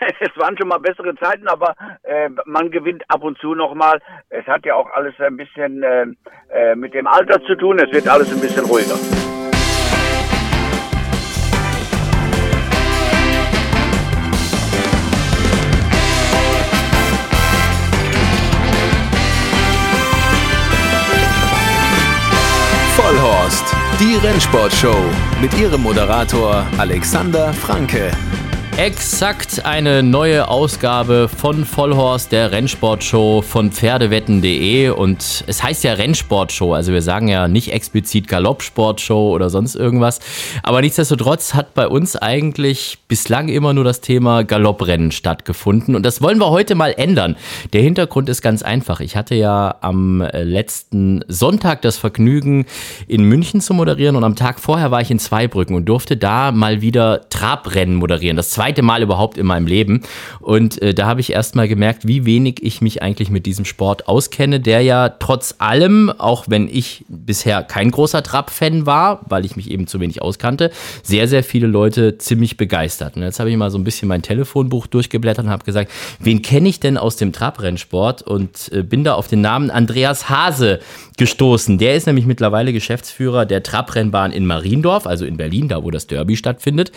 es 0.20 0.36
waren 0.36 0.56
schon 0.58 0.68
mal 0.68 0.78
bessere 0.78 1.14
Zeiten, 1.16 1.48
aber 1.48 1.74
äh, 2.02 2.28
man 2.44 2.70
gewinnt 2.70 3.04
ab 3.08 3.22
und 3.22 3.38
zu 3.38 3.54
nochmal. 3.54 4.00
Es 4.28 4.46
hat 4.46 4.64
ja 4.64 4.74
auch 4.74 4.90
alles 4.92 5.14
ein 5.18 5.36
bisschen 5.36 5.82
äh, 5.82 6.06
äh, 6.50 6.74
mit 6.74 6.94
dem 6.94 7.06
Alter 7.06 7.42
zu 7.44 7.54
tun. 7.54 7.78
Es 7.78 7.92
wird 7.92 8.08
alles 8.08 8.32
ein 8.32 8.40
bisschen 8.40 8.64
ruhiger. 8.64 8.96
Vollhorst, 22.96 23.76
die 24.00 24.16
Rennsportshow 24.26 24.96
mit 25.40 25.52
ihrem 25.58 25.82
Moderator 25.82 26.66
Alexander 26.78 27.52
Franke. 27.52 28.10
Exakt 28.78 29.64
eine 29.64 30.02
neue 30.02 30.48
Ausgabe 30.48 31.30
von 31.34 31.64
Vollhorst, 31.64 32.30
der 32.30 32.52
Rennsportshow 32.52 33.40
von 33.40 33.72
Pferdewetten.de. 33.72 34.90
Und 34.90 35.44
es 35.46 35.62
heißt 35.62 35.82
ja 35.82 35.94
Rennsportshow, 35.94 36.74
also 36.74 36.92
wir 36.92 37.00
sagen 37.00 37.28
ja 37.28 37.48
nicht 37.48 37.72
explizit 37.72 38.28
Galoppsportshow 38.28 39.30
oder 39.34 39.48
sonst 39.48 39.76
irgendwas. 39.76 40.20
Aber 40.62 40.82
nichtsdestotrotz 40.82 41.54
hat 41.54 41.72
bei 41.72 41.88
uns 41.88 42.16
eigentlich 42.16 42.98
bislang 43.08 43.48
immer 43.48 43.72
nur 43.72 43.82
das 43.82 44.02
Thema 44.02 44.44
Galopprennen 44.44 45.10
stattgefunden. 45.10 45.96
Und 45.96 46.04
das 46.04 46.20
wollen 46.20 46.38
wir 46.38 46.50
heute 46.50 46.74
mal 46.74 46.92
ändern. 46.94 47.36
Der 47.72 47.80
Hintergrund 47.80 48.28
ist 48.28 48.42
ganz 48.42 48.62
einfach. 48.62 49.00
Ich 49.00 49.16
hatte 49.16 49.36
ja 49.36 49.74
am 49.80 50.20
letzten 50.34 51.24
Sonntag 51.28 51.80
das 51.80 51.96
Vergnügen, 51.96 52.66
in 53.08 53.22
München 53.22 53.62
zu 53.62 53.72
moderieren. 53.72 54.16
Und 54.16 54.24
am 54.24 54.36
Tag 54.36 54.60
vorher 54.60 54.90
war 54.90 55.00
ich 55.00 55.10
in 55.10 55.18
Zweibrücken 55.18 55.74
und 55.74 55.86
durfte 55.86 56.18
da 56.18 56.52
mal 56.52 56.82
wieder 56.82 57.26
Trabrennen 57.30 57.94
moderieren. 57.94 58.36
Das 58.36 58.50
zweite 58.50 58.65
zweite 58.66 58.82
Mal 58.82 59.02
überhaupt 59.02 59.38
in 59.38 59.46
meinem 59.46 59.66
Leben. 59.66 60.02
Und 60.40 60.82
äh, 60.82 60.92
da 60.92 61.06
habe 61.06 61.20
ich 61.20 61.30
erst 61.32 61.54
mal 61.54 61.68
gemerkt, 61.68 62.08
wie 62.08 62.24
wenig 62.24 62.62
ich 62.62 62.80
mich 62.80 63.00
eigentlich 63.00 63.30
mit 63.30 63.46
diesem 63.46 63.64
Sport 63.64 64.08
auskenne, 64.08 64.58
der 64.58 64.80
ja 64.80 65.08
trotz 65.08 65.54
allem, 65.58 66.10
auch 66.18 66.46
wenn 66.48 66.68
ich 66.68 67.04
bisher 67.08 67.62
kein 67.62 67.92
großer 67.92 68.24
Trab-Fan 68.24 68.84
war, 68.84 69.20
weil 69.28 69.44
ich 69.44 69.54
mich 69.54 69.70
eben 69.70 69.86
zu 69.86 70.00
wenig 70.00 70.20
auskannte, 70.20 70.72
sehr, 71.04 71.28
sehr 71.28 71.44
viele 71.44 71.68
Leute 71.68 72.18
ziemlich 72.18 72.56
begeistert. 72.56 73.16
Und 73.16 73.22
jetzt 73.22 73.38
habe 73.38 73.50
ich 73.50 73.56
mal 73.56 73.70
so 73.70 73.78
ein 73.78 73.84
bisschen 73.84 74.08
mein 74.08 74.22
Telefonbuch 74.22 74.88
durchgeblättert 74.88 75.44
und 75.44 75.50
habe 75.52 75.64
gesagt, 75.64 75.92
wen 76.18 76.42
kenne 76.42 76.68
ich 76.68 76.80
denn 76.80 76.98
aus 76.98 77.14
dem 77.14 77.32
Trabrennsport? 77.32 78.22
Und 78.22 78.72
äh, 78.72 78.82
bin 78.82 79.04
da 79.04 79.14
auf 79.14 79.28
den 79.28 79.42
Namen 79.42 79.70
Andreas 79.70 80.28
Hase 80.28 80.80
gestoßen. 81.18 81.78
Der 81.78 81.94
ist 81.94 82.06
nämlich 82.06 82.26
mittlerweile 82.26 82.72
Geschäftsführer 82.72 83.46
der 83.46 83.62
Trabrennbahn 83.62 84.32
in 84.32 84.44
Mariendorf, 84.44 85.06
also 85.06 85.24
in 85.24 85.36
Berlin, 85.36 85.68
da 85.68 85.84
wo 85.84 85.90
das 85.90 86.08
Derby 86.08 86.36
stattfindet. 86.36 86.90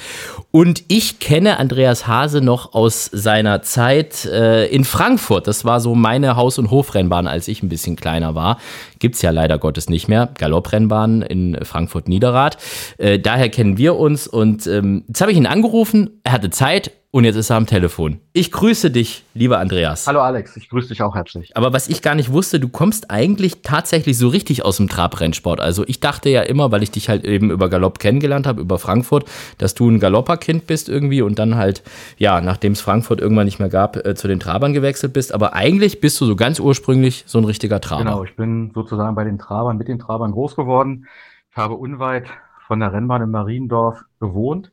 Und 0.51 0.83
ich 0.87 1.19
kenne 1.19 1.58
Andreas 1.59 2.07
Hase 2.07 2.41
noch 2.41 2.73
aus 2.73 3.05
seiner 3.05 3.61
Zeit 3.61 4.25
äh, 4.25 4.65
in 4.67 4.85
Frankfurt. 4.85 5.47
Das 5.47 5.65
war 5.65 5.79
so 5.79 5.93
meine 5.93 6.35
Haus- 6.35 6.57
und 6.57 6.71
Hofrennbahn, 6.71 7.27
als 7.27 7.47
ich 7.47 7.61
ein 7.61 7.69
bisschen 7.69 7.95
kleiner 7.95 8.33
war. 8.33 8.57
Gibt's 8.99 9.21
ja 9.21 9.31
leider 9.31 9.57
Gottes 9.57 9.89
nicht 9.89 10.07
mehr. 10.07 10.29
Galopprennbahn 10.37 11.21
in 11.21 11.57
Frankfurt-Niederrad. 11.63 12.57
Äh, 12.97 13.19
daher 13.19 13.49
kennen 13.49 13.77
wir 13.77 13.97
uns 13.97 14.27
und 14.27 14.65
ähm, 14.67 15.03
jetzt 15.07 15.21
habe 15.21 15.31
ich 15.31 15.37
ihn 15.37 15.45
angerufen. 15.45 16.21
Er 16.23 16.31
hatte 16.31 16.49
Zeit 16.49 16.91
und 17.11 17.23
jetzt 17.23 17.37
ist 17.37 17.49
er 17.49 17.57
am 17.57 17.65
Telefon. 17.65 18.19
Ich 18.33 18.51
grüße 18.51 18.91
dich, 18.91 19.23
lieber 19.33 19.57
Andreas. 19.57 20.05
Hallo 20.05 20.21
Alex, 20.21 20.55
ich 20.57 20.69
grüße 20.69 20.89
dich 20.89 21.01
auch 21.01 21.15
herzlich. 21.15 21.57
Aber 21.57 21.73
was 21.73 21.89
ich 21.89 22.03
gar 22.03 22.13
nicht 22.13 22.31
wusste, 22.31 22.59
du 22.59 22.69
kommst 22.69 23.09
eigentlich 23.09 23.63
tatsächlich 23.63 24.15
so 24.15 24.27
richtig 24.27 24.63
aus 24.63 24.77
dem 24.77 24.89
Trabrennsport. 24.89 25.59
Also 25.59 25.83
ich 25.87 25.99
dachte 25.99 26.29
ja 26.29 26.43
immer, 26.43 26.71
weil 26.71 26.83
ich 26.83 26.91
dich 26.91 27.09
halt 27.09 27.25
eben 27.25 27.49
über 27.49 27.67
Galopp 27.67 27.97
kennengelernt 27.97 28.45
habe, 28.45 28.61
über 28.61 28.77
Frankfurt, 28.77 29.27
dass 29.57 29.73
du 29.73 29.89
ein 29.89 29.99
Galopperkind 29.99 30.67
bist 30.67 30.87
irgendwie 30.87 31.23
und 31.23 31.39
dann 31.39 31.55
halt, 31.55 31.81
ja, 32.17 32.41
nachdem 32.41 32.73
es 32.73 32.81
Frankfurt 32.81 33.19
irgendwann 33.21 33.45
nicht 33.45 33.59
mehr 33.59 33.69
gab, 33.69 33.95
äh, 34.05 34.13
zu 34.13 34.27
den 34.27 34.39
Trabern 34.39 34.73
gewechselt 34.73 35.13
bist. 35.13 35.33
Aber 35.33 35.53
eigentlich 35.53 36.01
bist 36.01 36.21
du 36.21 36.25
so 36.25 36.35
ganz 36.35 36.59
ursprünglich 36.59 37.23
so 37.25 37.39
ein 37.39 37.45
richtiger 37.45 37.81
Traber. 37.81 38.03
Genau, 38.03 38.23
ich 38.23 38.35
bin 38.35 38.69
sozusagen 38.75 39.15
bei 39.15 39.23
den 39.23 39.39
Trabern, 39.39 39.77
mit 39.77 39.87
den 39.87 39.97
Trabern 39.97 40.31
groß 40.31 40.55
geworden. 40.55 41.07
Ich 41.49 41.57
habe 41.57 41.73
unweit 41.73 42.27
von 42.67 42.79
der 42.79 42.93
Rennbahn 42.93 43.23
in 43.23 43.31
Mariendorf 43.31 44.03
gewohnt, 44.19 44.71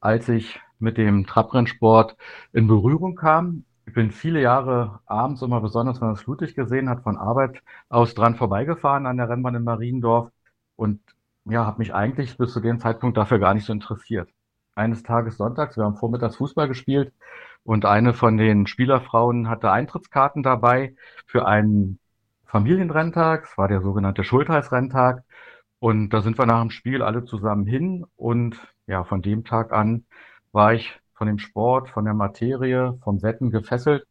als 0.00 0.30
ich 0.30 0.60
mit 0.84 0.98
dem 0.98 1.26
Trabrennsport 1.26 2.16
in 2.52 2.68
Berührung 2.68 3.16
kam. 3.16 3.64
Ich 3.86 3.94
bin 3.94 4.12
viele 4.12 4.40
Jahre 4.40 5.00
abends 5.06 5.42
immer, 5.42 5.60
besonders 5.60 6.00
wenn 6.00 6.08
man 6.08 6.14
das 6.14 6.24
Flutlicht 6.24 6.54
gesehen 6.54 6.88
hat, 6.88 7.02
von 7.02 7.16
Arbeit 7.16 7.62
aus 7.88 8.14
dran 8.14 8.36
vorbeigefahren 8.36 9.06
an 9.06 9.16
der 9.16 9.28
Rennbahn 9.28 9.56
in 9.56 9.64
Mariendorf 9.64 10.30
und 10.76 11.00
ja, 11.46 11.66
habe 11.66 11.78
mich 11.78 11.92
eigentlich 11.94 12.38
bis 12.38 12.52
zu 12.52 12.60
dem 12.60 12.78
Zeitpunkt 12.78 13.16
dafür 13.16 13.38
gar 13.38 13.54
nicht 13.54 13.66
so 13.66 13.72
interessiert. 13.72 14.30
Eines 14.76 15.02
Tages 15.02 15.36
sonntags, 15.36 15.76
wir 15.76 15.84
haben 15.84 15.96
vormittags 15.96 16.36
Fußball 16.36 16.68
gespielt 16.68 17.12
und 17.64 17.84
eine 17.84 18.14
von 18.14 18.36
den 18.36 18.66
Spielerfrauen 18.66 19.48
hatte 19.48 19.70
Eintrittskarten 19.70 20.42
dabei 20.42 20.96
für 21.26 21.46
einen 21.46 21.98
Familienrenntag. 22.46 23.44
Es 23.44 23.58
war 23.58 23.68
der 23.68 23.80
sogenannte 23.82 24.24
Schultheißrenntag. 24.24 25.24
Und 25.80 26.10
da 26.10 26.22
sind 26.22 26.38
wir 26.38 26.46
nach 26.46 26.60
dem 26.62 26.70
Spiel 26.70 27.02
alle 27.02 27.24
zusammen 27.24 27.66
hin 27.66 28.06
und 28.16 28.56
ja, 28.86 29.04
von 29.04 29.22
dem 29.22 29.44
Tag 29.44 29.72
an 29.72 30.06
war 30.54 30.72
ich 30.72 30.92
von 31.14 31.26
dem 31.26 31.38
Sport, 31.38 31.90
von 31.90 32.04
der 32.04 32.14
Materie, 32.14 32.98
vom 33.02 33.22
Wetten 33.22 33.50
gefesselt 33.50 34.06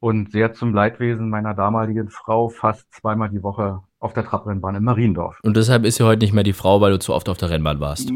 und 0.00 0.32
sehr 0.32 0.52
zum 0.52 0.74
Leidwesen 0.74 1.30
meiner 1.30 1.54
damaligen 1.54 2.08
Frau 2.08 2.48
fast 2.48 2.92
zweimal 2.92 3.28
die 3.28 3.42
Woche 3.42 3.80
auf 4.00 4.12
der 4.12 4.24
Trabrennbahn 4.24 4.74
in 4.74 4.82
Mariendorf. 4.82 5.38
Und 5.42 5.56
deshalb 5.56 5.84
ist 5.84 5.96
sie 5.96 6.04
heute 6.04 6.24
nicht 6.24 6.32
mehr 6.32 6.42
die 6.42 6.52
Frau, 6.52 6.80
weil 6.80 6.90
du 6.92 6.98
zu 6.98 7.14
oft 7.14 7.28
auf 7.28 7.38
der 7.38 7.50
Rennbahn 7.50 7.78
warst. 7.78 8.10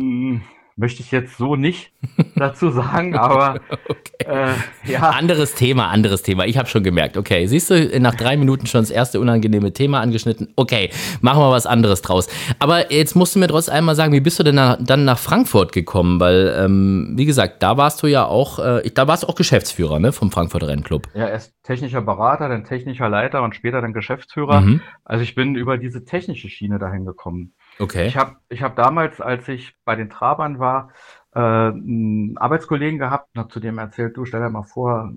Möchte 0.78 1.00
ich 1.00 1.10
jetzt 1.10 1.38
so 1.38 1.56
nicht 1.56 1.90
dazu 2.36 2.70
sagen, 2.70 3.16
aber 3.16 3.60
okay. 3.88 4.26
äh, 4.26 4.92
ja. 4.92 5.08
Anderes 5.08 5.54
Thema, 5.54 5.88
anderes 5.88 6.22
Thema. 6.22 6.44
Ich 6.44 6.58
habe 6.58 6.68
schon 6.68 6.84
gemerkt. 6.84 7.16
Okay, 7.16 7.46
siehst 7.46 7.70
du, 7.70 7.98
nach 7.98 8.14
drei 8.14 8.36
Minuten 8.36 8.66
schon 8.66 8.82
das 8.82 8.90
erste 8.90 9.18
unangenehme 9.18 9.72
Thema 9.72 10.00
angeschnitten. 10.00 10.52
Okay, 10.54 10.90
machen 11.22 11.40
wir 11.40 11.50
was 11.50 11.64
anderes 11.64 12.02
draus. 12.02 12.28
Aber 12.58 12.92
jetzt 12.92 13.16
musst 13.16 13.34
du 13.34 13.38
mir 13.38 13.48
trotzdem 13.48 13.74
einmal 13.74 13.94
sagen, 13.94 14.12
wie 14.12 14.20
bist 14.20 14.38
du 14.38 14.42
denn 14.42 14.56
nach, 14.56 14.76
dann 14.78 15.06
nach 15.06 15.18
Frankfurt 15.18 15.72
gekommen? 15.72 16.20
Weil, 16.20 16.54
ähm, 16.58 17.14
wie 17.16 17.24
gesagt, 17.24 17.62
da 17.62 17.78
warst 17.78 18.02
du 18.02 18.06
ja 18.06 18.26
auch, 18.26 18.58
äh, 18.58 18.90
da 18.90 19.08
warst 19.08 19.22
du 19.22 19.28
auch 19.28 19.34
Geschäftsführer 19.34 19.98
ne, 19.98 20.12
vom 20.12 20.30
Frankfurter 20.30 20.68
Rennclub. 20.68 21.08
Ja, 21.14 21.26
erst 21.26 21.54
technischer 21.62 22.02
Berater, 22.02 22.50
dann 22.50 22.64
technischer 22.64 23.08
Leiter 23.08 23.42
und 23.42 23.56
später 23.56 23.80
dann 23.80 23.94
Geschäftsführer. 23.94 24.60
Mhm. 24.60 24.82
Also 25.04 25.22
ich 25.22 25.34
bin 25.34 25.54
über 25.54 25.78
diese 25.78 26.04
technische 26.04 26.50
Schiene 26.50 26.78
dahin 26.78 27.06
gekommen. 27.06 27.54
Okay. 27.78 28.06
Ich 28.06 28.16
habe 28.16 28.36
ich 28.48 28.62
hab 28.62 28.76
damals, 28.76 29.20
als 29.20 29.48
ich 29.48 29.74
bei 29.84 29.96
den 29.96 30.08
Trabern 30.08 30.58
war, 30.58 30.90
äh, 31.34 31.38
einen 31.40 32.38
Arbeitskollegen 32.38 32.98
gehabt 32.98 33.28
und 33.34 33.40
habe 33.40 33.52
zu 33.52 33.60
dem 33.60 33.78
erzählt, 33.78 34.16
du 34.16 34.24
stell 34.24 34.40
dir 34.40 34.50
mal 34.50 34.62
vor, 34.62 35.12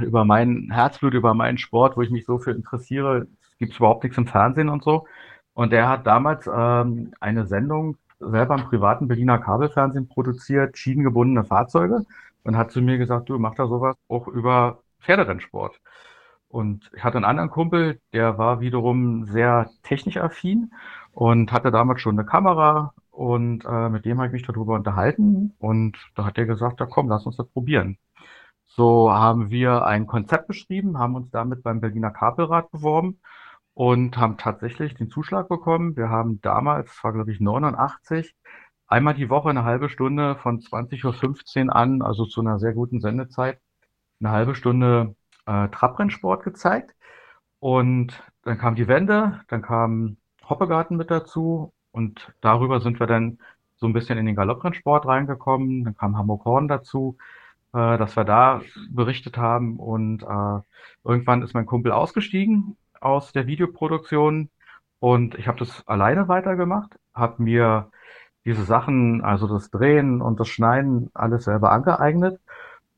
äh, 0.00 0.04
über 0.04 0.24
mein 0.24 0.70
Herzblut, 0.72 1.14
über 1.14 1.34
meinen 1.34 1.58
Sport, 1.58 1.96
wo 1.96 2.02
ich 2.02 2.10
mich 2.10 2.24
so 2.26 2.38
für 2.38 2.50
interessiere, 2.50 3.28
gibt 3.58 3.72
es 3.72 3.78
überhaupt 3.78 4.02
nichts 4.02 4.18
im 4.18 4.26
Fernsehen 4.26 4.68
und 4.68 4.82
so. 4.82 5.06
Und 5.54 5.72
er 5.72 5.88
hat 5.88 6.06
damals 6.06 6.48
ähm, 6.52 7.12
eine 7.20 7.46
Sendung 7.46 7.96
selber 8.18 8.54
im 8.56 8.64
privaten 8.64 9.08
Berliner 9.08 9.38
Kabelfernsehen 9.38 10.08
produziert, 10.08 10.78
schienengebundene 10.78 11.44
Fahrzeuge, 11.44 12.04
und 12.44 12.56
hat 12.56 12.70
zu 12.72 12.80
mir 12.80 12.98
gesagt, 12.98 13.28
du 13.28 13.38
mach 13.38 13.54
da 13.54 13.66
sowas 13.66 13.96
auch 14.08 14.26
über 14.28 14.82
Pferderennsport. 15.00 15.80
Und 16.48 16.90
ich 16.96 17.04
hatte 17.04 17.16
einen 17.16 17.24
anderen 17.24 17.50
Kumpel, 17.50 18.00
der 18.12 18.38
war 18.38 18.60
wiederum 18.60 19.24
sehr 19.26 19.70
technisch 19.82 20.16
affin 20.16 20.72
und 21.12 21.52
hatte 21.52 21.70
damals 21.70 22.00
schon 22.00 22.18
eine 22.18 22.26
Kamera 22.26 22.94
und 23.10 23.64
äh, 23.64 23.88
mit 23.88 24.04
dem 24.04 24.18
habe 24.18 24.28
ich 24.28 24.32
mich 24.32 24.46
darüber 24.46 24.74
unterhalten 24.74 25.54
und 25.58 25.98
da 26.14 26.24
hat 26.24 26.38
er 26.38 26.46
gesagt, 26.46 26.80
ja 26.80 26.86
komm, 26.86 27.08
lass 27.08 27.26
uns 27.26 27.36
das 27.36 27.48
probieren. 27.48 27.98
So 28.66 29.12
haben 29.12 29.50
wir 29.50 29.84
ein 29.84 30.06
Konzept 30.06 30.46
beschrieben, 30.48 30.98
haben 30.98 31.16
uns 31.16 31.30
damit 31.30 31.62
beim 31.62 31.80
Berliner 31.80 32.10
Kabelrad 32.10 32.70
beworben 32.70 33.20
und 33.74 34.16
haben 34.16 34.36
tatsächlich 34.38 34.94
den 34.94 35.10
Zuschlag 35.10 35.48
bekommen. 35.48 35.96
Wir 35.96 36.08
haben 36.08 36.40
damals, 36.40 36.86
das 36.88 37.04
war 37.04 37.12
glaube 37.12 37.32
ich 37.32 37.40
89, 37.40 38.34
einmal 38.86 39.14
die 39.14 39.30
Woche 39.30 39.50
eine 39.50 39.64
halbe 39.64 39.88
Stunde 39.88 40.36
von 40.36 40.60
20.15 40.60 41.66
Uhr 41.66 41.76
an, 41.76 42.02
also 42.02 42.26
zu 42.26 42.40
einer 42.40 42.58
sehr 42.58 42.72
guten 42.74 43.00
Sendezeit, 43.00 43.60
eine 44.20 44.30
halbe 44.30 44.54
Stunde 44.54 45.16
äh, 45.46 45.68
Trabrennsport 45.68 46.44
gezeigt. 46.44 46.94
Und 47.60 48.22
dann 48.42 48.58
kam 48.58 48.74
die 48.74 48.88
Wende, 48.88 49.40
dann 49.48 49.62
kam 49.62 50.16
Hoppegarten 50.50 50.96
mit 50.96 51.10
dazu. 51.10 51.72
Und 51.92 52.32
darüber 52.40 52.80
sind 52.80 53.00
wir 53.00 53.06
dann 53.06 53.38
so 53.76 53.86
ein 53.86 53.92
bisschen 53.92 54.18
in 54.18 54.26
den 54.26 54.36
Galopprennsport 54.36 55.06
reingekommen. 55.06 55.84
Dann 55.84 55.96
kam 55.96 56.18
Hamburg 56.18 56.44
Horn 56.44 56.68
dazu, 56.68 57.16
äh, 57.72 57.98
dass 57.98 58.16
wir 58.16 58.24
da 58.24 58.60
berichtet 58.90 59.38
haben. 59.38 59.78
Und 59.78 60.22
äh, 60.22 60.60
irgendwann 61.04 61.42
ist 61.42 61.54
mein 61.54 61.66
Kumpel 61.66 61.92
ausgestiegen 61.92 62.76
aus 63.00 63.32
der 63.32 63.46
Videoproduktion. 63.46 64.50
Und 64.98 65.34
ich 65.36 65.48
habe 65.48 65.58
das 65.58 65.86
alleine 65.88 66.28
weitergemacht, 66.28 66.98
habe 67.14 67.42
mir 67.42 67.90
diese 68.44 68.64
Sachen, 68.64 69.22
also 69.22 69.46
das 69.46 69.70
Drehen 69.70 70.20
und 70.20 70.40
das 70.40 70.48
Schneiden, 70.48 71.10
alles 71.14 71.44
selber 71.44 71.72
angeeignet 71.72 72.40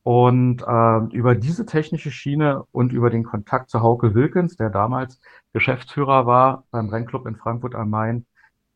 und 0.04 0.62
äh, 0.62 1.16
über 1.16 1.34
diese 1.34 1.64
technische 1.66 2.10
Schiene 2.10 2.64
und 2.72 2.92
über 2.92 3.10
den 3.10 3.24
Kontakt 3.24 3.70
zu 3.70 3.82
Hauke 3.82 4.14
Wilkens, 4.14 4.56
der 4.56 4.70
damals 4.70 5.20
Geschäftsführer 5.52 6.26
war 6.26 6.64
beim 6.70 6.88
Rennclub 6.88 7.26
in 7.26 7.36
Frankfurt 7.36 7.74
am 7.74 7.90
Main, 7.90 8.26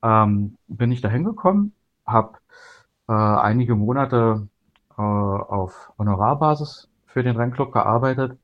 ähm, 0.02 0.56
bin 0.69 0.93
ich 0.93 1.00
da 1.00 1.08
hingekommen, 1.08 1.75
habe 2.06 2.38
äh, 3.08 3.12
einige 3.12 3.75
Monate 3.75 4.49
äh, 4.96 5.02
auf 5.02 5.93
Honorarbasis 5.99 6.88
für 7.06 7.23
den 7.23 7.37
Rennclub 7.37 7.72
gearbeitet 7.72 8.38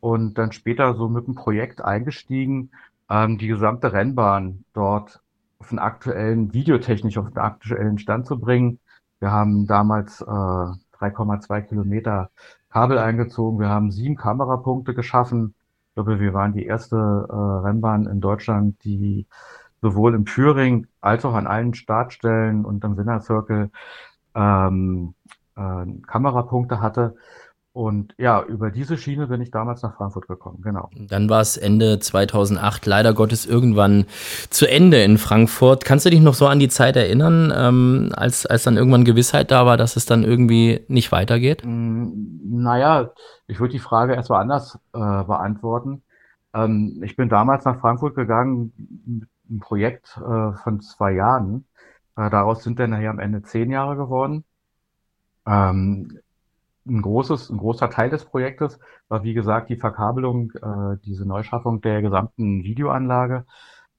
und 0.00 0.38
dann 0.38 0.52
später 0.52 0.94
so 0.94 1.08
mit 1.08 1.26
dem 1.26 1.34
Projekt 1.34 1.82
eingestiegen, 1.82 2.70
ähm, 3.10 3.38
die 3.38 3.48
gesamte 3.48 3.92
Rennbahn 3.92 4.64
dort 4.72 5.20
auf 5.58 5.68
den 5.70 5.78
aktuellen, 5.78 6.52
videotechnisch 6.52 7.18
auf 7.18 7.28
den 7.28 7.38
aktuellen 7.38 7.98
Stand 7.98 8.26
zu 8.26 8.38
bringen. 8.38 8.78
Wir 9.20 9.30
haben 9.30 9.66
damals 9.66 10.20
äh, 10.20 10.85
3,2 10.98 11.62
Kilometer 11.62 12.30
Kabel 12.70 12.98
eingezogen. 12.98 13.58
Wir 13.58 13.68
haben 13.68 13.90
sieben 13.90 14.16
Kamerapunkte 14.16 14.94
geschaffen. 14.94 15.54
Ich 15.88 15.94
glaube, 15.94 16.20
wir 16.20 16.34
waren 16.34 16.52
die 16.52 16.66
erste 16.66 16.96
äh, 16.96 17.66
Rennbahn 17.66 18.06
in 18.06 18.20
Deutschland, 18.20 18.82
die 18.84 19.26
sowohl 19.82 20.14
im 20.14 20.26
Führing 20.26 20.86
als 21.00 21.24
auch 21.24 21.34
an 21.34 21.46
allen 21.46 21.74
Startstellen 21.74 22.64
und 22.64 22.84
am 22.84 22.96
Winner 22.96 23.20
Circle 23.20 23.70
ähm, 24.34 25.14
äh, 25.56 25.86
Kamerapunkte 26.06 26.80
hatte. 26.80 27.16
Und 27.76 28.14
ja, 28.16 28.42
über 28.42 28.70
diese 28.70 28.96
Schiene 28.96 29.26
bin 29.26 29.42
ich 29.42 29.50
damals 29.50 29.82
nach 29.82 29.94
Frankfurt 29.96 30.28
gekommen, 30.28 30.62
genau. 30.62 30.88
Dann 30.96 31.28
war 31.28 31.42
es 31.42 31.58
Ende 31.58 31.98
2008 31.98 32.86
leider 32.86 33.12
Gottes 33.12 33.44
irgendwann 33.44 34.06
zu 34.48 34.66
Ende 34.66 35.02
in 35.02 35.18
Frankfurt. 35.18 35.84
Kannst 35.84 36.06
du 36.06 36.10
dich 36.10 36.22
noch 36.22 36.32
so 36.32 36.46
an 36.46 36.58
die 36.58 36.70
Zeit 36.70 36.96
erinnern, 36.96 37.52
ähm, 37.54 38.12
als, 38.16 38.46
als 38.46 38.62
dann 38.62 38.78
irgendwann 38.78 39.04
Gewissheit 39.04 39.50
da 39.50 39.66
war, 39.66 39.76
dass 39.76 39.96
es 39.96 40.06
dann 40.06 40.24
irgendwie 40.24 40.86
nicht 40.88 41.12
weitergeht? 41.12 41.64
Mm, 41.66 42.62
naja, 42.62 43.10
ich 43.46 43.60
würde 43.60 43.72
die 43.72 43.78
Frage 43.78 44.14
erstmal 44.14 44.40
anders 44.40 44.78
äh, 44.94 44.98
beantworten. 44.98 46.00
Ähm, 46.54 47.02
ich 47.04 47.14
bin 47.14 47.28
damals 47.28 47.66
nach 47.66 47.78
Frankfurt 47.78 48.14
gegangen 48.14 48.72
mit 49.04 49.28
einem 49.50 49.60
Projekt 49.60 50.16
äh, 50.16 50.52
von 50.62 50.80
zwei 50.80 51.12
Jahren. 51.12 51.66
Äh, 52.16 52.30
daraus 52.30 52.62
sind 52.62 52.78
dann 52.78 52.88
nachher 52.88 53.10
am 53.10 53.18
Ende 53.18 53.42
zehn 53.42 53.70
Jahre 53.70 53.96
geworden. 53.96 54.44
Ähm, 55.46 56.20
ein 56.86 57.02
großes, 57.02 57.50
ein 57.50 57.58
großer 57.58 57.90
Teil 57.90 58.10
des 58.10 58.24
Projektes 58.24 58.78
war, 59.08 59.22
wie 59.22 59.34
gesagt, 59.34 59.70
die 59.70 59.76
Verkabelung, 59.76 60.52
äh, 60.62 60.96
diese 61.04 61.26
Neuschaffung 61.26 61.80
der 61.80 62.02
gesamten 62.02 62.64
Videoanlage, 62.64 63.44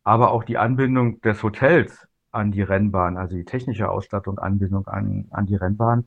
aber 0.04 0.32
auch 0.32 0.44
die 0.44 0.58
Anbindung 0.58 1.22
des 1.22 1.44
Hotels 1.44 2.08
an 2.32 2.52
die 2.52 2.62
Rennbahn, 2.62 3.18
also 3.18 3.36
die 3.36 3.46
technische 3.46 3.90
Ausstattung, 3.90 4.40
Anbindung 4.40 4.88
an, 4.88 5.26
an 5.32 5.46
die 5.46 5.56
Rennbahn. 5.56 6.06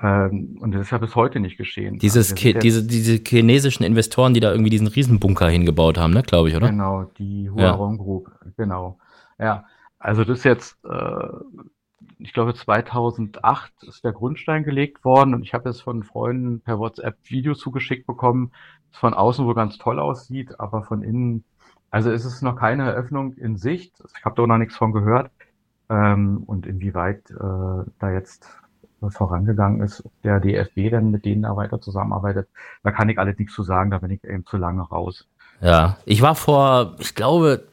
Ähm, 0.00 0.58
und 0.60 0.72
das 0.72 0.82
ist 0.82 0.90
ja 0.90 0.98
bis 0.98 1.14
heute 1.14 1.40
nicht 1.40 1.56
geschehen. 1.56 1.98
Dieses 1.98 2.32
also 2.32 2.58
diese, 2.58 2.84
diese 2.84 3.22
chinesischen 3.24 3.84
Investoren, 3.84 4.34
die 4.34 4.40
da 4.40 4.50
irgendwie 4.50 4.70
diesen 4.70 4.88
Riesenbunker 4.88 5.48
hingebaut 5.48 5.98
haben, 5.98 6.12
ne, 6.12 6.22
glaube 6.22 6.48
ich, 6.48 6.56
oder? 6.56 6.68
Genau, 6.68 7.04
die 7.18 7.48
Huarong 7.50 7.98
ja. 7.98 8.02
Group, 8.02 8.30
genau. 8.56 8.98
Ja, 9.38 9.64
also 9.98 10.24
das 10.24 10.38
ist 10.38 10.44
jetzt 10.44 10.78
äh, 10.84 11.26
ich 12.24 12.32
glaube 12.32 12.54
2008 12.54 13.82
ist 13.82 14.02
der 14.02 14.12
Grundstein 14.12 14.64
gelegt 14.64 15.04
worden 15.04 15.34
und 15.34 15.42
ich 15.42 15.52
habe 15.52 15.68
jetzt 15.68 15.82
von 15.82 16.02
Freunden 16.02 16.60
per 16.60 16.78
WhatsApp 16.78 17.18
Videos 17.24 17.58
zugeschickt 17.58 18.06
bekommen, 18.06 18.50
das 18.90 19.00
von 19.00 19.12
außen 19.12 19.44
wohl 19.44 19.54
ganz 19.54 19.76
toll 19.76 20.00
aussieht, 20.00 20.58
aber 20.58 20.82
von 20.82 21.02
innen, 21.02 21.44
also 21.90 22.10
ist 22.10 22.24
es 22.24 22.40
noch 22.40 22.56
keine 22.56 22.84
Eröffnung 22.84 23.34
in 23.34 23.58
Sicht. 23.58 24.02
Ich 24.16 24.24
habe 24.24 24.34
da 24.36 24.46
noch 24.46 24.56
nichts 24.56 24.74
von 24.74 24.92
gehört 24.92 25.30
ähm, 25.90 26.42
und 26.46 26.66
inwieweit 26.66 27.30
äh, 27.30 27.90
da 27.98 28.10
jetzt 28.10 28.48
vorangegangen 29.10 29.82
ist, 29.82 30.02
der 30.22 30.40
DFB 30.40 30.90
dann 30.90 31.10
mit 31.10 31.26
denen 31.26 31.42
da 31.42 31.54
weiter 31.56 31.78
zusammenarbeitet, 31.78 32.48
da 32.82 32.90
kann 32.90 33.10
ich 33.10 33.18
alles 33.18 33.38
nichts 33.38 33.54
zu 33.54 33.62
sagen, 33.62 33.90
da 33.90 33.98
bin 33.98 34.10
ich 34.10 34.24
eben 34.24 34.46
zu 34.46 34.56
lange 34.56 34.80
raus. 34.80 35.28
Ja, 35.60 35.98
ich 36.06 36.22
war 36.22 36.34
vor, 36.34 36.96
ich 37.00 37.14
glaube, 37.14 37.66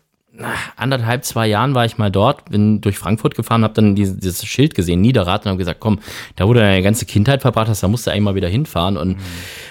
anderthalb, 0.77 1.25
zwei 1.25 1.47
Jahren 1.47 1.75
war 1.75 1.85
ich 1.85 1.97
mal 1.97 2.09
dort, 2.09 2.49
bin 2.49 2.79
durch 2.79 2.97
Frankfurt 2.97 3.35
gefahren, 3.35 3.63
habe 3.63 3.73
dann 3.73 3.95
dieses, 3.95 4.17
dieses, 4.17 4.45
Schild 4.45 4.75
gesehen, 4.75 5.01
Niederrad, 5.01 5.45
und 5.45 5.49
habe 5.49 5.57
gesagt, 5.57 5.81
komm, 5.81 5.99
da 6.37 6.45
du 6.45 6.53
deine 6.53 6.81
ganze 6.81 7.05
Kindheit 7.05 7.41
verbracht 7.41 7.67
hast, 7.67 7.83
da 7.83 7.89
musst 7.89 8.07
du 8.07 8.11
eigentlich 8.11 8.23
mal 8.23 8.35
wieder 8.35 8.47
hinfahren. 8.47 8.95
Und 8.95 9.17
mhm. 9.17 9.23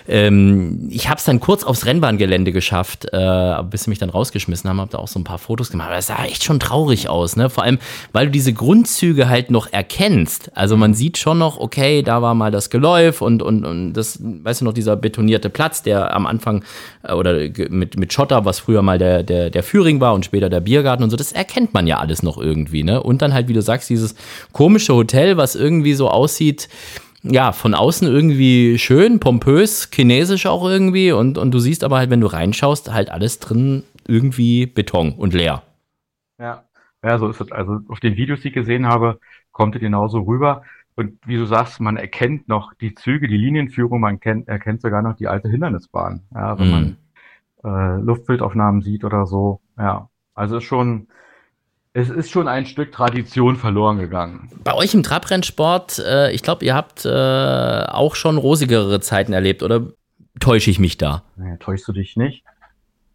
ähm, 0.06 0.88
ich 0.90 1.08
habe 1.08 1.16
es 1.16 1.24
dann 1.24 1.40
kurz 1.40 1.64
aufs 1.64 1.86
Rennbahngelände 1.86 2.52
geschafft, 2.52 3.06
äh, 3.10 3.62
bis 3.70 3.84
sie 3.84 3.90
mich 3.90 3.98
dann 3.98 4.10
rausgeschmissen 4.10 4.68
haben, 4.68 4.80
habe 4.80 4.90
da 4.90 4.98
auch 4.98 5.08
so 5.08 5.18
ein 5.18 5.24
paar 5.24 5.38
Fotos 5.38 5.70
gemacht. 5.70 5.88
Aber 5.88 5.96
das 5.96 6.08
sah 6.08 6.24
echt 6.24 6.44
schon 6.44 6.60
traurig 6.60 7.08
aus, 7.08 7.36
ne? 7.36 7.48
Vor 7.48 7.64
allem, 7.64 7.78
weil 8.12 8.26
du 8.26 8.32
diese 8.32 8.52
Grundzüge 8.52 9.28
halt 9.28 9.50
noch 9.50 9.72
erkennst. 9.72 10.52
Also 10.54 10.76
man 10.76 10.92
sieht 10.92 11.16
schon 11.16 11.38
noch, 11.38 11.58
okay, 11.58 12.02
da 12.02 12.20
war 12.20 12.34
mal 12.34 12.50
das 12.50 12.68
Geläuf 12.68 13.22
und, 13.22 13.42
und, 13.42 13.64
und 13.64 13.94
das, 13.94 14.18
weißt 14.20 14.60
du 14.60 14.66
noch, 14.66 14.74
dieser 14.74 14.96
betonierte 14.96 15.48
Platz, 15.48 15.82
der 15.82 16.14
am 16.14 16.26
Anfang 16.26 16.64
äh, 17.02 17.14
oder 17.14 17.48
mit, 17.70 17.98
mit 17.98 18.12
Schotter, 18.12 18.44
was 18.44 18.58
früher 18.58 18.82
mal 18.82 18.98
der, 18.98 19.22
der, 19.22 19.48
der 19.48 19.62
Führing 19.62 20.00
war 20.00 20.12
und 20.12 20.26
später 20.26 20.50
der 20.50 20.61
Biergarten 20.61 21.02
und 21.02 21.11
so, 21.11 21.17
das 21.17 21.32
erkennt 21.32 21.73
man 21.75 21.87
ja 21.87 21.99
alles 21.99 22.23
noch 22.23 22.38
irgendwie, 22.38 22.82
ne? 22.82 23.02
Und 23.02 23.23
dann 23.23 23.32
halt, 23.32 23.49
wie 23.49 23.52
du 23.52 23.62
sagst, 23.62 23.88
dieses 23.88 24.14
komische 24.52 24.94
Hotel, 24.94 25.37
was 25.37 25.56
irgendwie 25.56 25.94
so 25.94 26.08
aussieht, 26.08 26.69
ja, 27.23 27.52
von 27.52 27.75
außen 27.75 28.08
irgendwie 28.08 28.79
schön, 28.79 29.20
pompös, 29.20 29.91
chinesisch 29.93 30.47
auch 30.47 30.64
irgendwie 30.69 31.12
und, 31.12 31.38
und 31.38 31.52
du 31.52 31.58
siehst 31.58 31.85
aber 31.85 31.99
halt, 31.99 32.11
wenn 32.11 32.20
du 32.20 32.26
reinschaust, 32.26 32.93
halt 32.93 33.11
alles 33.11 33.38
drin 33.38 33.85
irgendwie 34.06 34.67
Beton 34.67 35.12
und 35.12 35.35
leer. 35.35 35.62
Ja, 36.38 36.64
ja, 37.05 37.19
so 37.19 37.29
ist 37.29 37.41
es. 37.41 37.52
Also 37.52 37.81
auf 37.88 38.00
den 38.00 38.17
Videos, 38.17 38.41
die 38.41 38.49
ich 38.49 38.55
gesehen 38.55 38.87
habe, 38.87 39.19
kommt 39.52 39.75
es 39.75 39.81
genauso 39.81 40.20
rüber. 40.20 40.62
Und 40.97 41.19
wie 41.25 41.37
du 41.37 41.47
sagst, 41.47 41.81
man 41.81 41.97
erkennt 41.97 42.49
noch 42.49 42.75
die 42.75 42.94
Züge, 42.94 43.29
die 43.29 43.37
Linienführung, 43.37 44.00
man 44.00 44.20
kennt, 44.20 44.49
erkennt 44.49 44.82
sogar 44.82 45.02
noch 45.02 45.17
die 45.17 45.29
alte 45.29 45.49
Hindernisbahn, 45.49 46.23
ja, 46.35 46.58
wenn 46.58 46.69
mm. 46.69 46.70
man 46.70 46.97
äh, 47.64 48.02
Luftbildaufnahmen 48.02 48.82
sieht 48.82 49.05
oder 49.05 49.26
so. 49.26 49.61
Ja, 49.79 50.09
also 50.40 50.60
schon, 50.60 51.06
es 51.92 52.08
ist 52.08 52.31
schon 52.31 52.48
ein 52.48 52.64
Stück 52.64 52.92
Tradition 52.92 53.56
verloren 53.56 53.98
gegangen. 53.98 54.48
Bei 54.64 54.72
euch 54.72 54.94
im 54.94 55.02
Trabrennsport, 55.02 55.98
äh, 55.98 56.32
ich 56.32 56.42
glaube, 56.42 56.64
ihr 56.64 56.75
habt 56.75 57.04
äh, 57.04 57.84
auch 57.87 58.14
schon 58.14 58.38
rosigere 58.38 59.00
Zeiten 59.00 59.34
erlebt, 59.34 59.62
oder 59.62 59.88
täusche 60.40 60.70
ich 60.70 60.78
mich 60.78 60.96
da? 60.96 61.25
Nee, 61.37 61.58
täuschst 61.58 61.87
du 61.87 61.92
dich 61.92 62.16
nicht. 62.16 62.42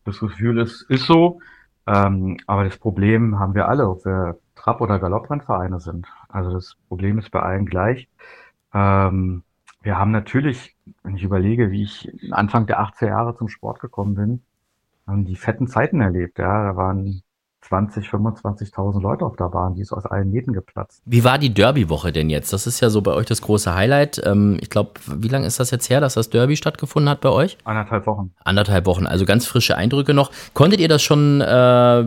Das 0.05 0.19
Gefühl 0.19 0.59
ist, 0.59 0.83
ist 0.83 1.07
so. 1.07 1.39
Ähm, 1.87 2.37
aber 2.45 2.63
das 2.63 2.77
Problem 2.77 3.39
haben 3.39 3.55
wir 3.55 3.67
alle, 3.67 3.89
ob 3.89 4.05
wir 4.05 4.37
Trab- 4.55 4.81
oder 4.81 4.99
Galopprennvereine 4.99 5.79
sind. 5.79 6.05
Also 6.29 6.53
das 6.53 6.77
Problem 6.89 7.17
ist 7.17 7.31
bei 7.31 7.41
allen 7.41 7.65
gleich. 7.65 8.07
Ähm, 8.71 9.41
wir 9.81 9.97
haben 9.97 10.11
natürlich, 10.11 10.75
wenn 11.01 11.15
ich 11.15 11.23
überlege, 11.23 11.71
wie 11.71 11.83
ich 11.83 12.07
Anfang 12.31 12.67
der 12.67 12.81
80er 12.81 13.07
Jahre 13.07 13.35
zum 13.35 13.49
Sport 13.49 13.79
gekommen 13.79 14.13
bin, 14.13 14.41
haben 15.07 15.25
die 15.25 15.35
fetten 15.35 15.67
Zeiten 15.67 16.01
erlebt. 16.01 16.39
Ja, 16.39 16.71
da 16.71 16.75
waren 16.75 17.21
20, 17.67 18.07
25.000 18.09 19.01
Leute 19.01 19.25
auf 19.25 19.35
der 19.37 19.49
Bahn, 19.49 19.73
die 19.73 19.81
ist 19.81 19.91
aus 19.91 20.05
allen 20.05 20.29
Nähten 20.29 20.53
geplatzt. 20.53 21.01
Wie 21.05 21.23
war 21.23 21.39
die 21.39 21.53
Derby-Woche 21.53 22.11
denn 22.11 22.29
jetzt? 22.29 22.53
Das 22.53 22.67
ist 22.67 22.79
ja 22.79 22.89
so 22.89 23.01
bei 23.01 23.11
euch 23.13 23.25
das 23.25 23.41
große 23.41 23.73
Highlight. 23.73 24.21
Ähm, 24.23 24.57
ich 24.61 24.69
glaube, 24.69 24.91
wie 25.07 25.27
lange 25.27 25.47
ist 25.47 25.59
das 25.59 25.71
jetzt 25.71 25.89
her, 25.89 25.99
dass 25.99 26.13
das 26.13 26.29
Derby 26.29 26.55
stattgefunden 26.55 27.09
hat 27.09 27.21
bei 27.21 27.29
euch? 27.29 27.57
Anderthalb 27.63 28.05
Wochen. 28.05 28.33
Anderthalb 28.43 28.85
Wochen, 28.85 29.07
also 29.07 29.25
ganz 29.25 29.47
frische 29.47 29.75
Eindrücke 29.75 30.13
noch. 30.13 30.31
Konntet 30.53 30.79
ihr 30.79 30.87
das 30.87 31.01
schon 31.01 31.41
äh, 31.41 31.45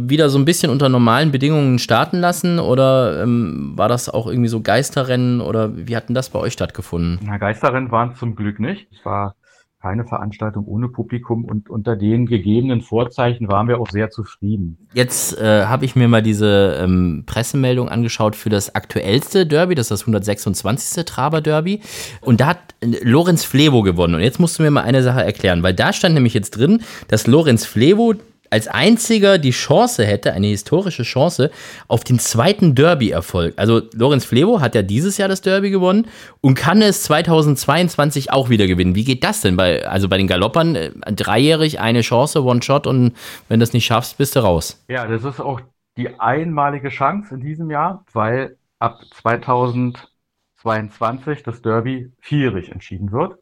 wieder 0.09 0.31
so 0.31 0.39
ein 0.39 0.45
bisschen 0.45 0.71
unter 0.71 0.89
normalen 0.89 1.33
Bedingungen 1.33 1.81
starten 1.81 2.19
lassen 2.19 2.61
oder 2.61 3.23
ähm, 3.23 3.73
war 3.75 3.89
das 3.89 4.09
auch 4.09 4.29
irgendwie 4.29 4.49
so 4.49 4.61
Geisterrennen 4.61 5.41
oder 5.41 5.77
wie 5.77 5.97
hat 5.97 6.09
denn 6.09 6.15
das 6.15 6.31
bei 6.31 6.39
euch 6.39 6.53
stattgefunden? 6.53 7.19
Na, 7.23 7.39
Geisterrennen 7.39 7.91
waren 7.91 8.15
zum 8.15 8.37
Glück 8.37 8.61
nicht. 8.61 8.87
Es 8.93 9.05
war 9.05 9.35
keine 9.81 10.05
Veranstaltung 10.05 10.67
ohne 10.67 10.89
Publikum 10.89 11.45
und 11.45 11.71
unter 11.71 11.95
den 11.95 12.27
gegebenen 12.27 12.81
Vorzeichen 12.81 13.49
waren 13.49 13.69
wir 13.69 13.81
auch 13.81 13.89
sehr 13.91 14.11
zufrieden. 14.11 14.77
Jetzt 14.93 15.39
äh, 15.39 15.67
habe 15.67 15.85
ich 15.85 15.95
mir 15.95 16.09
mal 16.09 16.23
diese 16.23 16.79
ähm, 16.83 17.23
Pressemeldung 17.27 17.89
angeschaut 17.89 18.35
für 18.35 18.49
das 18.49 18.75
aktuellste 18.75 19.47
Derby, 19.47 19.77
das 19.77 19.87
ist 19.87 19.91
das 19.91 20.03
126. 20.03 21.05
Traber 21.05 21.41
Derby 21.41 21.81
und 22.21 22.41
da 22.41 22.47
hat 22.47 22.59
äh, 22.81 22.99
Lorenz 23.03 23.45
Flevo 23.45 23.83
gewonnen 23.83 24.17
und 24.17 24.21
jetzt 24.21 24.41
musst 24.41 24.59
du 24.59 24.65
mir 24.65 24.73
mal 24.73 24.83
eine 24.83 25.03
Sache 25.05 25.23
erklären, 25.23 25.63
weil 25.63 25.75
da 25.75 25.93
stand 25.93 26.15
nämlich 26.15 26.35
jetzt 26.35 26.51
drin, 26.51 26.83
dass 27.07 27.29
Lorenz 27.29 27.65
Flevo 27.65 28.15
als 28.51 28.69
einziger 28.69 29.39
die 29.39 29.51
Chance 29.51 30.05
hätte, 30.05 30.33
eine 30.33 30.49
historische 30.49 31.03
Chance 31.03 31.51
auf 31.87 32.05
den 32.05 32.19
zweiten 32.19 32.75
Derby-Erfolg. 32.75 33.55
Also 33.57 33.83
Lorenz 33.95 34.25
Flevo 34.25 34.61
hat 34.61 34.75
ja 34.75 34.83
dieses 34.83 35.19
Jahr 35.19 35.29
das 35.29 35.41
Derby 35.41 35.71
gewonnen 35.71 36.07
und 36.41 36.55
kann 36.55 36.83
es 36.83 37.03
2022 37.05 38.33
auch 38.33 38.49
wieder 38.49 38.67
gewinnen. 38.67 38.95
Wie 38.95 39.05
geht 39.05 39.25
das 39.25 39.41
denn? 39.41 39.57
Bei, 39.57 39.87
also 39.87 40.09
bei 40.09 40.19
den 40.19 40.27
Galoppern 40.27 40.77
äh, 40.77 40.91
dreijährig 41.13 41.81
eine 41.81 42.03
Chance, 42.03 42.43
One-Shot 42.43 42.87
und 42.87 43.15
wenn 43.49 43.61
du 43.61 43.65
das 43.65 43.73
nicht 43.73 43.87
schaffst, 43.87 44.19
bist 44.19 44.37
du 44.37 44.41
raus. 44.41 44.85
Ja, 44.89 45.07
das 45.07 45.25
ist 45.25 45.41
auch 45.41 45.61
die 45.97 46.21
einmalige 46.21 46.91
Chance 46.91 47.35
in 47.35 47.41
diesem 47.41 47.71
Jahr, 47.71 48.05
weil 48.13 48.57
ab 48.79 49.01
2022 49.23 51.43
das 51.43 51.63
Derby 51.63 52.13
vierjährig 52.21 52.71
entschieden 52.71 53.13
wird. 53.13 53.39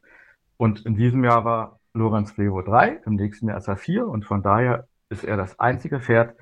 Und 0.56 0.86
in 0.86 0.96
diesem 0.96 1.22
Jahr 1.22 1.44
war 1.44 1.78
Lorenz 1.92 2.32
Flevo 2.32 2.62
3, 2.62 3.02
im 3.06 3.14
nächsten 3.14 3.48
Jahr 3.48 3.58
ist 3.58 3.68
er 3.68 3.76
4 3.76 4.06
und 4.06 4.25
von 4.25 4.42
daher 4.42 4.88
ist 5.08 5.25
er 5.25 5.36
das 5.36 5.58
einzige 5.58 6.00
Pferd, 6.00 6.36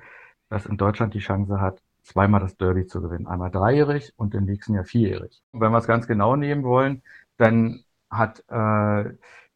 das 0.49 0.65
in 0.65 0.77
Deutschland 0.77 1.13
die 1.13 1.19
Chance 1.19 1.59
hat, 1.59 1.81
zweimal 2.03 2.39
das 2.39 2.55
Derby 2.57 2.85
zu 2.85 3.01
gewinnen. 3.01 3.27
Einmal 3.27 3.51
dreijährig 3.51 4.13
und 4.15 4.35
im 4.35 4.45
nächsten 4.45 4.73
Jahr 4.73 4.85
vierjährig. 4.85 5.41
Und 5.51 5.61
wenn 5.61 5.71
wir 5.71 5.79
es 5.79 5.87
ganz 5.87 6.07
genau 6.07 6.35
nehmen 6.35 6.63
wollen, 6.63 7.01
dann 7.37 7.83
hat 8.09 8.43
äh, 8.47 9.11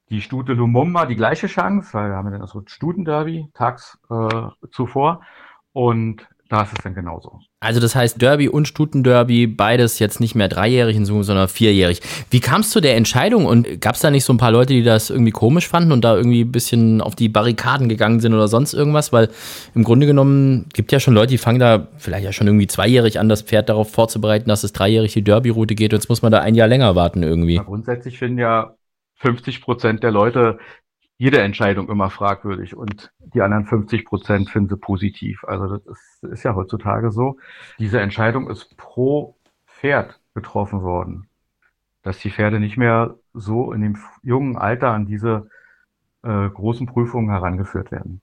die 0.10 0.22
Stute 0.22 0.54
Lumumba 0.54 1.06
die 1.06 1.16
gleiche 1.16 1.48
Chance, 1.48 1.94
weil 1.94 2.10
wir 2.10 2.16
haben 2.16 2.32
ja 2.32 2.40
das 2.40 2.56
Stutenderby 2.66 3.50
tags 3.54 4.00
äh, 4.10 4.48
zuvor. 4.72 5.22
Und 5.72 6.28
da 6.50 6.64
ist 6.64 6.74
es 6.76 6.84
dann 6.84 6.96
genauso. 6.96 7.40
Also 7.60 7.80
das 7.80 7.94
heißt 7.94 8.20
Derby 8.20 8.50
und 8.50 8.68
Stutenderby, 8.68 9.46
beides 9.46 10.00
jetzt 10.00 10.20
nicht 10.20 10.34
mehr 10.34 10.48
dreijährig 10.48 10.98
in 10.98 11.06
Summe, 11.06 11.24
sondern 11.24 11.48
vierjährig. 11.48 12.02
Wie 12.32 12.40
kam 12.40 12.62
es 12.62 12.72
zu 12.72 12.82
der 12.82 12.98
Entscheidung 12.98 13.46
und 13.46 13.80
gab 13.82 13.94
es 13.94 14.02
da 14.02 14.10
nicht 14.10 14.24
so 14.24 14.34
ein 14.34 14.38
paar 14.38 14.52
Leute, 14.52 14.74
die 14.74 14.82
das 14.82 15.12
irgendwie 15.12 15.32
komisch 15.32 15.68
fanden 15.68 15.92
und 15.92 16.04
da 16.04 16.16
irgendwie 16.16 16.42
ein 16.42 16.52
bisschen 16.52 17.02
auf 17.02 17.14
die 17.14 17.30
Barrikaden 17.30 17.88
gegangen 17.88 18.20
sind 18.20 18.34
oder 18.34 18.48
sonst 18.48 18.74
irgendwas? 18.74 19.14
Weil 19.14 19.30
im 19.76 19.84
Grunde 19.84 20.08
genommen 20.08 20.66
gibt 20.74 20.92
ja 20.92 21.00
schon 21.00 21.14
Leute, 21.14 21.28
die 21.28 21.38
fangen 21.38 21.60
da 21.60 21.88
vielleicht 21.98 22.26
ja 22.26 22.34
schon 22.34 22.48
irgendwie 22.48 22.68
zweijährig 22.68 23.20
an, 23.20 23.30
das 23.30 23.44
Pferd 23.44 23.70
darauf 23.70 23.92
vorzubereiten, 23.92 24.50
dass 24.50 24.64
es 24.64 24.74
dreijährig 24.74 25.14
die 25.14 25.24
Derby-Route 25.24 25.76
geht. 25.76 25.94
Jetzt 25.94 26.10
muss 26.10 26.24
man 26.24 26.32
da 26.32 26.40
ein 26.40 26.56
Jahr 26.56 26.68
länger 26.68 26.96
warten 26.96 27.22
irgendwie. 27.22 27.58
Ja, 27.58 27.64
grundsätzlich 27.64 28.18
finden 28.18 28.40
ja 28.40 28.74
50 29.18 29.62
Prozent 29.62 30.02
der 30.02 30.12
Leute 30.12 30.58
jede 31.20 31.42
Entscheidung 31.42 31.90
immer 31.90 32.10
fragwürdig 32.10 32.78
und 32.78 33.12
die 33.20 33.42
anderen 33.42 33.66
50 33.66 34.06
Prozent 34.06 34.50
finden 34.50 34.70
sie 34.70 34.78
positiv. 34.78 35.44
Also 35.44 35.78
das 35.78 35.86
ist, 35.86 36.24
ist 36.24 36.44
ja 36.44 36.56
heutzutage 36.56 37.12
so. 37.12 37.38
Diese 37.78 38.00
Entscheidung 38.00 38.50
ist 38.50 38.78
pro 38.78 39.36
Pferd 39.68 40.22
getroffen 40.34 40.82
worden, 40.82 41.28
dass 42.04 42.20
die 42.20 42.32
Pferde 42.32 42.62
nicht 42.62 42.78
mehr 42.78 43.18
so 43.34 43.74
in 43.74 43.82
dem 43.82 43.98
jungen 44.24 44.58
Alter 44.58 44.92
an 44.92 45.08
diese 45.08 45.50
äh, 46.24 46.50
großen 46.50 46.88
Prüfungen 46.88 47.30
herangeführt 47.30 47.92
werden. 47.92 48.22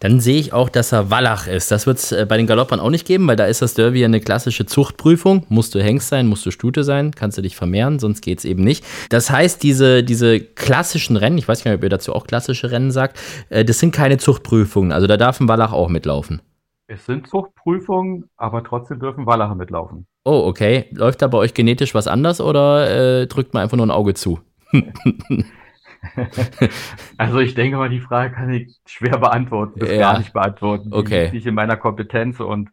Dann 0.00 0.20
sehe 0.20 0.38
ich 0.38 0.52
auch, 0.52 0.68
dass 0.68 0.92
er 0.92 1.10
Wallach 1.10 1.46
ist. 1.46 1.70
Das 1.70 1.86
wird 1.86 1.98
es 1.98 2.12
äh, 2.12 2.26
bei 2.28 2.36
den 2.36 2.46
Galoppern 2.46 2.80
auch 2.80 2.90
nicht 2.90 3.06
geben, 3.06 3.26
weil 3.26 3.36
da 3.36 3.46
ist 3.46 3.62
das 3.62 3.74
Derby 3.74 4.04
eine 4.04 4.20
klassische 4.20 4.66
Zuchtprüfung. 4.66 5.46
Musst 5.48 5.74
du 5.74 5.82
Hengst 5.82 6.08
sein, 6.08 6.26
musst 6.26 6.44
du 6.44 6.50
Stute 6.50 6.84
sein, 6.84 7.12
kannst 7.12 7.38
du 7.38 7.42
dich 7.42 7.56
vermehren, 7.56 7.98
sonst 7.98 8.20
geht 8.20 8.38
es 8.38 8.44
eben 8.44 8.62
nicht. 8.62 8.84
Das 9.08 9.30
heißt, 9.30 9.62
diese, 9.62 10.04
diese 10.04 10.40
klassischen 10.40 11.16
Rennen, 11.16 11.38
ich 11.38 11.48
weiß 11.48 11.64
gar 11.64 11.70
nicht, 11.70 11.78
ob 11.78 11.84
ihr 11.84 11.90
dazu 11.90 12.14
auch 12.14 12.26
klassische 12.26 12.70
Rennen 12.70 12.90
sagt, 12.90 13.18
äh, 13.48 13.64
das 13.64 13.78
sind 13.78 13.92
keine 13.94 14.18
Zuchtprüfungen. 14.18 14.92
Also 14.92 15.06
da 15.06 15.16
darf 15.16 15.40
ein 15.40 15.48
Wallach 15.48 15.72
auch 15.72 15.88
mitlaufen. 15.88 16.42
Es 16.88 17.04
sind 17.06 17.26
Zuchtprüfungen, 17.26 18.28
aber 18.36 18.62
trotzdem 18.62 19.00
dürfen 19.00 19.26
Wallache 19.26 19.56
mitlaufen. 19.56 20.06
Oh, 20.24 20.44
okay. 20.46 20.86
Läuft 20.92 21.20
da 21.20 21.26
bei 21.26 21.38
euch 21.38 21.52
genetisch 21.52 21.94
was 21.94 22.06
anders 22.06 22.40
oder 22.40 23.22
äh, 23.22 23.26
drückt 23.26 23.54
man 23.54 23.64
einfach 23.64 23.76
nur 23.76 23.86
ein 23.86 23.90
Auge 23.90 24.14
zu? 24.14 24.38
also 27.16 27.38
ich 27.38 27.54
denke 27.54 27.76
mal, 27.76 27.88
die 27.88 28.00
Frage 28.00 28.34
kann 28.34 28.50
ich 28.52 28.76
schwer 28.86 29.18
beantworten, 29.18 29.78
bis 29.78 29.90
ja. 29.90 29.98
gar 29.98 30.18
nicht 30.18 30.32
beantworten. 30.32 30.90
Die 30.90 30.96
okay. 30.96 31.30
nicht 31.32 31.46
in 31.46 31.54
meiner 31.54 31.76
Kompetenz 31.76 32.40
und 32.40 32.70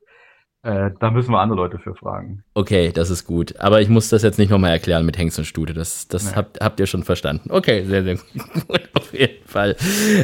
äh, 0.63 0.91
da 0.97 1.11
müssen 1.11 1.31
wir 1.31 1.39
andere 1.39 1.57
Leute 1.57 1.77
für 1.77 1.93
fragen. 1.93 2.41
Okay, 2.53 2.93
das 2.93 3.09
ist 3.09 3.25
gut. 3.25 3.59
Aber 3.59 3.81
ich 3.81 3.89
muss 3.89 4.07
das 4.07 4.23
jetzt 4.23 4.39
nicht 4.39 4.49
nochmal 4.49 4.71
erklären 4.71 5.05
mit 5.05 5.17
Hengst 5.17 5.37
und 5.37 5.43
Stute. 5.43 5.73
Das, 5.73 6.07
das 6.07 6.31
nee. 6.31 6.37
habt, 6.37 6.61
habt 6.61 6.79
ihr 6.79 6.85
schon 6.85 7.03
verstanden. 7.03 7.51
Okay, 7.51 7.83
sehr, 7.83 8.03
sehr 8.03 8.15
gut. 8.15 8.81
Auf 8.93 9.13
jeden 9.13 9.45
Fall. 9.45 9.75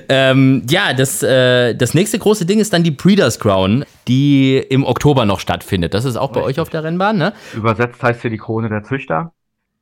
Ähm, 0.08 0.66
ja, 0.70 0.94
das, 0.94 1.22
äh, 1.24 1.76
das 1.76 1.94
nächste 1.94 2.20
große 2.20 2.46
Ding 2.46 2.60
ist 2.60 2.72
dann 2.72 2.84
die 2.84 2.92
Breeders 2.92 3.38
Crown, 3.38 3.84
die 4.08 4.58
im 4.58 4.86
Oktober 4.86 5.26
noch 5.26 5.42
stattfindet. 5.42 5.94
Das 5.94 6.06
ist 6.06 6.16
auch 6.16 6.32
bei 6.32 6.40
Richtig. 6.40 6.58
euch 6.58 6.62
auf 6.62 6.70
der 6.70 6.86
Rennbahn, 6.86 7.18
ne? 7.18 7.34
Übersetzt 7.54 8.02
heißt 8.02 8.22
hier 8.22 8.32
die 8.32 8.38
Krone 8.38 8.70
der 8.70 8.84
Züchter. 8.84 9.34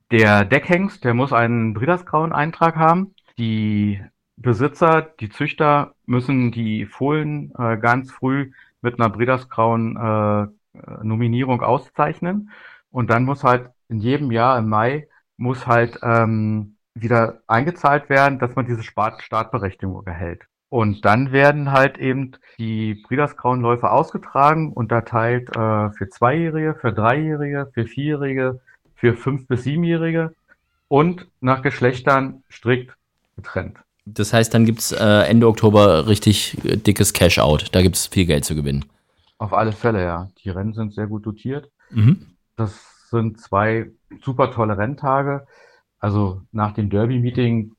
Der 0.10 0.44
Deckhengst, 0.44 1.04
der 1.04 1.14
muss 1.14 1.34
einen 1.34 1.76
Breeders 1.76 2.04
Crown 2.04 2.34
Eintrag 2.34 2.78
haben. 2.78 3.14
Die 3.38 4.02
Besitzer, 4.36 5.02
die 5.20 5.30
Züchter 5.30 5.96
müssen 6.06 6.52
die 6.52 6.86
Fohlen 6.86 7.52
äh, 7.58 7.78
ganz 7.78 8.12
früh 8.12 8.52
mit 8.82 9.00
einer 9.00 9.10
Breeders 9.10 9.50
Crown 9.50 9.96
äh, 9.98 10.48
Nominierung 11.04 11.62
auszeichnen. 11.62 12.52
Und 12.92 13.10
dann 13.10 13.26
muss 13.26 13.44
halt 13.44 13.70
in 13.90 14.00
jedem 14.00 14.32
Jahr 14.32 14.58
im 14.60 14.70
Mai 14.70 15.08
muss 15.38 15.68
halt 15.68 16.00
ähm, 16.02 16.78
wieder 16.96 17.42
eingezahlt 17.48 18.10
werden, 18.10 18.40
dass 18.40 18.56
man 18.56 18.66
diese 18.66 18.84
Start 18.84 19.22
Startberechtigung 19.22 20.06
erhält. 20.06 20.46
Und 20.70 21.06
dann 21.06 21.32
werden 21.32 21.72
halt 21.72 21.98
eben 21.98 22.32
die 22.58 22.96
Breeders 23.08 23.38
Crown 23.38 23.62
Läufe 23.62 23.92
ausgetragen, 23.92 24.74
unterteilt 24.74 25.50
äh, 25.56 25.92
für 25.92 26.10
Zweijährige, 26.10 26.76
für 26.76 26.92
Dreijährige, 26.92 27.70
für 27.74 27.86
Vierjährige, 27.86 28.60
für 28.96 29.14
Fünf- 29.14 29.48
bis 29.48 29.64
Siebenjährige 29.64 30.34
und 30.88 31.28
nach 31.40 31.62
Geschlechtern 31.62 32.44
strikt 32.50 32.97
getrennt. 33.38 33.78
Das 34.06 34.34
heißt, 34.34 34.54
dann 34.54 34.66
gibt 34.66 34.80
es 34.80 34.92
äh, 34.92 35.24
Ende 35.28 35.48
Oktober 35.48 36.08
richtig 36.08 36.58
äh, 36.66 36.76
dickes 36.76 37.14
Cash-Out. 37.14 37.68
Da 37.74 37.82
gibt 37.82 37.96
es 37.96 38.08
viel 38.08 38.26
Geld 38.26 38.44
zu 38.44 38.56
gewinnen. 38.56 38.86
Auf 39.38 39.54
alle 39.54 39.72
Fälle, 39.72 40.04
ja. 40.04 40.30
Die 40.44 40.50
Rennen 40.50 40.74
sind 40.74 40.94
sehr 40.94 41.08
gut 41.08 41.26
dotiert. 41.26 41.70
Mhm. 41.92 42.36
Das 42.56 42.74
sind 43.10 43.40
zwei 43.40 43.92
super 44.22 44.52
tolle 44.52 44.78
Renntage. 44.78 45.46
Also 46.00 46.42
nach 46.52 46.74
dem 46.74 46.90
Derby-Meeting 46.90 47.74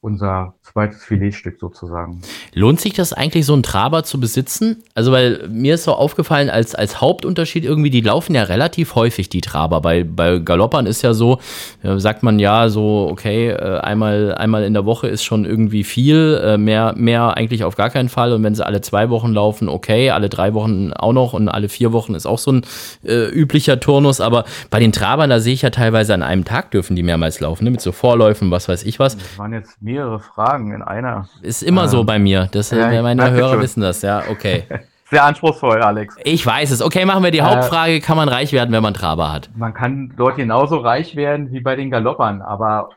unser 0.00 0.54
zweites 0.62 1.02
Filetstück 1.02 1.58
sozusagen. 1.58 2.20
Lohnt 2.56 2.80
sich 2.80 2.92
das 2.92 3.12
eigentlich, 3.12 3.46
so 3.46 3.52
einen 3.52 3.64
Traber 3.64 4.04
zu 4.04 4.20
besitzen? 4.20 4.84
Also, 4.94 5.10
weil 5.10 5.48
mir 5.48 5.74
ist 5.74 5.84
so 5.84 5.92
aufgefallen, 5.92 6.48
als, 6.48 6.76
als 6.76 7.00
Hauptunterschied 7.00 7.64
irgendwie, 7.64 7.90
die 7.90 8.00
laufen 8.00 8.34
ja 8.34 8.44
relativ 8.44 8.94
häufig, 8.94 9.28
die 9.28 9.40
Traber. 9.40 9.80
Bei, 9.80 10.04
bei 10.04 10.38
Galoppern 10.38 10.86
ist 10.86 11.02
ja 11.02 11.14
so, 11.14 11.38
äh, 11.82 11.98
sagt 11.98 12.22
man 12.22 12.38
ja 12.38 12.68
so, 12.68 13.08
okay, 13.10 13.50
äh, 13.50 13.80
einmal, 13.80 14.36
einmal 14.36 14.62
in 14.62 14.72
der 14.72 14.84
Woche 14.84 15.08
ist 15.08 15.24
schon 15.24 15.44
irgendwie 15.44 15.82
viel, 15.82 16.40
äh, 16.44 16.56
mehr, 16.56 16.94
mehr 16.96 17.36
eigentlich 17.36 17.64
auf 17.64 17.74
gar 17.74 17.90
keinen 17.90 18.08
Fall. 18.08 18.32
Und 18.32 18.44
wenn 18.44 18.54
sie 18.54 18.64
alle 18.64 18.80
zwei 18.82 19.10
Wochen 19.10 19.32
laufen, 19.32 19.68
okay, 19.68 20.10
alle 20.10 20.28
drei 20.28 20.54
Wochen 20.54 20.92
auch 20.92 21.12
noch 21.12 21.32
und 21.32 21.48
alle 21.48 21.68
vier 21.68 21.92
Wochen 21.92 22.14
ist 22.14 22.26
auch 22.26 22.38
so 22.38 22.52
ein 22.52 22.62
äh, 23.04 23.28
üblicher 23.30 23.80
Turnus. 23.80 24.20
Aber 24.20 24.44
bei 24.70 24.78
den 24.78 24.92
Trabern, 24.92 25.28
da 25.28 25.40
sehe 25.40 25.54
ich 25.54 25.62
ja 25.62 25.70
teilweise 25.70 26.14
an 26.14 26.22
einem 26.22 26.44
Tag 26.44 26.70
dürfen 26.70 26.94
die 26.94 27.02
mehrmals 27.02 27.40
laufen, 27.40 27.64
ne? 27.64 27.72
mit 27.72 27.80
so 27.80 27.90
Vorläufen, 27.90 28.52
was 28.52 28.68
weiß 28.68 28.84
ich 28.84 29.00
was. 29.00 29.16
Das 29.16 29.38
waren 29.38 29.52
jetzt 29.52 29.82
mehrere 29.82 30.20
Fragen 30.20 30.72
in 30.72 30.82
einer. 30.82 31.28
Ist 31.42 31.64
immer 31.64 31.84
ähm, 31.84 31.88
so 31.88 32.04
bei 32.04 32.20
mir. 32.20 32.43
Das, 32.50 32.70
ja, 32.70 33.02
meine 33.02 33.30
Hörer 33.30 33.52
schon. 33.52 33.62
wissen 33.62 33.80
das, 33.80 34.02
ja, 34.02 34.24
okay. 34.30 34.64
Sehr 35.10 35.24
anspruchsvoll, 35.24 35.82
Alex. 35.82 36.16
Ich 36.24 36.44
weiß 36.44 36.70
es. 36.70 36.82
Okay, 36.82 37.04
machen 37.04 37.22
wir 37.22 37.30
die 37.30 37.38
äh, 37.38 37.42
Hauptfrage. 37.42 38.00
Kann 38.00 38.16
man 38.16 38.28
reich 38.28 38.52
werden, 38.52 38.72
wenn 38.72 38.82
man 38.82 38.94
Traber 38.94 39.30
hat? 39.30 39.50
Man 39.54 39.74
kann 39.74 40.14
dort 40.16 40.36
genauso 40.36 40.78
reich 40.78 41.14
werden 41.14 41.52
wie 41.52 41.60
bei 41.60 41.76
den 41.76 41.90
Galoppern, 41.90 42.42
aber 42.42 42.88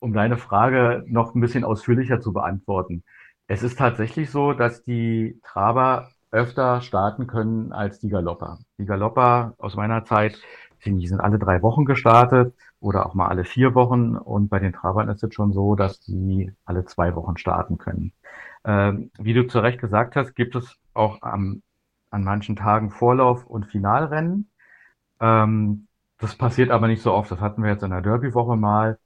um 0.00 0.12
deine 0.12 0.38
Frage 0.38 1.04
noch 1.06 1.34
ein 1.34 1.40
bisschen 1.40 1.64
ausführlicher 1.64 2.20
zu 2.20 2.32
beantworten. 2.32 3.04
Es 3.46 3.62
ist 3.62 3.78
tatsächlich 3.78 4.30
so, 4.30 4.52
dass 4.52 4.82
die 4.84 5.38
Traber 5.44 6.08
öfter 6.30 6.80
starten 6.80 7.26
können 7.26 7.72
als 7.72 7.98
die 7.98 8.08
Galopper. 8.08 8.58
Die 8.78 8.86
Galopper 8.86 9.54
aus 9.58 9.76
meiner 9.76 10.04
Zeit, 10.04 10.38
die 10.84 11.06
sind 11.06 11.20
alle 11.20 11.38
drei 11.38 11.60
Wochen 11.62 11.84
gestartet 11.84 12.54
oder 12.78 13.06
auch 13.06 13.14
mal 13.14 13.28
alle 13.28 13.44
vier 13.44 13.74
Wochen. 13.74 14.16
Und 14.16 14.48
bei 14.48 14.58
den 14.58 14.72
Trabern 14.72 15.08
ist 15.08 15.22
es 15.22 15.34
schon 15.34 15.52
so, 15.52 15.74
dass 15.74 16.00
die 16.00 16.52
alle 16.64 16.84
zwei 16.84 17.14
Wochen 17.14 17.36
starten 17.36 17.76
können. 17.76 18.12
Ähm, 18.64 19.10
wie 19.18 19.34
du 19.34 19.46
zu 19.46 19.60
Recht 19.60 19.80
gesagt 19.80 20.16
hast, 20.16 20.34
gibt 20.34 20.54
es 20.54 20.76
auch 20.94 21.22
am, 21.22 21.62
an 22.10 22.24
manchen 22.24 22.56
Tagen 22.56 22.90
Vorlauf- 22.90 23.46
und 23.46 23.66
Finalrennen. 23.66 24.50
Ähm, 25.20 25.86
das 26.18 26.36
passiert 26.36 26.70
aber 26.70 26.86
nicht 26.86 27.02
so 27.02 27.12
oft. 27.12 27.30
Das 27.30 27.40
hatten 27.40 27.62
wir 27.62 27.70
jetzt 27.70 27.82
in 27.82 27.90
der 27.90 28.02
Derby-Woche 28.02 28.56
mal. 28.56 28.98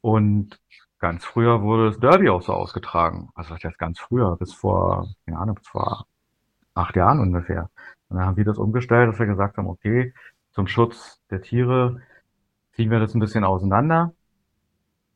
Und 0.00 0.60
ganz 0.98 1.24
früher 1.24 1.62
wurde 1.62 1.86
das 1.86 2.00
Derby 2.00 2.28
auch 2.28 2.42
so 2.42 2.52
ausgetragen. 2.52 3.30
Also 3.34 3.54
das 3.54 3.64
heißt 3.64 3.78
ganz 3.78 3.98
früher, 3.98 4.36
bis 4.36 4.52
vor, 4.52 5.08
keine 5.24 5.38
Ahnung, 5.38 5.54
bis 5.56 5.68
vor 5.68 6.06
acht 6.74 6.96
Jahren 6.96 7.20
ungefähr. 7.20 7.70
Und 8.08 8.18
dann 8.18 8.26
haben 8.26 8.36
wir 8.36 8.44
das 8.44 8.58
umgestellt, 8.58 9.08
dass 9.10 9.18
wir 9.18 9.26
gesagt 9.26 9.56
haben, 9.56 9.68
okay, 9.68 10.12
zum 10.52 10.66
Schutz 10.66 11.20
der 11.30 11.42
Tiere 11.42 12.00
ziehen 12.72 12.90
wir 12.90 13.00
das 13.00 13.14
ein 13.14 13.20
bisschen 13.20 13.44
auseinander 13.44 14.12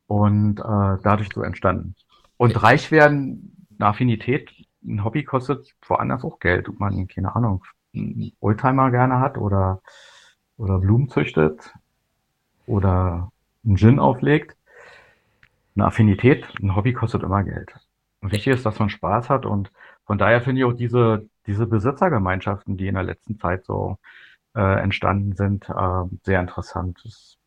und 0.07 0.59
äh, 0.59 0.97
dadurch 1.03 1.29
so 1.33 1.41
entstanden. 1.41 1.95
Und 2.37 2.61
reich 2.61 2.91
werden, 2.91 3.62
eine 3.77 3.87
Affinität, 3.89 4.51
ein 4.83 5.03
Hobby 5.03 5.23
kostet 5.23 5.73
woanders 5.87 6.23
auch 6.23 6.39
Geld, 6.39 6.69
ob 6.69 6.79
man, 6.79 7.07
keine 7.07 7.35
Ahnung, 7.35 7.63
einen 7.95 8.33
Oldtimer 8.39 8.91
gerne 8.91 9.19
hat 9.19 9.37
oder, 9.37 9.81
oder 10.57 10.79
Blumen 10.79 11.09
züchtet 11.09 11.73
oder 12.65 13.31
einen 13.65 13.77
Gin 13.77 13.99
auflegt. 13.99 14.57
Eine 15.75 15.85
Affinität, 15.85 16.47
ein 16.61 16.75
Hobby 16.75 16.93
kostet 16.93 17.23
immer 17.23 17.43
Geld. 17.43 17.73
Und 18.21 18.31
wichtig 18.31 18.53
ist, 18.53 18.65
dass 18.65 18.79
man 18.79 18.89
Spaß 18.89 19.29
hat 19.29 19.45
und 19.45 19.71
von 20.05 20.17
daher 20.17 20.41
finde 20.41 20.61
ich 20.61 20.65
auch 20.65 20.73
diese, 20.73 21.27
diese 21.47 21.65
Besitzergemeinschaften, 21.65 22.77
die 22.77 22.87
in 22.87 22.95
der 22.95 23.03
letzten 23.03 23.37
Zeit 23.37 23.65
so 23.65 23.97
äh, 24.55 24.81
entstanden 24.81 25.35
sind, 25.35 25.69
äh, 25.69 26.03
sehr 26.23 26.41
interessant. 26.41 27.01
Das 27.03 27.37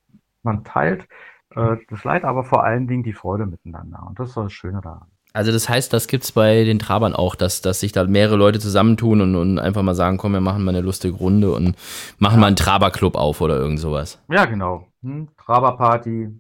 man 0.47 0.65
teilt 0.65 1.07
äh, 1.51 1.77
das 1.91 2.05
Leid, 2.05 2.25
aber 2.25 2.45
vor 2.45 2.65
allen 2.65 2.87
Dingen 2.87 3.03
die 3.03 3.13
Freude 3.13 3.47
miteinander. 3.47 4.07
Und 4.07 4.19
das 4.19 4.31
ist 4.31 4.37
das 4.37 4.53
Schöne 4.53 4.81
daran. 4.81 5.11
Also 5.37 5.53
das 5.53 5.69
heißt, 5.69 5.93
das 5.93 6.09
gibt 6.09 6.25
es 6.25 6.33
bei 6.33 6.65
den 6.65 6.79
Trabern 6.79 7.15
auch, 7.15 7.35
dass, 7.35 7.61
dass 7.61 7.81
sich 7.81 7.93
da 7.93 8.05
mehrere 8.05 8.37
Leute 8.37 8.59
zusammentun 8.59 9.21
und, 9.21 9.37
und 9.37 9.59
einfach 9.59 9.83
mal 9.83 9.95
sagen, 9.95 10.17
komm, 10.17 10.33
wir 10.33 10.41
machen 10.41 10.65
mal 10.65 10.75
eine 10.75 10.81
lustige 10.81 11.15
Runde 11.15 11.53
und 11.53 11.77
machen 12.19 12.41
mal 12.41 12.47
einen 12.47 12.57
Traberclub 12.57 13.17
auf 13.17 13.43
oder 13.43 13.59
irgend 13.59 13.79
sowas. 13.79 14.19
Ja, 14.31 14.47
genau. 14.47 14.87
Hm, 15.03 15.29
Traberparty 15.37 16.31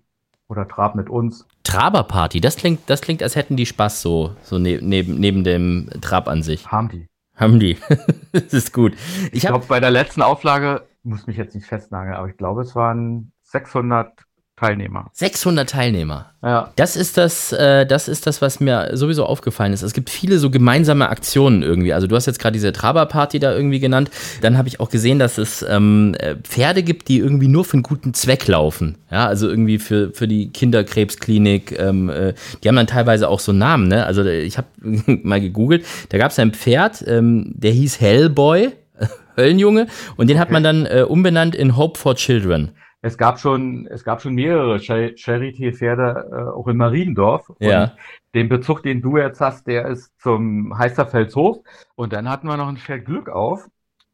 oder 0.48 0.66
Trab 0.66 0.94
mit 0.94 1.10
uns. 1.10 1.46
Traberparty, 1.62 2.40
das 2.40 2.56
klingt, 2.56 2.88
das 2.88 3.02
klingt, 3.02 3.22
als 3.22 3.36
hätten 3.36 3.56
die 3.56 3.66
Spaß 3.66 4.00
so, 4.00 4.34
so 4.42 4.56
ne, 4.56 4.78
neben, 4.80 5.20
neben 5.20 5.44
dem 5.44 5.90
Trab 6.00 6.26
an 6.26 6.42
sich. 6.42 6.66
Haben 6.66 6.88
die. 6.88 7.06
Haben 7.34 7.60
die. 7.60 7.76
das 8.32 8.54
ist 8.54 8.72
gut. 8.72 8.94
Ich, 9.26 9.34
ich 9.34 9.40
glaube, 9.42 9.66
bei 9.68 9.78
der 9.78 9.90
letzten 9.90 10.22
Auflage, 10.22 10.86
muss 11.02 11.26
mich 11.26 11.36
jetzt 11.36 11.54
nicht 11.54 11.66
festnageln, 11.66 12.16
aber 12.16 12.30
ich 12.30 12.36
glaube, 12.38 12.62
es 12.62 12.74
waren 12.74 13.32
600 13.42 14.25
Teilnehmer. 14.56 15.10
600 15.12 15.68
Teilnehmer. 15.68 16.30
Ja. 16.42 16.72
Das 16.76 16.96
ist 16.96 17.18
das, 17.18 17.52
äh, 17.52 17.84
das 17.84 18.08
ist 18.08 18.26
das, 18.26 18.40
was 18.40 18.58
mir 18.58 18.96
sowieso 18.96 19.26
aufgefallen 19.26 19.74
ist. 19.74 19.82
Es 19.82 19.92
gibt 19.92 20.08
viele 20.08 20.38
so 20.38 20.50
gemeinsame 20.50 21.10
Aktionen 21.10 21.62
irgendwie. 21.62 21.92
Also 21.92 22.06
du 22.06 22.16
hast 22.16 22.24
jetzt 22.24 22.38
gerade 22.38 22.54
diese 22.54 22.72
Traber-Party 22.72 23.38
da 23.38 23.54
irgendwie 23.54 23.80
genannt. 23.80 24.10
Dann 24.40 24.56
habe 24.56 24.68
ich 24.68 24.80
auch 24.80 24.88
gesehen, 24.88 25.18
dass 25.18 25.36
es 25.36 25.60
ähm, 25.68 26.14
äh, 26.18 26.36
Pferde 26.36 26.82
gibt, 26.82 27.08
die 27.08 27.18
irgendwie 27.18 27.48
nur 27.48 27.66
für 27.66 27.74
einen 27.74 27.82
guten 27.82 28.14
Zweck 28.14 28.48
laufen. 28.48 28.96
Ja, 29.10 29.26
also 29.26 29.46
irgendwie 29.46 29.78
für, 29.78 30.12
für 30.14 30.26
die 30.26 30.50
Kinderkrebsklinik. 30.50 31.78
Ähm, 31.78 32.08
äh, 32.08 32.32
die 32.64 32.68
haben 32.68 32.76
dann 32.76 32.86
teilweise 32.86 33.28
auch 33.28 33.40
so 33.40 33.52
Namen. 33.52 33.88
Ne? 33.88 34.06
Also 34.06 34.24
ich 34.24 34.56
habe 34.56 34.68
mal 35.22 35.40
gegoogelt. 35.40 35.84
Da 36.08 36.16
gab 36.16 36.30
es 36.30 36.38
ein 36.38 36.52
Pferd, 36.52 37.04
ähm, 37.06 37.52
der 37.54 37.72
hieß 37.72 38.00
Hellboy. 38.00 38.70
Höllenjunge. 39.36 39.86
Und 40.16 40.30
den 40.30 40.38
hat 40.38 40.50
man 40.50 40.62
dann 40.62 40.86
äh, 40.86 41.04
umbenannt 41.06 41.54
in 41.54 41.76
Hope 41.76 41.98
for 41.98 42.14
Children. 42.14 42.70
Es 43.06 43.16
gab 43.16 43.38
schon, 43.38 43.86
es 43.86 44.02
gab 44.02 44.20
schon 44.20 44.34
mehrere 44.34 44.80
Charity-Pferde 44.80 46.28
äh, 46.32 46.58
auch 46.58 46.66
in 46.66 46.76
Mariendorf. 46.76 47.52
Ja. 47.60 47.84
Und 47.84 47.92
den 48.34 48.48
Bezug, 48.48 48.82
den 48.82 49.00
du 49.00 49.16
jetzt 49.16 49.40
hast, 49.40 49.68
der 49.68 49.86
ist 49.86 50.12
zum 50.20 50.76
Heisterfelshof. 50.76 51.58
Und 51.94 52.12
dann 52.12 52.28
hatten 52.28 52.48
wir 52.48 52.56
noch 52.56 52.66
ein 52.66 52.78
Pferd 52.78 53.04
Glück 53.04 53.28
auf. 53.28 53.68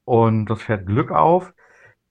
Und 0.04 0.44
das 0.44 0.60
Pferd 0.60 0.84
Glück 0.84 1.10
auf 1.10 1.54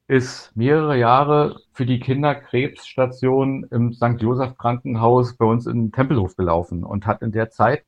ist 0.07 0.55
mehrere 0.55 0.97
Jahre 0.97 1.59
für 1.71 1.85
die 1.85 1.99
Kinderkrebsstation 1.99 3.67
im 3.69 3.93
St. 3.93 4.19
Josef 4.19 4.57
Krankenhaus 4.57 5.37
bei 5.37 5.45
uns 5.45 5.67
in 5.67 5.91
Tempelhof 5.91 6.35
gelaufen 6.35 6.83
und 6.83 7.05
hat 7.05 7.21
in 7.21 7.31
der 7.31 7.51
Zeit 7.51 7.85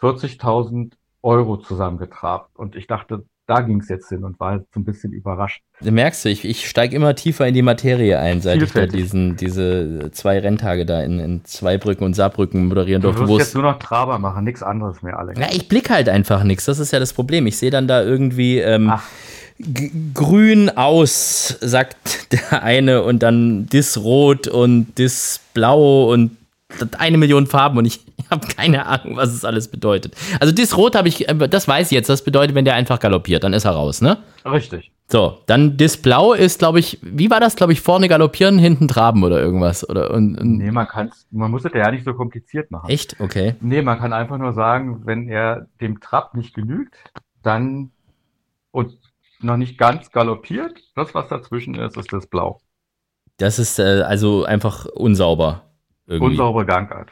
40.000 0.00 0.94
Euro 1.20 1.58
zusammengetrabt. 1.58 2.56
Und 2.56 2.74
ich 2.74 2.86
dachte, 2.86 3.26
da 3.50 3.60
ging 3.62 3.80
es 3.80 3.88
jetzt 3.88 4.08
hin 4.08 4.22
und 4.22 4.38
war 4.38 4.60
so 4.72 4.78
ein 4.78 4.84
bisschen 4.84 5.12
überrascht. 5.12 5.62
Du 5.80 5.90
merkst, 5.90 6.24
ich, 6.26 6.44
ich 6.44 6.68
steige 6.68 6.94
immer 6.94 7.14
tiefer 7.16 7.46
in 7.48 7.54
die 7.54 7.62
Materie 7.62 8.18
ein, 8.18 8.40
seit 8.40 8.56
ich 8.56 8.60
da 8.60 8.66
Vielfältig. 8.66 9.00
diesen, 9.00 9.36
diese 9.36 10.10
zwei 10.12 10.38
Renntage 10.38 10.86
da 10.86 11.02
in, 11.02 11.18
in 11.18 11.44
Zweibrücken 11.44 12.04
und 12.04 12.14
Saarbrücken 12.14 12.66
moderieren 12.68 13.02
Du 13.02 13.08
durfte. 13.08 13.22
wirst 13.22 13.30
wo 13.30 13.38
jetzt 13.38 13.54
nur 13.54 13.64
noch 13.64 13.78
Traber 13.80 14.18
machen, 14.18 14.44
nichts 14.44 14.62
anderes 14.62 15.02
mehr, 15.02 15.18
Alex. 15.18 15.40
Ja, 15.40 15.48
ich 15.50 15.66
blick 15.68 15.90
halt 15.90 16.08
einfach 16.08 16.44
nichts. 16.44 16.66
Das 16.66 16.78
ist 16.78 16.92
ja 16.92 17.00
das 17.00 17.12
Problem. 17.12 17.46
Ich 17.48 17.56
sehe 17.58 17.70
dann 17.70 17.88
da 17.88 18.02
irgendwie 18.04 18.58
ähm, 18.58 18.92
grün 20.14 20.70
aus, 20.70 21.56
sagt 21.60 22.32
der 22.52 22.62
eine, 22.62 23.02
und 23.02 23.22
dann 23.22 23.66
dis 23.66 23.98
rot 23.98 24.46
und 24.48 24.96
dis 24.98 25.40
blau 25.54 26.12
und 26.12 26.36
eine 26.98 27.18
Million 27.18 27.46
Farben 27.46 27.78
und 27.78 27.84
ich 27.84 28.00
habe 28.30 28.46
keine 28.46 28.86
Ahnung, 28.86 29.16
was 29.16 29.32
es 29.32 29.44
alles 29.44 29.68
bedeutet. 29.68 30.14
Also 30.40 30.52
dis 30.52 30.76
rot 30.76 30.94
habe 30.94 31.08
ich, 31.08 31.28
äh, 31.28 31.48
das 31.48 31.66
weiß 31.66 31.88
ich 31.88 31.92
jetzt. 31.92 32.08
Das 32.08 32.22
bedeutet, 32.24 32.54
wenn 32.54 32.64
der 32.64 32.74
einfach 32.74 33.00
galoppiert, 33.00 33.44
dann 33.44 33.52
ist 33.52 33.64
er 33.64 33.72
raus, 33.72 34.00
ne? 34.00 34.18
Richtig. 34.44 34.92
So, 35.08 35.38
dann 35.46 35.76
dis 35.76 35.96
blau 35.96 36.34
ist, 36.34 36.60
glaube 36.60 36.78
ich, 36.78 36.98
wie 37.02 37.30
war 37.30 37.40
das, 37.40 37.56
glaube 37.56 37.72
ich, 37.72 37.80
vorne 37.80 38.06
galoppieren, 38.06 38.60
hinten 38.60 38.86
traben 38.86 39.24
oder 39.24 39.40
irgendwas 39.40 39.88
oder 39.88 40.12
und, 40.12 40.38
und 40.38 40.58
Nee, 40.58 40.70
man 40.70 40.86
kann's, 40.86 41.26
man 41.32 41.50
muss 41.50 41.64
es 41.64 41.72
ja 41.74 41.90
nicht 41.90 42.04
so 42.04 42.14
kompliziert 42.14 42.70
machen. 42.70 42.88
echt, 42.88 43.18
okay. 43.18 43.56
Nee, 43.60 43.82
man 43.82 43.98
kann 43.98 44.12
einfach 44.12 44.38
nur 44.38 44.52
sagen, 44.52 45.02
wenn 45.06 45.28
er 45.28 45.66
dem 45.80 46.00
Trab 46.00 46.34
nicht 46.34 46.54
genügt, 46.54 46.94
dann 47.42 47.90
und 48.70 48.96
noch 49.40 49.56
nicht 49.56 49.78
ganz 49.78 50.12
galoppiert, 50.12 50.78
das, 50.94 51.12
was 51.12 51.28
dazwischen 51.28 51.74
ist, 51.74 51.96
ist 51.96 52.12
das 52.12 52.28
Blau. 52.28 52.60
Das 53.38 53.58
ist 53.58 53.78
äh, 53.80 54.02
also 54.02 54.44
einfach 54.44 54.86
unsauber. 54.86 55.62
Irgendwie. 56.10 56.32
Unsaubere 56.32 56.66
Gangart. 56.66 57.08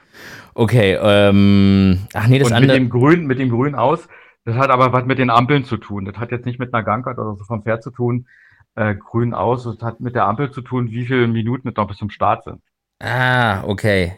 Okay, 0.54 0.98
ähm, 1.00 2.00
ach 2.14 2.26
nee, 2.26 2.40
das 2.40 2.48
und 2.48 2.54
mit 2.54 2.62
andere. 2.64 2.78
dem 2.78 2.90
Grün, 2.90 3.26
mit 3.28 3.38
dem 3.38 3.48
Grün 3.48 3.76
aus, 3.76 4.08
das 4.44 4.56
hat 4.56 4.70
aber 4.70 4.92
was 4.92 5.04
mit 5.04 5.20
den 5.20 5.30
Ampeln 5.30 5.64
zu 5.64 5.76
tun. 5.76 6.04
Das 6.04 6.16
hat 6.16 6.32
jetzt 6.32 6.46
nicht 6.46 6.58
mit 6.58 6.74
einer 6.74 6.82
Gangart 6.82 7.16
oder 7.16 7.36
so 7.36 7.44
vom 7.44 7.62
Pferd 7.62 7.84
zu 7.84 7.92
tun. 7.92 8.26
Äh, 8.74 8.96
grün 8.96 9.34
aus, 9.34 9.62
das 9.62 9.80
hat 9.82 10.00
mit 10.00 10.16
der 10.16 10.26
Ampel 10.26 10.50
zu 10.50 10.62
tun, 10.62 10.90
wie 10.90 11.06
viele 11.06 11.28
Minuten 11.28 11.68
es 11.68 11.76
noch 11.76 11.86
bis 11.86 11.98
zum 11.98 12.10
Start 12.10 12.42
sind. 12.42 12.60
Ah, 12.98 13.62
okay. 13.64 14.14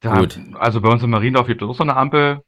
Da, 0.00 0.18
Gut. 0.18 0.40
Also 0.58 0.80
bei 0.80 0.88
uns 0.88 1.02
in 1.02 1.10
Mariendorf 1.10 1.46
gibt 1.46 1.60
es 1.60 1.68
auch 1.68 1.74
so 1.74 1.82
eine 1.82 1.96
Ampel, 1.96 2.40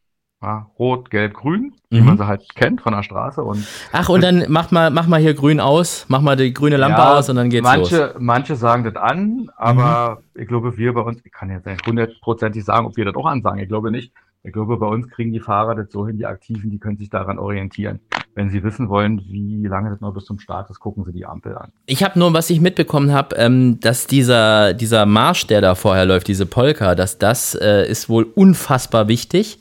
ja, 0.44 0.66
rot, 0.78 1.10
gelb, 1.10 1.34
grün, 1.34 1.72
wie 1.90 2.00
Mhm. 2.00 2.06
man 2.06 2.18
sie 2.18 2.26
halt 2.26 2.42
kennt 2.54 2.80
von 2.82 2.92
der 2.92 3.02
Straße. 3.02 3.42
Und 3.42 3.66
Ach, 3.92 4.08
und 4.08 4.22
dann 4.22 4.44
mach 4.48 4.70
mal, 4.70 4.90
mach 4.90 5.06
mal 5.06 5.20
hier 5.20 5.34
grün 5.34 5.58
aus, 5.60 6.04
mach 6.08 6.20
mal 6.20 6.36
die 6.36 6.52
grüne 6.52 6.76
Lampe 6.76 6.98
Ja, 6.98 7.14
aus 7.18 7.28
und 7.30 7.36
dann 7.36 7.50
geht's 7.50 7.62
manche, 7.64 7.96
los. 8.06 8.14
Mhm. 8.18 8.24
Manche 8.26 8.56
sagen 8.56 8.84
das 8.84 8.96
an, 8.96 9.48
aber 9.56 10.18
ich 10.34 10.46
glaube, 10.46 10.76
wir 10.76 10.92
bei 10.92 11.00
uns, 11.00 11.18
ich 11.24 11.32
kann 11.32 11.50
jetzt 11.50 11.66
nicht 11.66 11.86
hundertprozentig 11.86 12.64
sagen, 12.64 12.86
ob 12.86 12.96
wir 12.96 13.04
das 13.04 13.14
auch 13.14 13.26
ansagen. 13.26 13.58
Ich 13.60 13.68
glaube 13.68 13.90
nicht. 13.90 14.12
Ich 14.46 14.52
glaube, 14.52 14.76
bei 14.76 14.86
uns 14.86 15.08
kriegen 15.08 15.32
die 15.32 15.40
Fahrer 15.40 15.74
das 15.74 15.90
so 15.90 16.06
hin, 16.06 16.18
die 16.18 16.26
Aktiven, 16.26 16.70
die 16.70 16.78
können 16.78 16.98
sich 16.98 17.08
daran 17.08 17.38
orientieren. 17.38 18.00
Wenn 18.34 18.50
sie 18.50 18.62
wissen 18.62 18.90
wollen, 18.90 19.22
wie 19.30 19.66
lange 19.66 19.88
das 19.88 20.02
noch 20.02 20.12
bis 20.12 20.26
zum 20.26 20.38
Start 20.38 20.68
ist, 20.68 20.80
gucken 20.80 21.02
sie 21.04 21.12
die 21.12 21.24
Ampel 21.24 21.57
an. 21.57 21.70
Ich 21.87 22.04
habe 22.04 22.18
nur, 22.18 22.35
was 22.35 22.50
ich 22.50 22.61
mitbekommen 22.61 23.11
habe, 23.12 23.37
ähm, 23.37 23.80
dass 23.80 24.07
dieser, 24.07 24.74
dieser 24.74 25.07
Marsch, 25.07 25.46
der 25.46 25.62
da 25.62 25.74
vorher 25.74 26.04
läuft, 26.04 26.28
diese 26.28 26.44
Polka, 26.44 26.94
dass 26.94 27.16
das 27.16 27.54
äh, 27.54 27.88
ist 27.88 28.11
wohl 28.11 28.24
unfassbar 28.35 29.09
wichtig. 29.09 29.61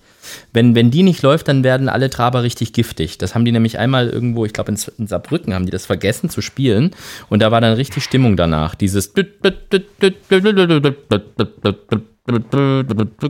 Wenn, 0.51 0.75
wenn 0.75 0.91
die 0.91 1.03
nicht 1.03 1.21
läuft, 1.21 1.47
dann 1.47 1.63
werden 1.63 1.89
alle 1.89 2.09
Traber 2.09 2.43
richtig 2.43 2.73
giftig. 2.73 3.17
Das 3.17 3.35
haben 3.35 3.45
die 3.45 3.51
nämlich 3.51 3.79
einmal 3.79 4.09
irgendwo, 4.09 4.45
ich 4.45 4.53
glaube 4.53 4.71
in, 4.71 4.77
in 4.97 5.07
Saarbrücken 5.07 5.53
haben 5.53 5.65
die 5.65 5.71
das 5.71 5.85
vergessen 5.85 6.29
zu 6.29 6.41
spielen 6.41 6.91
und 7.29 7.41
da 7.41 7.51
war 7.51 7.61
dann 7.61 7.73
richtig 7.73 8.03
Stimmung 8.03 8.37
danach. 8.37 8.75
Dieses 8.75 9.13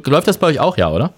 läuft 0.06 0.28
das 0.28 0.38
bei 0.38 0.48
euch 0.48 0.60
auch, 0.60 0.78
ja, 0.78 0.92
oder? 0.92 1.14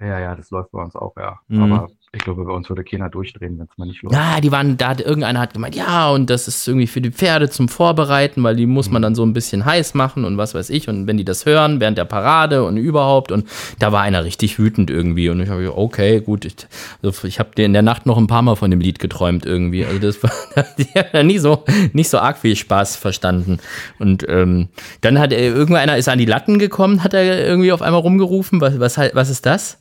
Ja, 0.00 0.18
ja, 0.20 0.36
das 0.36 0.50
läuft 0.50 0.70
bei 0.70 0.80
uns 0.80 0.94
auch, 0.94 1.14
ja. 1.16 1.38
Mhm. 1.48 1.72
Aber 1.72 1.88
ich 2.12 2.22
glaube, 2.22 2.44
bei 2.44 2.52
uns 2.52 2.70
würde 2.70 2.84
keiner 2.84 3.10
durchdrehen, 3.10 3.58
wenn 3.58 3.66
es 3.66 3.76
mal 3.76 3.84
nicht 3.84 4.02
läuft. 4.02 4.14
Ja, 4.14 4.40
die 4.40 4.50
waren, 4.50 4.78
da 4.78 4.88
hat 4.88 5.00
irgendeiner 5.02 5.40
hat 5.40 5.52
gemeint, 5.52 5.74
ja, 5.74 6.08
und 6.10 6.30
das 6.30 6.48
ist 6.48 6.66
irgendwie 6.66 6.86
für 6.86 7.02
die 7.02 7.10
Pferde 7.10 7.50
zum 7.50 7.68
Vorbereiten, 7.68 8.42
weil 8.42 8.56
die 8.56 8.64
muss 8.64 8.90
man 8.90 9.02
dann 9.02 9.14
so 9.14 9.24
ein 9.26 9.34
bisschen 9.34 9.66
heiß 9.66 9.92
machen 9.92 10.24
und 10.24 10.38
was 10.38 10.54
weiß 10.54 10.70
ich. 10.70 10.88
Und 10.88 11.06
wenn 11.06 11.18
die 11.18 11.24
das 11.24 11.44
hören 11.44 11.80
während 11.80 11.98
der 11.98 12.06
Parade 12.06 12.64
und 12.64 12.78
überhaupt, 12.78 13.30
und 13.30 13.46
da 13.78 13.92
war 13.92 14.00
einer 14.00 14.24
richtig 14.24 14.58
wütend 14.58 14.90
irgendwie. 14.90 15.28
Und 15.28 15.40
ich 15.40 15.50
habe 15.50 15.76
okay, 15.76 16.20
gut, 16.20 16.46
ich, 16.46 16.56
also 17.02 17.26
ich 17.26 17.38
habe 17.38 17.50
in 17.60 17.74
der 17.74 17.82
Nacht 17.82 18.06
noch 18.06 18.16
ein 18.16 18.26
paar 18.26 18.42
Mal 18.42 18.56
von 18.56 18.70
dem 18.70 18.80
Lied 18.80 19.00
geträumt 19.00 19.44
irgendwie. 19.44 19.84
Also 19.84 19.98
das 19.98 20.22
war 20.22 20.32
die 20.78 20.86
haben 20.98 21.08
da 21.12 21.22
nie 21.22 21.38
so, 21.38 21.64
nicht 21.92 22.08
so 22.08 22.18
arg 22.18 22.38
viel 22.38 22.56
Spaß 22.56 22.96
verstanden. 22.96 23.58
Und 23.98 24.26
ähm, 24.30 24.68
dann 25.02 25.18
hat 25.18 25.34
äh, 25.34 25.48
irgendeiner 25.48 25.98
ist 25.98 26.08
an 26.08 26.18
die 26.18 26.24
Latten 26.24 26.58
gekommen, 26.58 27.04
hat 27.04 27.12
er 27.12 27.46
irgendwie 27.46 27.70
auf 27.70 27.82
einmal 27.82 28.00
rumgerufen. 28.00 28.62
Was, 28.62 28.80
was, 28.80 28.96
was 28.96 29.28
ist 29.28 29.44
das? 29.44 29.78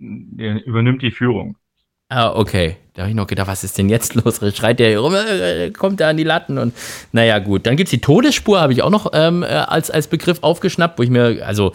Er 0.00 0.64
übernimmt 0.64 1.02
die 1.02 1.10
Führung. 1.10 1.56
Ah, 2.10 2.32
okay. 2.34 2.76
Da 2.94 3.02
habe 3.02 3.10
ich 3.10 3.16
noch 3.16 3.26
gedacht, 3.26 3.48
was 3.48 3.64
ist 3.64 3.76
denn 3.76 3.88
jetzt 3.88 4.14
los? 4.24 4.40
Schreit 4.56 4.78
der 4.80 4.88
hier 4.88 5.00
rum, 5.00 5.14
äh, 5.14 5.70
kommt 5.70 6.00
er 6.00 6.08
an 6.08 6.16
die 6.16 6.24
Latten 6.24 6.56
und 6.58 6.72
naja, 7.12 7.38
gut. 7.38 7.66
Dann 7.66 7.76
gibt 7.76 7.88
es 7.88 7.90
die 7.90 8.00
Todesspur, 8.00 8.60
habe 8.60 8.72
ich 8.72 8.82
auch 8.82 8.90
noch 8.90 9.10
ähm, 9.12 9.42
äh, 9.42 9.46
als, 9.46 9.90
als 9.90 10.08
Begriff 10.08 10.38
aufgeschnappt, 10.42 10.98
wo 10.98 11.02
ich 11.02 11.10
mir, 11.10 11.44
also, 11.46 11.72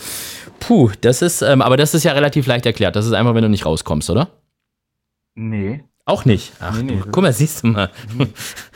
puh, 0.59 0.89
das 1.01 1.21
ist, 1.21 1.41
ähm, 1.43 1.61
aber 1.61 1.77
das 1.77 1.93
ist 1.93 2.03
ja 2.03 2.13
relativ 2.13 2.47
leicht 2.47 2.65
erklärt. 2.65 2.95
Das 2.95 3.05
ist 3.05 3.13
einfach, 3.13 3.35
wenn 3.35 3.43
du 3.43 3.49
nicht 3.49 3.65
rauskommst, 3.65 4.09
oder? 4.09 4.29
Nee. 5.35 5.83
Auch 6.05 6.25
nicht. 6.25 6.53
Ach, 6.59 6.75
Nee, 6.77 6.83
nee, 6.83 6.99
du, 6.99 7.11
guck 7.11 7.23
mal, 7.23 7.31
siehst 7.33 7.63
du 7.63 7.67
mal. 7.67 7.89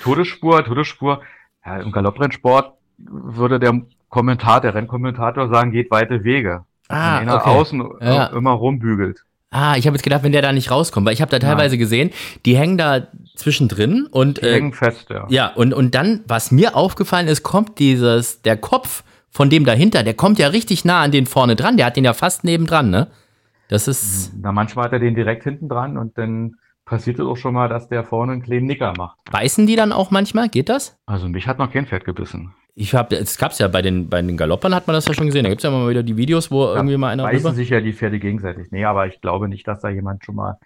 Todesspur, 0.04 0.64
Todesspur. 0.64 1.22
Ja, 1.66 1.80
im 1.80 1.92
Galopprennsport 1.92 2.74
würde 2.98 3.60
der 3.60 3.82
Kommentator, 4.10 4.62
der 4.62 4.76
Rennkommentator 4.76 5.50
sagen, 5.50 5.72
geht 5.72 5.92
weite 5.92 6.24
Wege. 6.24 6.64
Ah, 6.88 7.20
Wenn 7.20 7.28
einer 7.30 7.36
okay. 7.42 7.50
außen 7.50 7.84
Ja. 8.02 8.28
äh, 8.28 8.36
immer 8.38 8.52
rumbügelt. 8.52 9.26
Ah, 9.50 9.76
ich 9.78 9.88
habe 9.88 9.96
jetzt 9.96 10.04
gedacht, 10.04 10.24
wenn 10.24 10.34
der 10.34 10.42
da 10.42 10.52
nicht 10.52 10.72
rauskommt, 10.72 11.06
weil 11.06 11.14
ich 11.14 11.22
habe 11.22 11.32
da 11.32 11.40
teilweise 11.40 11.78
gesehen, 11.78 12.12
die 12.46 12.58
hängen 12.58 12.78
da 12.78 13.08
zwischendrin 13.36 14.06
und 14.10 14.42
Die 14.42 14.46
äh, 14.46 14.54
hängen 14.56 14.74
fest, 14.74 15.10
ja. 15.10 15.26
Ja, 15.30 15.48
und, 15.54 15.74
und 15.74 15.96
dann, 15.96 16.22
was 16.28 16.52
mir 16.52 16.76
aufgefallen 16.76 17.28
ist, 17.28 17.44
kommt 17.44 17.80
dieses, 17.80 18.42
der 18.42 18.58
Kopf 18.58 19.04
von 19.30 19.50
dem 19.50 19.64
dahinter, 19.64 20.04
der 20.04 20.16
kommt 20.16 20.38
ja 20.40 20.48
richtig 20.50 20.84
nah 20.84 21.02
an 21.02 21.12
den 21.12 21.26
vorne 21.26 21.56
dran, 21.56 21.78
der 21.78 21.86
hat 21.86 21.96
den 21.96 22.04
ja 22.04 22.14
fast 22.14 22.44
nebendran, 22.44 22.90
ne? 22.90 23.08
Das 23.70 23.88
ist, 23.88 24.34
Na, 24.42 24.52
manchmal 24.52 24.86
hat 24.86 24.94
er 24.94 25.00
den 25.00 25.16
direkt 25.16 25.44
hinten 25.44 25.70
dran 25.70 25.98
und 25.98 26.18
dann 26.18 26.56
passiert 26.86 27.20
es 27.20 27.26
auch 27.26 27.36
schon 27.36 27.54
mal, 27.54 27.68
dass 27.70 27.90
der 27.90 28.04
vorne 28.04 28.32
einen 28.34 28.42
kleinen 28.42 28.66
Nicker 28.66 28.94
macht. 28.98 29.18
beißen 29.32 29.68
die 29.68 29.76
dann 29.76 29.92
auch 29.92 30.10
manchmal? 30.12 30.50
Geht 30.50 30.70
das? 30.70 30.98
Also 31.06 31.28
mich 31.28 31.48
hat 31.48 31.58
noch 31.60 31.72
kein 31.72 31.86
Pferd 31.86 32.06
gebissen. 32.06 32.54
Ich 32.80 32.94
habe, 32.94 33.16
es 33.16 33.40
gab's 33.40 33.58
ja 33.58 33.68
bei 33.68 33.82
den, 33.82 34.08
bei 34.08 34.22
den 34.22 34.38
Galoppern 34.38 34.76
hat 34.76 34.86
man 34.86 34.94
das 34.94 35.08
ja 35.08 35.14
schon 35.16 35.26
gesehen. 35.26 35.44
Da 35.44 35.50
gibt's 35.50 35.64
ja 35.64 35.72
immer 35.72 35.80
mal 35.80 35.90
wieder 35.90 36.04
die 36.04 36.16
Videos, 36.16 36.52
wo 36.52 36.64
irgendwie 36.66 36.96
mal 36.96 37.10
einer 37.10 37.24
Beißen 37.24 37.40
rüber. 37.40 37.56
sich 37.56 37.70
ja 37.70 37.82
die 37.82 37.92
Pferde 37.92 38.20
gegenseitig. 38.20 38.68
Nee, 38.70 38.86
aber 38.86 39.08
ich 39.08 39.20
glaube 39.20 39.50
nicht, 39.50 39.68
dass 39.68 39.82
da 39.82 39.90
jemand 39.90 40.24
schon 40.24 40.36
mal 40.36 40.60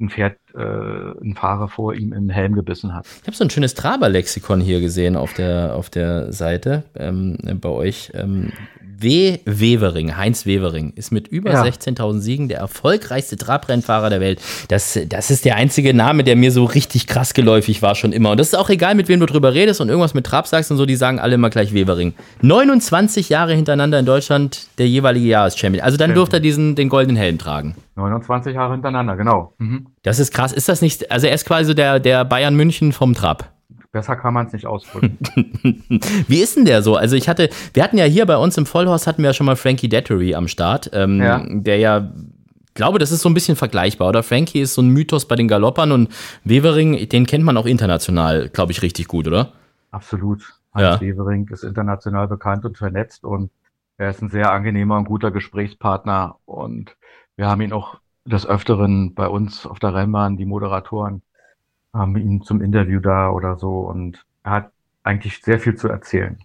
ein 0.00 0.10
Pferd, 0.10 0.36
äh, 0.54 0.60
ein 0.60 1.34
Fahrer 1.36 1.68
vor 1.68 1.94
ihm 1.94 2.12
im 2.12 2.28
Helm 2.28 2.54
gebissen 2.54 2.94
hat. 2.94 3.06
Ich 3.22 3.26
habe 3.26 3.36
so 3.36 3.44
ein 3.44 3.50
schönes 3.50 3.74
Traber-Lexikon 3.74 4.60
hier 4.60 4.80
gesehen 4.80 5.16
auf 5.16 5.32
der, 5.34 5.74
auf 5.76 5.88
der 5.90 6.32
Seite 6.32 6.82
ähm, 6.96 7.38
bei 7.60 7.68
euch. 7.68 8.10
Ähm, 8.14 8.52
W. 8.96 9.38
Wevering, 9.44 10.16
Heinz 10.16 10.46
Wevering, 10.46 10.92
ist 10.94 11.10
mit 11.10 11.28
über 11.28 11.52
Ja. 11.52 11.62
16.000 11.62 12.20
Siegen 12.20 12.48
der 12.48 12.58
erfolgreichste 12.58 13.36
Trabrennfahrer 13.36 14.08
der 14.08 14.20
Welt. 14.20 14.40
Das, 14.68 14.98
das 15.08 15.30
ist 15.30 15.44
der 15.44 15.56
einzige 15.56 15.92
Name, 15.94 16.24
der 16.24 16.36
mir 16.36 16.52
so 16.52 16.64
richtig 16.64 17.06
krass 17.06 17.34
geläufig 17.34 17.82
war 17.82 17.96
schon 17.96 18.12
immer. 18.12 18.30
Und 18.30 18.38
das 18.40 18.48
ist 18.48 18.54
auch 18.54 18.70
egal, 18.70 18.94
mit 18.94 19.08
wem 19.08 19.20
du 19.20 19.26
drüber 19.26 19.52
redest 19.52 19.80
und 19.80 19.88
irgendwas 19.88 20.14
mit 20.14 20.26
Trab 20.26 20.46
sagst 20.46 20.70
und 20.70 20.76
so, 20.76 20.86
die 20.86 20.96
sagen 20.96 21.18
alle 21.18 21.34
immer 21.34 21.50
gleich 21.50 21.74
Wevering. 21.74 22.14
29 22.42 23.28
Jahre 23.28 23.54
hintereinander 23.54 23.98
in 23.98 24.06
Deutschland 24.06 24.68
der 24.78 24.88
jeweilige 24.88 25.26
Jahreschampion. 25.26 25.82
Also 25.84 25.96
dann 25.96 26.14
durfte 26.14 26.36
er 26.36 26.40
diesen, 26.40 26.74
den 26.76 26.88
goldenen 26.88 27.16
Helm 27.16 27.38
tragen. 27.38 27.74
29 27.96 28.54
Jahre 28.54 28.72
hintereinander, 28.72 29.16
genau. 29.16 29.54
Mhm. 29.58 29.86
Das 30.02 30.18
ist 30.18 30.32
krass. 30.32 30.52
Ist 30.52 30.68
das 30.68 30.82
nicht, 30.82 31.10
also 31.10 31.26
er 31.26 31.34
ist 31.34 31.46
quasi 31.46 31.66
so 31.66 31.74
der, 31.74 32.00
der 32.00 32.24
Bayern 32.24 32.56
München 32.56 32.92
vom 32.92 33.14
Trab. 33.14 33.52
Besser 33.92 34.16
kann 34.16 34.34
man 34.34 34.46
es 34.46 34.52
nicht 34.52 34.66
ausdrücken. 34.66 35.18
Wie 36.26 36.40
ist 36.40 36.56
denn 36.56 36.64
der 36.64 36.82
so? 36.82 36.96
Also 36.96 37.14
ich 37.14 37.28
hatte, 37.28 37.48
wir 37.74 37.84
hatten 37.84 37.96
ja 37.96 38.04
hier 38.04 38.26
bei 38.26 38.36
uns 38.36 38.58
im 38.58 38.66
Vollhaus 38.66 39.06
hatten 39.06 39.22
wir 39.22 39.30
ja 39.30 39.34
schon 39.34 39.46
mal 39.46 39.54
Frankie 39.54 39.88
Dettery 39.88 40.34
am 40.34 40.48
Start, 40.48 40.90
ähm, 40.92 41.22
ja. 41.22 41.44
der 41.48 41.78
ja 41.78 42.10
glaube, 42.74 42.98
das 42.98 43.12
ist 43.12 43.22
so 43.22 43.28
ein 43.28 43.34
bisschen 43.34 43.56
vergleichbar, 43.56 44.08
oder? 44.08 44.22
Frankie 44.22 44.60
ist 44.60 44.74
so 44.74 44.82
ein 44.82 44.88
Mythos 44.88 45.26
bei 45.26 45.36
den 45.36 45.48
Galoppern 45.48 45.92
und 45.92 46.08
Wevering, 46.44 47.08
den 47.08 47.26
kennt 47.26 47.44
man 47.44 47.56
auch 47.56 47.66
international, 47.66 48.48
glaube 48.48 48.72
ich, 48.72 48.82
richtig 48.82 49.08
gut, 49.08 49.26
oder? 49.26 49.52
Absolut. 49.90 50.42
Hans 50.74 51.00
ja. 51.00 51.00
Wevering 51.00 51.48
ist 51.52 51.62
international 51.62 52.26
bekannt 52.26 52.64
und 52.64 52.76
vernetzt 52.76 53.24
und 53.24 53.50
er 53.96 54.10
ist 54.10 54.20
ein 54.22 54.28
sehr 54.28 54.50
angenehmer 54.50 54.96
und 54.96 55.04
guter 55.04 55.30
Gesprächspartner 55.30 56.36
und 56.46 56.96
wir 57.36 57.48
haben 57.48 57.60
ihn 57.60 57.72
auch 57.72 57.98
des 58.24 58.46
Öfteren 58.46 59.14
bei 59.14 59.28
uns 59.28 59.66
auf 59.66 59.78
der 59.78 59.94
Rennbahn, 59.94 60.36
die 60.36 60.46
Moderatoren 60.46 61.22
haben 61.92 62.16
ihn 62.16 62.42
zum 62.42 62.60
Interview 62.60 63.00
da 63.00 63.30
oder 63.30 63.56
so 63.56 63.80
und 63.80 64.24
er 64.42 64.50
hat 64.50 64.70
eigentlich 65.02 65.42
sehr 65.42 65.60
viel 65.60 65.76
zu 65.76 65.88
erzählen. 65.88 66.38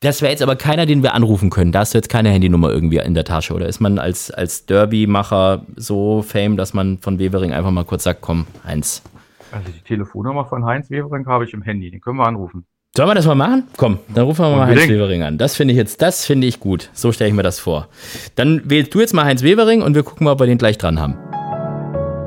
Das 0.00 0.22
wäre 0.22 0.30
jetzt 0.30 0.42
aber 0.42 0.54
keiner, 0.54 0.86
den 0.86 1.02
wir 1.02 1.12
anrufen 1.14 1.50
können. 1.50 1.72
Da 1.72 1.80
hast 1.80 1.92
du 1.92 1.98
jetzt 1.98 2.08
keine 2.08 2.30
Handynummer 2.30 2.70
irgendwie 2.70 2.98
in 2.98 3.14
der 3.14 3.24
Tasche. 3.24 3.52
Oder 3.52 3.66
ist 3.66 3.80
man 3.80 3.98
als, 3.98 4.30
als 4.30 4.64
Derby-Macher 4.64 5.66
so 5.74 6.22
fame, 6.22 6.56
dass 6.56 6.72
man 6.72 6.98
von 6.98 7.18
Wevering 7.18 7.52
einfach 7.52 7.72
mal 7.72 7.84
kurz 7.84 8.04
sagt, 8.04 8.20
komm, 8.20 8.46
Heinz. 8.64 9.02
Also 9.50 9.72
die 9.72 9.80
Telefonnummer 9.80 10.44
von 10.44 10.64
Heinz 10.64 10.88
Wevering 10.88 11.26
habe 11.26 11.44
ich 11.44 11.52
im 11.52 11.62
Handy, 11.62 11.90
den 11.90 12.00
können 12.00 12.18
wir 12.18 12.28
anrufen. 12.28 12.64
Sollen 12.98 13.10
wir 13.10 13.14
das 13.14 13.26
mal 13.26 13.36
machen? 13.36 13.68
Komm, 13.76 14.00
dann 14.08 14.24
rufen 14.24 14.44
wir 14.44 14.56
mal 14.56 14.66
Heinz 14.66 14.88
Wevering 14.88 15.22
an. 15.22 15.38
Das 15.38 15.54
finde 15.54 15.70
ich 15.70 15.78
jetzt, 15.78 16.02
das 16.02 16.26
finde 16.26 16.48
ich 16.48 16.58
gut. 16.58 16.90
So 16.94 17.12
stelle 17.12 17.30
ich 17.30 17.36
mir 17.36 17.44
das 17.44 17.60
vor. 17.60 17.86
Dann 18.34 18.60
wählst 18.64 18.92
du 18.92 18.98
jetzt 18.98 19.14
mal 19.14 19.24
Heinz 19.24 19.44
Wevering 19.44 19.82
und 19.82 19.94
wir 19.94 20.02
gucken 20.02 20.24
mal, 20.24 20.32
ob 20.32 20.40
wir 20.40 20.48
den 20.48 20.58
gleich 20.58 20.78
dran 20.78 20.98
haben. 20.98 21.16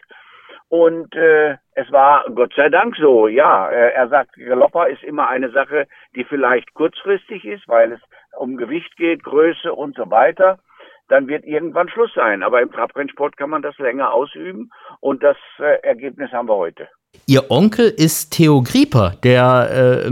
Und 0.68 1.14
äh, 1.14 1.58
es 1.74 1.92
war 1.92 2.24
Gott 2.34 2.54
sei 2.56 2.70
Dank 2.70 2.96
so, 2.96 3.28
ja. 3.28 3.68
Er, 3.70 3.94
er 3.94 4.08
sagt, 4.08 4.36
Galopper 4.36 4.88
ist 4.88 5.02
immer 5.04 5.28
eine 5.28 5.50
Sache, 5.50 5.86
die 6.14 6.24
vielleicht 6.24 6.72
kurzfristig 6.72 7.44
ist, 7.44 7.68
weil 7.68 7.92
es 7.92 8.00
um 8.38 8.57
Gewicht 8.57 8.96
geht, 8.96 9.22
Größe 9.25 9.72
und 9.72 9.96
so 9.96 10.11
weiter. 10.11 10.59
Dann 11.09 11.29
wird 11.29 11.44
irgendwann 11.44 11.88
Schluss 11.88 12.11
sein. 12.14 12.42
Aber 12.42 12.61
im 12.61 12.72
Trabrennsport 12.72 13.37
kann 13.37 13.51
man 13.51 13.62
das 13.62 13.79
länger 13.79 14.12
ausüben 14.12 14.70
und 15.01 15.22
das 15.22 15.37
äh, 15.59 15.81
Ergebnis 15.83 16.33
haben 16.33 16.49
wir 16.49 16.57
heute. 16.57 16.88
Ihr 17.27 17.51
Onkel 17.51 17.88
ist 17.88 18.31
Theo 18.31 18.62
Grieper, 18.62 19.14
der, 19.22 20.05
äh, 20.05 20.11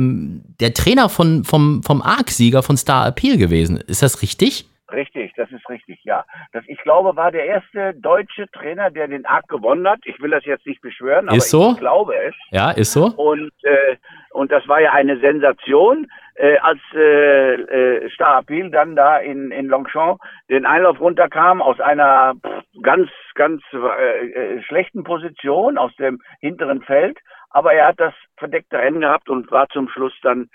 der 0.60 0.72
Trainer 0.72 1.08
von, 1.08 1.44
vom, 1.44 1.82
vom 1.82 2.00
ARC-Sieger 2.00 2.62
von 2.62 2.76
Star 2.76 3.08
Appeal 3.08 3.36
gewesen. 3.36 3.76
Ist 3.86 4.02
das 4.02 4.22
richtig? 4.22 4.66
Richtig, 4.92 5.32
das 5.36 5.50
ist 5.50 5.68
richtig, 5.68 6.00
ja. 6.04 6.24
Das, 6.52 6.62
ich 6.66 6.78
glaube, 6.82 7.16
war 7.16 7.32
der 7.32 7.46
erste 7.46 7.94
deutsche 7.94 8.46
Trainer, 8.50 8.90
der 8.90 9.08
den 9.08 9.24
ARC 9.24 9.48
gewonnen 9.48 9.88
hat. 9.88 10.00
Ich 10.04 10.20
will 10.20 10.30
das 10.30 10.44
jetzt 10.44 10.66
nicht 10.66 10.82
beschwören, 10.82 11.28
aber 11.28 11.40
so? 11.40 11.72
ich 11.72 11.78
glaube 11.78 12.14
es. 12.16 12.34
Ja, 12.50 12.70
ist 12.70 12.92
so. 12.92 13.06
Und, 13.06 13.52
äh, 13.62 13.96
und 14.30 14.52
das 14.52 14.68
war 14.68 14.80
ja 14.80 14.92
eine 14.92 15.18
Sensation, 15.20 16.06
äh, 16.34 16.58
als 16.58 16.80
äh, 16.94 17.54
äh, 17.54 18.10
Star 18.10 18.40
Appeal 18.40 18.70
dann 18.70 18.94
da 18.94 19.18
in, 19.18 19.50
in 19.52 19.66
Longchamp 19.66 20.20
den 20.50 20.66
Einlauf 20.66 21.00
runterkam 21.00 21.62
aus 21.62 21.80
einer 21.80 22.34
ganz, 22.82 23.08
ganz 23.34 23.62
äh, 23.72 24.56
äh, 24.56 24.62
schlechten 24.64 25.04
Position 25.04 25.78
aus 25.78 25.94
dem 25.96 26.20
hinteren 26.40 26.82
Feld. 26.82 27.18
Aber 27.50 27.72
er 27.72 27.86
hat 27.88 28.00
das 28.00 28.14
verdeckte 28.36 28.78
Rennen 28.78 29.00
gehabt 29.00 29.30
und 29.30 29.50
war 29.52 29.68
zum 29.68 29.88
Schluss 29.88 30.12
dann 30.22 30.50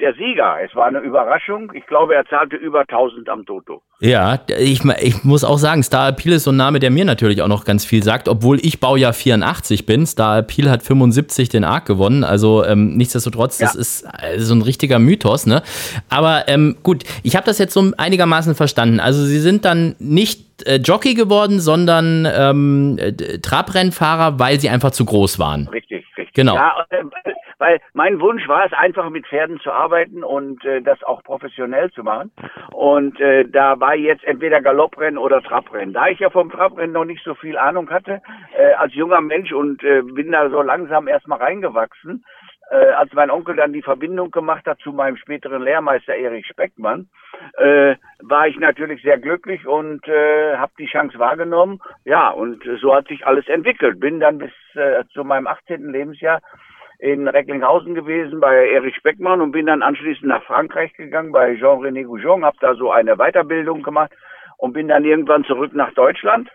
der 0.00 0.14
Sieger. 0.14 0.56
Es 0.64 0.74
war 0.74 0.86
eine 0.86 0.98
Überraschung. 0.98 1.72
Ich 1.74 1.86
glaube, 1.86 2.14
er 2.14 2.26
zahlte 2.26 2.56
über 2.56 2.80
1000 2.80 3.28
am 3.28 3.46
Toto. 3.46 3.82
Ja, 4.00 4.40
ich, 4.58 4.84
ich 4.84 5.24
muss 5.24 5.44
auch 5.44 5.58
sagen, 5.58 5.82
Star 5.82 6.08
Appeal 6.08 6.34
ist 6.34 6.44
so 6.44 6.52
ein 6.52 6.56
Name, 6.56 6.78
der 6.78 6.90
mir 6.90 7.04
natürlich 7.04 7.42
auch 7.42 7.48
noch 7.48 7.64
ganz 7.64 7.84
viel 7.84 8.02
sagt, 8.02 8.28
obwohl 8.28 8.58
ich 8.60 8.80
Baujahr 8.80 9.12
84 9.12 9.86
bin. 9.86 10.06
Star 10.06 10.38
Appeal 10.38 10.70
hat 10.70 10.82
75 10.82 11.48
den 11.48 11.64
Arc 11.64 11.86
gewonnen, 11.86 12.24
also 12.24 12.64
ähm, 12.64 12.96
nichtsdestotrotz, 12.96 13.58
ja. 13.58 13.66
das 13.66 13.74
ist 13.74 14.04
äh, 14.04 14.38
so 14.38 14.54
ein 14.54 14.62
richtiger 14.62 14.98
Mythos, 14.98 15.46
ne? 15.46 15.62
Aber 16.08 16.44
ähm, 16.48 16.76
gut, 16.82 17.04
ich 17.22 17.36
habe 17.36 17.46
das 17.46 17.58
jetzt 17.58 17.74
so 17.74 17.92
einigermaßen 17.96 18.54
verstanden. 18.54 19.00
Also 19.00 19.24
sie 19.24 19.38
sind 19.38 19.64
dann 19.64 19.96
nicht 19.98 20.49
äh, 20.66 20.76
Jockey 20.76 21.14
geworden, 21.14 21.60
sondern 21.60 22.26
ähm, 22.26 22.98
Trabrennfahrer, 23.42 24.38
weil 24.38 24.60
sie 24.60 24.68
einfach 24.68 24.90
zu 24.90 25.04
groß 25.04 25.38
waren. 25.38 25.68
Richtig, 25.68 26.06
richtig. 26.16 26.34
Genau. 26.34 26.54
Ja, 26.54 26.84
äh, 26.90 27.04
weil 27.60 27.78
mein 27.92 28.20
Wunsch 28.20 28.48
war 28.48 28.64
es 28.64 28.72
einfach 28.72 29.10
mit 29.10 29.26
Pferden 29.26 29.60
zu 29.60 29.70
arbeiten 29.70 30.24
und 30.24 30.64
äh, 30.64 30.80
das 30.80 31.02
auch 31.02 31.22
professionell 31.22 31.90
zu 31.90 32.02
machen. 32.02 32.32
Und 32.72 33.20
äh, 33.20 33.44
da 33.46 33.78
war 33.78 33.94
jetzt 33.94 34.24
entweder 34.24 34.62
Galopprennen 34.62 35.18
oder 35.18 35.42
Trabrennen. 35.42 35.92
Da 35.92 36.08
ich 36.08 36.18
ja 36.20 36.30
vom 36.30 36.50
Trabrennen 36.50 36.92
noch 36.92 37.04
nicht 37.04 37.22
so 37.22 37.34
viel 37.34 37.58
Ahnung 37.58 37.90
hatte, 37.90 38.22
äh, 38.56 38.72
als 38.72 38.94
junger 38.94 39.20
Mensch 39.20 39.52
und 39.52 39.84
äh, 39.84 40.00
bin 40.00 40.32
da 40.32 40.48
so 40.48 40.62
langsam 40.62 41.06
erstmal 41.06 41.38
reingewachsen, 41.38 42.24
äh, 42.70 42.90
als 42.92 43.12
mein 43.12 43.30
Onkel 43.30 43.56
dann 43.56 43.72
die 43.72 43.82
Verbindung 43.82 44.30
gemacht 44.30 44.66
hat 44.66 44.78
zu 44.80 44.92
meinem 44.92 45.16
späteren 45.16 45.62
Lehrmeister 45.62 46.14
Erich 46.14 46.46
Speckmann, 46.46 47.08
äh, 47.58 47.96
war 48.20 48.46
ich 48.46 48.58
natürlich 48.58 49.02
sehr 49.02 49.18
glücklich 49.18 49.66
und 49.66 50.06
äh, 50.06 50.56
habe 50.56 50.72
die 50.78 50.86
Chance 50.86 51.18
wahrgenommen. 51.18 51.80
Ja, 52.04 52.30
und 52.30 52.62
so 52.80 52.94
hat 52.94 53.08
sich 53.08 53.26
alles 53.26 53.48
entwickelt. 53.48 53.98
Bin 53.98 54.20
dann 54.20 54.38
bis 54.38 54.52
äh, 54.74 55.04
zu 55.12 55.24
meinem 55.24 55.46
18. 55.46 55.90
Lebensjahr 55.90 56.40
in 57.00 57.26
Recklinghausen 57.26 57.94
gewesen 57.94 58.40
bei 58.40 58.70
Erich 58.70 58.94
Speckmann 58.94 59.40
und 59.40 59.52
bin 59.52 59.66
dann 59.66 59.82
anschließend 59.82 60.26
nach 60.26 60.44
Frankreich 60.44 60.92
gegangen 60.94 61.32
bei 61.32 61.56
Jean-René 61.56 62.04
Goujon, 62.04 62.44
habe 62.44 62.58
da 62.60 62.74
so 62.74 62.92
eine 62.92 63.16
Weiterbildung 63.16 63.82
gemacht 63.82 64.12
und 64.58 64.74
bin 64.74 64.88
dann 64.88 65.04
irgendwann 65.04 65.44
zurück 65.44 65.74
nach 65.74 65.92
Deutschland 65.94 66.50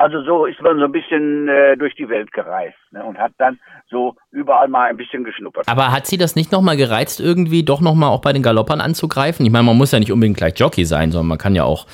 Also 0.00 0.22
so 0.22 0.46
ist 0.46 0.62
man 0.62 0.78
so 0.78 0.86
ein 0.86 0.92
bisschen 0.92 1.46
äh, 1.46 1.76
durch 1.76 1.94
die 1.94 2.08
Welt 2.08 2.32
gereist 2.32 2.78
ne, 2.90 3.04
und 3.04 3.18
hat 3.18 3.32
dann 3.36 3.58
so 3.90 4.16
überall 4.30 4.66
mal 4.66 4.88
ein 4.88 4.96
bisschen 4.96 5.24
geschnuppert. 5.24 5.68
Aber 5.68 5.92
hat 5.92 6.06
sie 6.06 6.16
das 6.16 6.36
nicht 6.36 6.50
nochmal 6.52 6.78
gereizt, 6.78 7.20
irgendwie 7.20 7.64
doch 7.64 7.82
nochmal 7.82 8.08
auch 8.08 8.22
bei 8.22 8.32
den 8.32 8.42
Galoppern 8.42 8.80
anzugreifen? 8.80 9.44
Ich 9.44 9.52
meine, 9.52 9.64
man 9.64 9.76
muss 9.76 9.92
ja 9.92 9.98
nicht 9.98 10.10
unbedingt 10.10 10.38
gleich 10.38 10.58
Jockey 10.58 10.86
sein, 10.86 11.10
sondern 11.10 11.28
man 11.28 11.36
kann 11.36 11.54
ja 11.54 11.64
auch, 11.64 11.84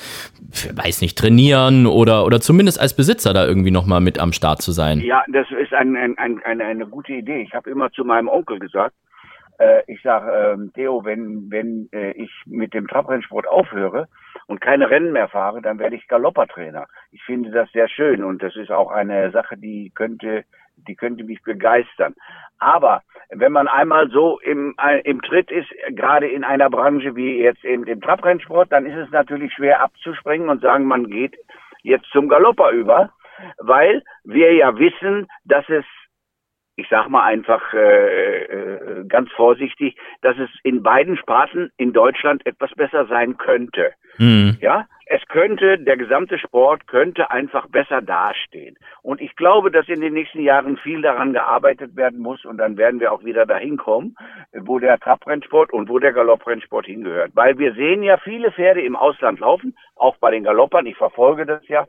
weiß 0.73 1.01
nicht, 1.01 1.17
trainieren 1.17 1.85
oder, 1.85 2.25
oder 2.25 2.39
zumindest 2.39 2.79
als 2.79 2.95
Besitzer 2.95 3.33
da 3.33 3.45
irgendwie 3.45 3.71
nochmal 3.71 3.99
mit 3.99 4.21
am 4.21 4.31
Start 4.31 4.61
zu 4.61 4.71
sein. 4.71 5.01
Ja, 5.01 5.25
das 5.27 5.47
ist 5.51 5.73
ein, 5.73 5.97
ein, 5.97 6.17
ein, 6.17 6.41
eine, 6.45 6.63
eine 6.63 6.87
gute 6.87 7.11
Idee. 7.11 7.41
Ich 7.41 7.53
habe 7.53 7.69
immer 7.69 7.91
zu 7.91 8.05
meinem 8.05 8.29
Onkel 8.29 8.59
gesagt, 8.59 8.95
äh, 9.59 9.81
ich 9.87 10.01
sage, 10.01 10.31
ähm, 10.31 10.71
Theo, 10.73 11.03
wenn, 11.03 11.51
wenn 11.51 11.89
äh, 11.91 12.11
ich 12.11 12.31
mit 12.45 12.73
dem 12.73 12.87
Trabrennsport 12.87 13.49
aufhöre 13.49 14.07
und 14.47 14.61
keine 14.61 14.89
Rennen 14.89 15.11
mehr 15.11 15.27
fahre, 15.27 15.61
dann 15.61 15.77
werde 15.77 15.95
ich 15.95 16.07
Galoppertrainer. 16.07 16.87
Ich 17.11 17.23
finde 17.23 17.51
das 17.51 17.71
sehr 17.71 17.87
schön 17.89 18.23
und 18.23 18.41
das 18.41 18.55
ist 18.55 18.71
auch 18.71 18.91
eine 18.91 19.31
Sache, 19.31 19.57
die 19.57 19.91
könnte, 19.93 20.45
die 20.75 20.95
könnte 20.95 21.23
mich 21.23 21.43
begeistern. 21.43 22.15
Aber 22.57 23.03
wenn 23.29 23.51
man 23.51 23.67
einmal 23.67 24.09
so 24.09 24.39
im, 24.39 24.73
äh, 24.81 25.01
im 25.01 25.21
Tritt 25.21 25.51
ist, 25.51 25.69
gerade 25.89 26.27
in 26.27 26.43
einer 26.43 26.69
Branche 26.69 27.15
wie 27.15 27.39
jetzt 27.39 27.63
eben 27.65 27.85
im 27.85 28.01
Trabrennsport, 28.01 28.71
dann 28.71 28.85
ist 28.85 28.95
es 28.97 29.11
natürlich 29.11 29.53
schwer 29.53 29.81
abzuspringen 29.81 30.49
und 30.49 30.61
sagen, 30.61 30.85
man 30.85 31.07
geht 31.07 31.37
jetzt 31.83 32.09
zum 32.11 32.29
Galopper 32.29 32.71
über, 32.71 33.11
weil 33.59 34.01
wir 34.23 34.53
ja 34.53 34.77
wissen, 34.79 35.27
dass 35.45 35.67
es 35.69 35.85
ich 36.77 36.87
sag 36.89 37.09
mal 37.09 37.23
einfach 37.23 37.73
äh, 37.73 38.43
äh, 38.43 39.03
ganz 39.07 39.31
vorsichtig, 39.31 39.97
dass 40.21 40.37
es 40.37 40.49
in 40.63 40.83
beiden 40.83 41.17
Sparten 41.17 41.71
in 41.75 41.91
Deutschland 41.91 42.45
etwas 42.45 42.71
besser 42.75 43.07
sein 43.07 43.37
könnte. 43.37 43.93
Mhm. 44.19 44.57
Ja, 44.61 44.85
es 45.07 45.25
könnte, 45.27 45.79
der 45.79 45.97
gesamte 45.97 46.37
Sport 46.37 46.85
könnte 46.87 47.31
einfach 47.31 47.67
besser 47.67 48.01
dastehen. 48.01 48.77
Und 49.01 49.21
ich 49.21 49.35
glaube, 49.35 49.71
dass 49.71 49.87
in 49.87 50.01
den 50.01 50.13
nächsten 50.13 50.41
Jahren 50.41 50.77
viel 50.77 51.01
daran 51.01 51.33
gearbeitet 51.33 51.95
werden 51.95 52.19
muss 52.19 52.45
und 52.45 52.57
dann 52.57 52.77
werden 52.77 52.99
wir 52.99 53.11
auch 53.11 53.23
wieder 53.23 53.47
dahin 53.47 53.77
kommen, 53.77 54.15
wo 54.53 54.77
der 54.77 54.99
Trabrennsport 54.99 55.73
und 55.73 55.89
wo 55.89 55.97
der 55.97 56.13
Galopprennsport 56.13 56.85
hingehört. 56.85 57.31
Weil 57.33 57.57
wir 57.57 57.73
sehen 57.73 58.03
ja 58.03 58.17
viele 58.17 58.51
Pferde 58.51 58.81
im 58.81 58.95
Ausland 58.95 59.39
laufen, 59.39 59.75
auch 59.95 60.17
bei 60.17 60.29
den 60.29 60.43
Galoppern, 60.43 60.85
ich 60.85 60.97
verfolge 60.97 61.47
das 61.47 61.67
ja. 61.67 61.87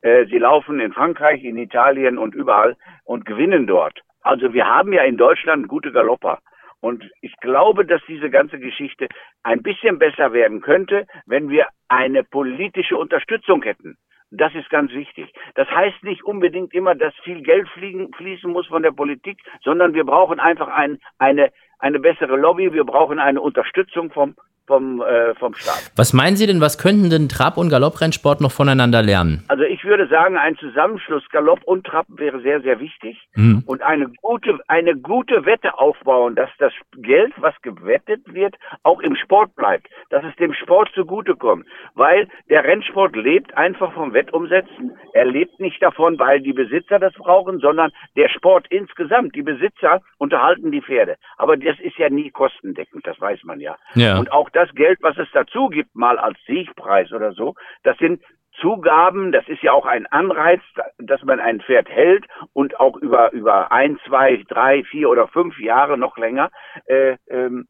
Äh, 0.00 0.26
sie 0.26 0.38
laufen 0.38 0.80
in 0.80 0.92
Frankreich, 0.92 1.44
in 1.44 1.56
Italien 1.56 2.18
und 2.18 2.34
überall 2.34 2.76
und 3.04 3.26
gewinnen 3.26 3.66
dort. 3.66 4.02
Also 4.24 4.54
wir 4.54 4.66
haben 4.66 4.92
ja 4.92 5.04
in 5.04 5.16
Deutschland 5.16 5.68
gute 5.68 5.92
Galopper. 5.92 6.38
Und 6.80 7.08
ich 7.20 7.36
glaube, 7.40 7.86
dass 7.86 8.02
diese 8.08 8.30
ganze 8.30 8.58
Geschichte 8.58 9.08
ein 9.42 9.62
bisschen 9.62 9.98
besser 9.98 10.32
werden 10.32 10.60
könnte, 10.60 11.06
wenn 11.26 11.48
wir 11.48 11.68
eine 11.88 12.24
politische 12.24 12.96
Unterstützung 12.96 13.62
hätten. 13.62 13.96
Das 14.30 14.54
ist 14.54 14.68
ganz 14.70 14.92
wichtig. 14.92 15.32
Das 15.54 15.70
heißt 15.70 16.02
nicht 16.02 16.24
unbedingt 16.24 16.74
immer, 16.74 16.94
dass 16.94 17.14
viel 17.22 17.42
Geld 17.42 17.68
fliegen, 17.68 18.12
fließen 18.14 18.50
muss 18.50 18.66
von 18.66 18.82
der 18.82 18.90
Politik, 18.90 19.38
sondern 19.62 19.94
wir 19.94 20.04
brauchen 20.04 20.40
einfach 20.40 20.68
ein, 20.68 20.98
eine, 21.18 21.50
eine 21.78 22.00
bessere 22.00 22.36
Lobby, 22.36 22.72
wir 22.72 22.84
brauchen 22.84 23.18
eine 23.18 23.40
Unterstützung 23.40 24.10
vom, 24.10 24.34
vom, 24.66 25.02
äh, 25.02 25.34
vom 25.34 25.54
Staat. 25.54 25.92
Was 25.96 26.12
meinen 26.12 26.36
Sie 26.36 26.46
denn, 26.46 26.60
was 26.60 26.78
könnten 26.78 27.10
denn 27.10 27.28
Trab- 27.28 27.56
und 27.56 27.68
Galopprennsport 27.68 28.40
noch 28.40 28.52
voneinander 28.52 29.02
lernen? 29.02 29.44
Also 29.48 29.64
ich 29.64 29.84
würde 29.84 30.08
sagen, 30.08 30.36
ein 30.36 30.56
Zusammenschluss 30.56 31.22
Galopp 31.30 31.62
und 31.64 31.86
Trab 31.86 32.06
wäre 32.08 32.40
sehr, 32.40 32.60
sehr 32.62 32.80
wichtig. 32.80 33.18
Mhm. 33.34 33.62
Und 33.66 33.82
eine 33.82 34.08
gute, 34.22 34.58
eine 34.68 34.96
gute 34.96 35.44
Wette 35.44 35.78
aufbauen, 35.78 36.34
dass 36.34 36.50
das 36.58 36.72
Geld, 36.96 37.32
was 37.36 37.54
gewettet 37.62 38.22
wird, 38.32 38.56
auch 38.82 39.00
im 39.00 39.16
Sport 39.16 39.54
bleibt. 39.56 39.88
Dass 40.10 40.24
es 40.24 40.34
dem 40.36 40.54
Sport 40.54 40.90
zugutekommt. 40.94 41.66
Weil 41.94 42.28
der 42.48 42.64
Rennsport 42.64 43.14
lebt 43.16 43.56
einfach 43.56 43.92
vom 43.92 44.14
Wettumsetzen. 44.14 44.96
Er 45.12 45.26
lebt 45.26 45.60
nicht 45.60 45.82
davon, 45.82 46.18
weil 46.18 46.40
die 46.40 46.52
Besitzer 46.52 46.98
das 46.98 47.12
brauchen, 47.14 47.58
sondern 47.58 47.92
der 48.16 48.28
Sport 48.28 48.66
insgesamt. 48.70 49.34
Die 49.34 49.42
Besitzer 49.42 50.00
unterhalten 50.18 50.70
die 50.70 50.82
Pferde. 50.82 51.16
Aber 51.36 51.56
das 51.56 51.78
ist 51.80 51.98
ja 51.98 52.08
nie 52.08 52.30
kostendeckend, 52.30 53.06
das 53.06 53.20
weiß 53.20 53.44
man 53.44 53.60
ja. 53.60 53.76
ja. 53.94 54.18
Und 54.18 54.32
auch 54.32 54.48
das 54.54 54.72
Geld, 54.74 54.98
was 55.02 55.16
es 55.18 55.28
dazu 55.32 55.68
gibt, 55.68 55.94
mal 55.94 56.18
als 56.18 56.38
Siegpreis 56.46 57.12
oder 57.12 57.32
so, 57.32 57.54
das 57.82 57.96
sind 57.98 58.22
Zugaben, 58.60 59.32
das 59.32 59.48
ist 59.48 59.62
ja 59.62 59.72
auch 59.72 59.84
ein 59.84 60.06
Anreiz, 60.06 60.60
dass 60.98 61.22
man 61.24 61.40
ein 61.40 61.60
Pferd 61.60 61.88
hält 61.88 62.24
und 62.52 62.78
auch 62.78 62.96
über, 62.96 63.32
über 63.32 63.72
ein, 63.72 63.98
zwei, 64.06 64.44
drei, 64.48 64.84
vier 64.84 65.10
oder 65.10 65.26
fünf 65.26 65.58
Jahre 65.58 65.98
noch 65.98 66.16
länger 66.16 66.50
äh, 66.86 67.16
ähm, 67.28 67.66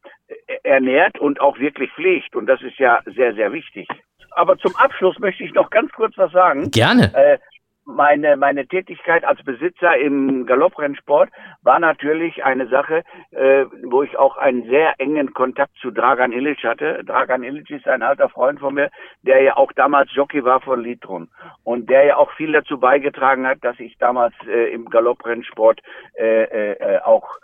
ernährt 0.63 1.19
und 1.19 1.41
auch 1.41 1.57
wirklich 1.57 1.91
pflegt. 1.93 2.35
Und 2.35 2.45
das 2.45 2.61
ist 2.61 2.77
ja 2.77 3.01
sehr, 3.05 3.33
sehr 3.33 3.51
wichtig. 3.51 3.87
Aber 4.31 4.57
zum 4.57 4.75
Abschluss 4.75 5.17
möchte 5.17 5.43
ich 5.43 5.53
noch 5.53 5.69
ganz 5.69 5.91
kurz 5.91 6.15
was 6.17 6.31
sagen. 6.31 6.69
Gerne. 6.69 7.11
Äh, 7.15 7.39
meine, 7.85 8.35
meine 8.35 8.67
Tätigkeit 8.67 9.23
als 9.23 9.43
Besitzer 9.43 9.97
im 9.97 10.45
Galopprennsport 10.45 11.29
war 11.61 11.79
natürlich 11.79 12.43
eine 12.43 12.67
Sache, 12.67 13.03
äh, 13.31 13.65
wo 13.83 14.03
ich 14.03 14.17
auch 14.17 14.37
einen 14.37 14.67
sehr 14.67 14.99
engen 14.99 15.33
Kontakt 15.33 15.75
zu 15.81 15.91
Dragan 15.91 16.31
Ilic 16.31 16.63
hatte. 16.63 17.03
Dragan 17.05 17.43
Ilic 17.43 17.69
ist 17.69 17.87
ein 17.87 18.01
alter 18.01 18.29
Freund 18.29 18.59
von 18.59 18.73
mir, 18.73 18.89
der 19.21 19.41
ja 19.41 19.57
auch 19.57 19.71
damals 19.73 20.13
Jockey 20.13 20.43
war 20.43 20.61
von 20.61 20.81
Litron 20.81 21.29
und 21.63 21.89
der 21.89 22.05
ja 22.05 22.17
auch 22.17 22.31
viel 22.33 22.51
dazu 22.51 22.79
beigetragen 22.79 23.45
hat, 23.45 23.63
dass 23.63 23.79
ich 23.79 23.97
damals 23.97 24.33
äh, 24.47 24.73
im 24.73 24.85
Galopprennsport 24.89 25.81
äh, 26.17 26.73
äh, 26.73 26.99
auch 27.01 27.37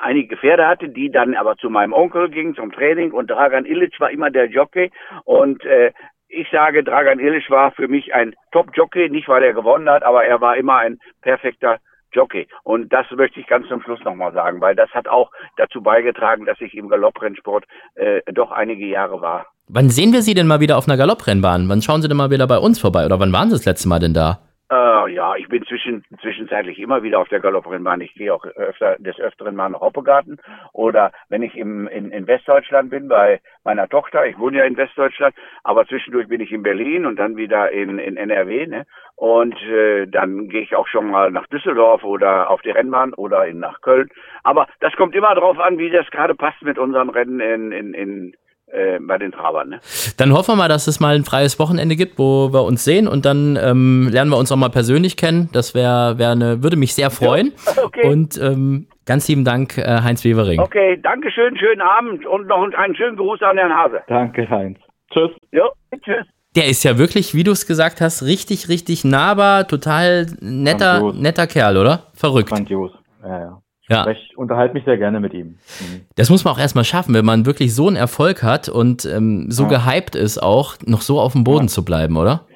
einige 0.00 0.36
Pferde 0.36 0.66
hatte, 0.66 0.88
die 0.88 1.10
dann 1.10 1.34
aber 1.34 1.56
zu 1.56 1.70
meinem 1.70 1.92
Onkel 1.92 2.30
gingen 2.30 2.54
zum 2.54 2.72
Training 2.72 3.12
und 3.12 3.30
Dragan 3.30 3.66
Ilic 3.66 3.98
war 4.00 4.10
immer 4.10 4.30
der 4.30 4.46
Jockey 4.46 4.90
und 5.24 5.64
äh, 5.64 5.92
ich 6.34 6.48
sage, 6.50 6.82
Dragan 6.84 7.18
Ilic 7.18 7.50
war 7.50 7.72
für 7.72 7.88
mich 7.88 8.14
ein 8.14 8.34
Top-Jockey, 8.52 9.08
nicht 9.08 9.28
weil 9.28 9.42
er 9.42 9.54
gewonnen 9.54 9.88
hat, 9.88 10.02
aber 10.02 10.24
er 10.24 10.40
war 10.40 10.56
immer 10.56 10.76
ein 10.78 10.98
perfekter 11.22 11.78
Jockey. 12.12 12.46
Und 12.62 12.92
das 12.92 13.06
möchte 13.10 13.40
ich 13.40 13.46
ganz 13.46 13.68
zum 13.68 13.82
Schluss 13.82 14.00
nochmal 14.04 14.32
sagen, 14.32 14.60
weil 14.60 14.74
das 14.74 14.90
hat 14.90 15.08
auch 15.08 15.30
dazu 15.56 15.82
beigetragen, 15.82 16.44
dass 16.46 16.60
ich 16.60 16.74
im 16.74 16.88
Galopprennsport 16.88 17.64
äh, 17.94 18.20
doch 18.32 18.52
einige 18.52 18.86
Jahre 18.86 19.20
war. 19.20 19.46
Wann 19.68 19.90
sehen 19.90 20.12
wir 20.12 20.22
Sie 20.22 20.34
denn 20.34 20.46
mal 20.46 20.60
wieder 20.60 20.76
auf 20.76 20.86
einer 20.86 20.96
Galopprennbahn? 20.96 21.68
Wann 21.68 21.82
schauen 21.82 22.02
Sie 22.02 22.08
denn 22.08 22.16
mal 22.16 22.30
wieder 22.30 22.46
bei 22.46 22.58
uns 22.58 22.78
vorbei? 22.78 23.06
Oder 23.06 23.18
wann 23.18 23.32
waren 23.32 23.48
Sie 23.48 23.56
das 23.56 23.64
letzte 23.64 23.88
Mal 23.88 23.98
denn 23.98 24.14
da? 24.14 24.40
Äh, 24.74 25.12
ja, 25.12 25.36
ich 25.36 25.48
bin 25.48 25.64
zwischen, 25.66 26.04
zwischenzeitlich 26.20 26.80
immer 26.80 27.02
wieder 27.04 27.20
auf 27.20 27.28
der 27.28 27.38
Galopprennbahn. 27.38 28.00
Ich 28.00 28.14
gehe 28.14 28.34
auch 28.34 28.44
öfter, 28.44 28.96
des 28.98 29.20
Öfteren 29.20 29.54
mal 29.54 29.68
nach 29.68 29.80
Hoppegarten. 29.80 30.40
Oder 30.72 31.12
wenn 31.28 31.42
ich 31.42 31.56
im, 31.56 31.86
in, 31.86 32.10
in 32.10 32.26
Westdeutschland 32.26 32.90
bin 32.90 33.06
bei 33.06 33.40
meiner 33.62 33.88
Tochter, 33.88 34.26
ich 34.26 34.36
wohne 34.38 34.58
ja 34.58 34.64
in 34.64 34.76
Westdeutschland, 34.76 35.34
aber 35.62 35.86
zwischendurch 35.86 36.26
bin 36.26 36.40
ich 36.40 36.50
in 36.50 36.64
Berlin 36.64 37.06
und 37.06 37.16
dann 37.16 37.36
wieder 37.36 37.70
in, 37.70 38.00
in 38.00 38.16
NRW. 38.16 38.66
Ne? 38.66 38.86
Und 39.14 39.54
äh, 39.62 40.06
dann 40.06 40.48
gehe 40.48 40.62
ich 40.62 40.74
auch 40.74 40.88
schon 40.88 41.08
mal 41.08 41.30
nach 41.30 41.46
Düsseldorf 41.46 42.02
oder 42.02 42.50
auf 42.50 42.62
die 42.62 42.70
Rennbahn 42.70 43.14
oder 43.14 43.46
in, 43.46 43.60
nach 43.60 43.80
Köln. 43.80 44.08
Aber 44.42 44.66
das 44.80 44.96
kommt 44.96 45.14
immer 45.14 45.34
darauf 45.36 45.58
an, 45.60 45.78
wie 45.78 45.90
das 45.90 46.10
gerade 46.10 46.34
passt 46.34 46.62
mit 46.62 46.78
unseren 46.78 47.10
Rennen 47.10 47.38
in, 47.38 47.70
in, 47.70 47.94
in 47.94 48.34
äh, 48.74 48.98
bei 49.00 49.18
den 49.18 49.32
Trabern. 49.32 49.68
Ne? 49.70 49.80
Dann 50.16 50.32
hoffen 50.32 50.52
wir 50.52 50.56
mal, 50.56 50.68
dass 50.68 50.86
es 50.86 51.00
mal 51.00 51.14
ein 51.14 51.24
freies 51.24 51.58
Wochenende 51.58 51.96
gibt, 51.96 52.18
wo 52.18 52.52
wir 52.52 52.64
uns 52.64 52.84
sehen 52.84 53.06
und 53.06 53.24
dann 53.24 53.56
ähm, 53.60 54.08
lernen 54.10 54.30
wir 54.30 54.36
uns 54.36 54.50
auch 54.50 54.56
mal 54.56 54.70
persönlich 54.70 55.16
kennen. 55.16 55.48
Das 55.52 55.74
wäre 55.74 56.18
wär 56.18 56.30
eine, 56.30 56.62
würde 56.62 56.76
mich 56.76 56.94
sehr 56.94 57.10
freuen. 57.10 57.52
Ja, 57.76 57.82
okay. 57.84 58.08
Und 58.08 58.36
ähm, 58.40 58.88
ganz 59.06 59.28
lieben 59.28 59.44
Dank, 59.44 59.78
äh, 59.78 60.02
Heinz 60.02 60.24
Wevering. 60.24 60.60
Okay, 60.60 60.98
danke 61.02 61.30
schön, 61.30 61.56
schönen 61.56 61.80
Abend 61.80 62.26
und 62.26 62.48
noch 62.48 62.62
einen 62.62 62.96
schönen 62.96 63.16
Gruß 63.16 63.42
an 63.42 63.56
Herrn 63.56 63.72
Hase. 63.72 64.02
Danke, 64.08 64.48
Heinz. 64.48 64.78
Tschüss. 65.12 65.30
Jo, 65.52 65.70
tschüss. 66.04 66.26
Der 66.56 66.66
ist 66.66 66.84
ja 66.84 66.98
wirklich, 66.98 67.34
wie 67.34 67.42
du 67.42 67.50
es 67.50 67.66
gesagt 67.66 68.00
hast, 68.00 68.22
richtig, 68.22 68.68
richtig 68.68 69.04
nahbar, 69.04 69.66
total 69.66 70.26
netter, 70.40 71.12
netter 71.12 71.48
Kerl, 71.48 71.76
oder? 71.76 72.06
Verrückt. 72.14 72.50
Grandios. 72.50 72.92
Ja, 73.22 73.40
ja. 73.40 73.63
Ja. 73.88 74.08
Ich 74.08 74.36
unterhalte 74.36 74.74
mich 74.74 74.84
sehr 74.84 74.96
gerne 74.96 75.20
mit 75.20 75.34
ihm. 75.34 75.46
Mhm. 75.80 76.06
Das 76.16 76.30
muss 76.30 76.44
man 76.44 76.54
auch 76.54 76.58
erstmal 76.58 76.84
schaffen, 76.84 77.14
wenn 77.14 77.24
man 77.24 77.44
wirklich 77.44 77.74
so 77.74 77.86
einen 77.86 77.96
Erfolg 77.96 78.42
hat 78.42 78.68
und 78.68 79.04
ähm, 79.04 79.50
so 79.50 79.64
ja. 79.64 79.68
gehypt 79.70 80.14
ist, 80.14 80.42
auch 80.42 80.76
noch 80.86 81.02
so 81.02 81.20
auf 81.20 81.32
dem 81.32 81.44
Boden 81.44 81.64
ja. 81.64 81.68
zu 81.68 81.84
bleiben, 81.84 82.16
oder? 82.16 82.46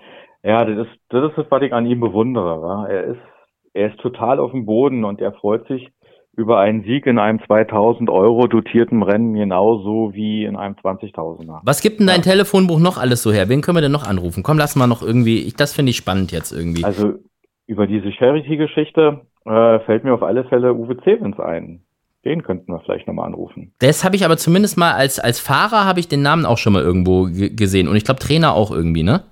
Ja, 0.42 0.64
das 0.64 0.86
ist, 0.86 0.96
das 1.10 1.30
ist 1.30 1.36
das, 1.36 1.46
was 1.50 1.62
ich 1.62 1.72
an 1.72 1.86
ihm 1.86 2.00
bewundere. 2.00 2.62
Wa? 2.62 2.86
Er 2.86 3.04
ist, 3.04 3.20
er 3.74 3.90
ist 3.90 4.00
total 4.00 4.40
auf 4.40 4.52
dem 4.52 4.64
Boden 4.64 5.04
und 5.04 5.20
er 5.20 5.32
freut 5.32 5.66
sich 5.68 5.88
über 6.38 6.60
einen 6.60 6.84
Sieg 6.84 7.04
in 7.06 7.18
einem 7.18 7.40
2000 7.44 8.08
Euro 8.08 8.46
dotierten 8.46 9.02
Rennen 9.02 9.34
genauso 9.34 10.14
wie 10.14 10.44
in 10.44 10.56
einem 10.56 10.76
20.000er. 10.76 11.60
Was 11.64 11.82
gibt 11.82 11.98
denn 11.98 12.06
dein 12.06 12.22
ja. 12.22 12.30
Telefonbuch 12.30 12.78
noch 12.78 12.96
alles 12.96 13.24
so 13.24 13.32
her? 13.32 13.48
Wen 13.48 13.60
können 13.60 13.76
wir 13.76 13.82
denn 13.82 13.92
noch 13.92 14.06
anrufen? 14.06 14.44
Komm, 14.44 14.56
lass 14.56 14.76
mal 14.76 14.86
noch 14.86 15.02
irgendwie, 15.02 15.42
ich, 15.42 15.56
das 15.56 15.74
finde 15.74 15.90
ich 15.90 15.96
spannend 15.96 16.30
jetzt 16.30 16.52
irgendwie. 16.52 16.84
Also 16.84 17.14
über 17.66 17.88
diese 17.88 18.12
Charity-Geschichte 18.12 19.22
äh, 19.48 19.80
fällt 19.80 20.04
mir 20.04 20.14
auf 20.14 20.22
alle 20.22 20.44
Fälle 20.44 20.74
Uwe 20.74 20.96
Zevens 20.98 21.38
ein. 21.40 21.80
Den 22.24 22.42
könnten 22.42 22.72
wir 22.72 22.80
vielleicht 22.80 23.06
nochmal 23.06 23.26
anrufen. 23.26 23.72
Das 23.78 24.04
habe 24.04 24.16
ich 24.16 24.24
aber 24.24 24.36
zumindest 24.36 24.76
mal 24.76 24.92
als, 24.92 25.18
als 25.18 25.38
Fahrer 25.38 25.84
habe 25.84 26.00
ich 26.00 26.08
den 26.08 26.22
Namen 26.22 26.46
auch 26.46 26.58
schon 26.58 26.72
mal 26.72 26.82
irgendwo 26.82 27.28
gesehen. 27.30 27.88
Und 27.88 27.96
ich 27.96 28.04
glaube 28.04 28.20
Trainer 28.20 28.54
auch 28.54 28.70
irgendwie, 28.70 29.04
ne? 29.04 29.22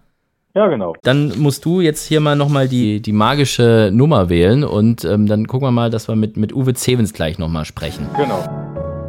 Ja, 0.55 0.69
genau. 0.69 0.95
Dann 1.03 1.39
musst 1.39 1.67
du 1.67 1.83
jetzt 1.83 2.07
hier 2.07 2.21
mal 2.21 2.37
nochmal 2.37 2.69
die, 2.69 3.03
die 3.03 3.13
magische 3.13 3.91
Nummer 3.93 4.31
wählen 4.31 4.65
und 4.65 5.05
ähm, 5.05 5.27
dann 5.27 5.47
gucken 5.47 5.69
wir 5.69 5.73
mal, 5.73 5.91
dass 5.91 6.09
wir 6.09 6.17
mit, 6.17 6.39
mit 6.39 6.55
Uwe 6.55 6.73
Zevens 6.73 7.13
gleich 7.13 7.39
nochmal 7.39 7.67
sprechen. 7.67 8.09
Genau. 8.17 8.43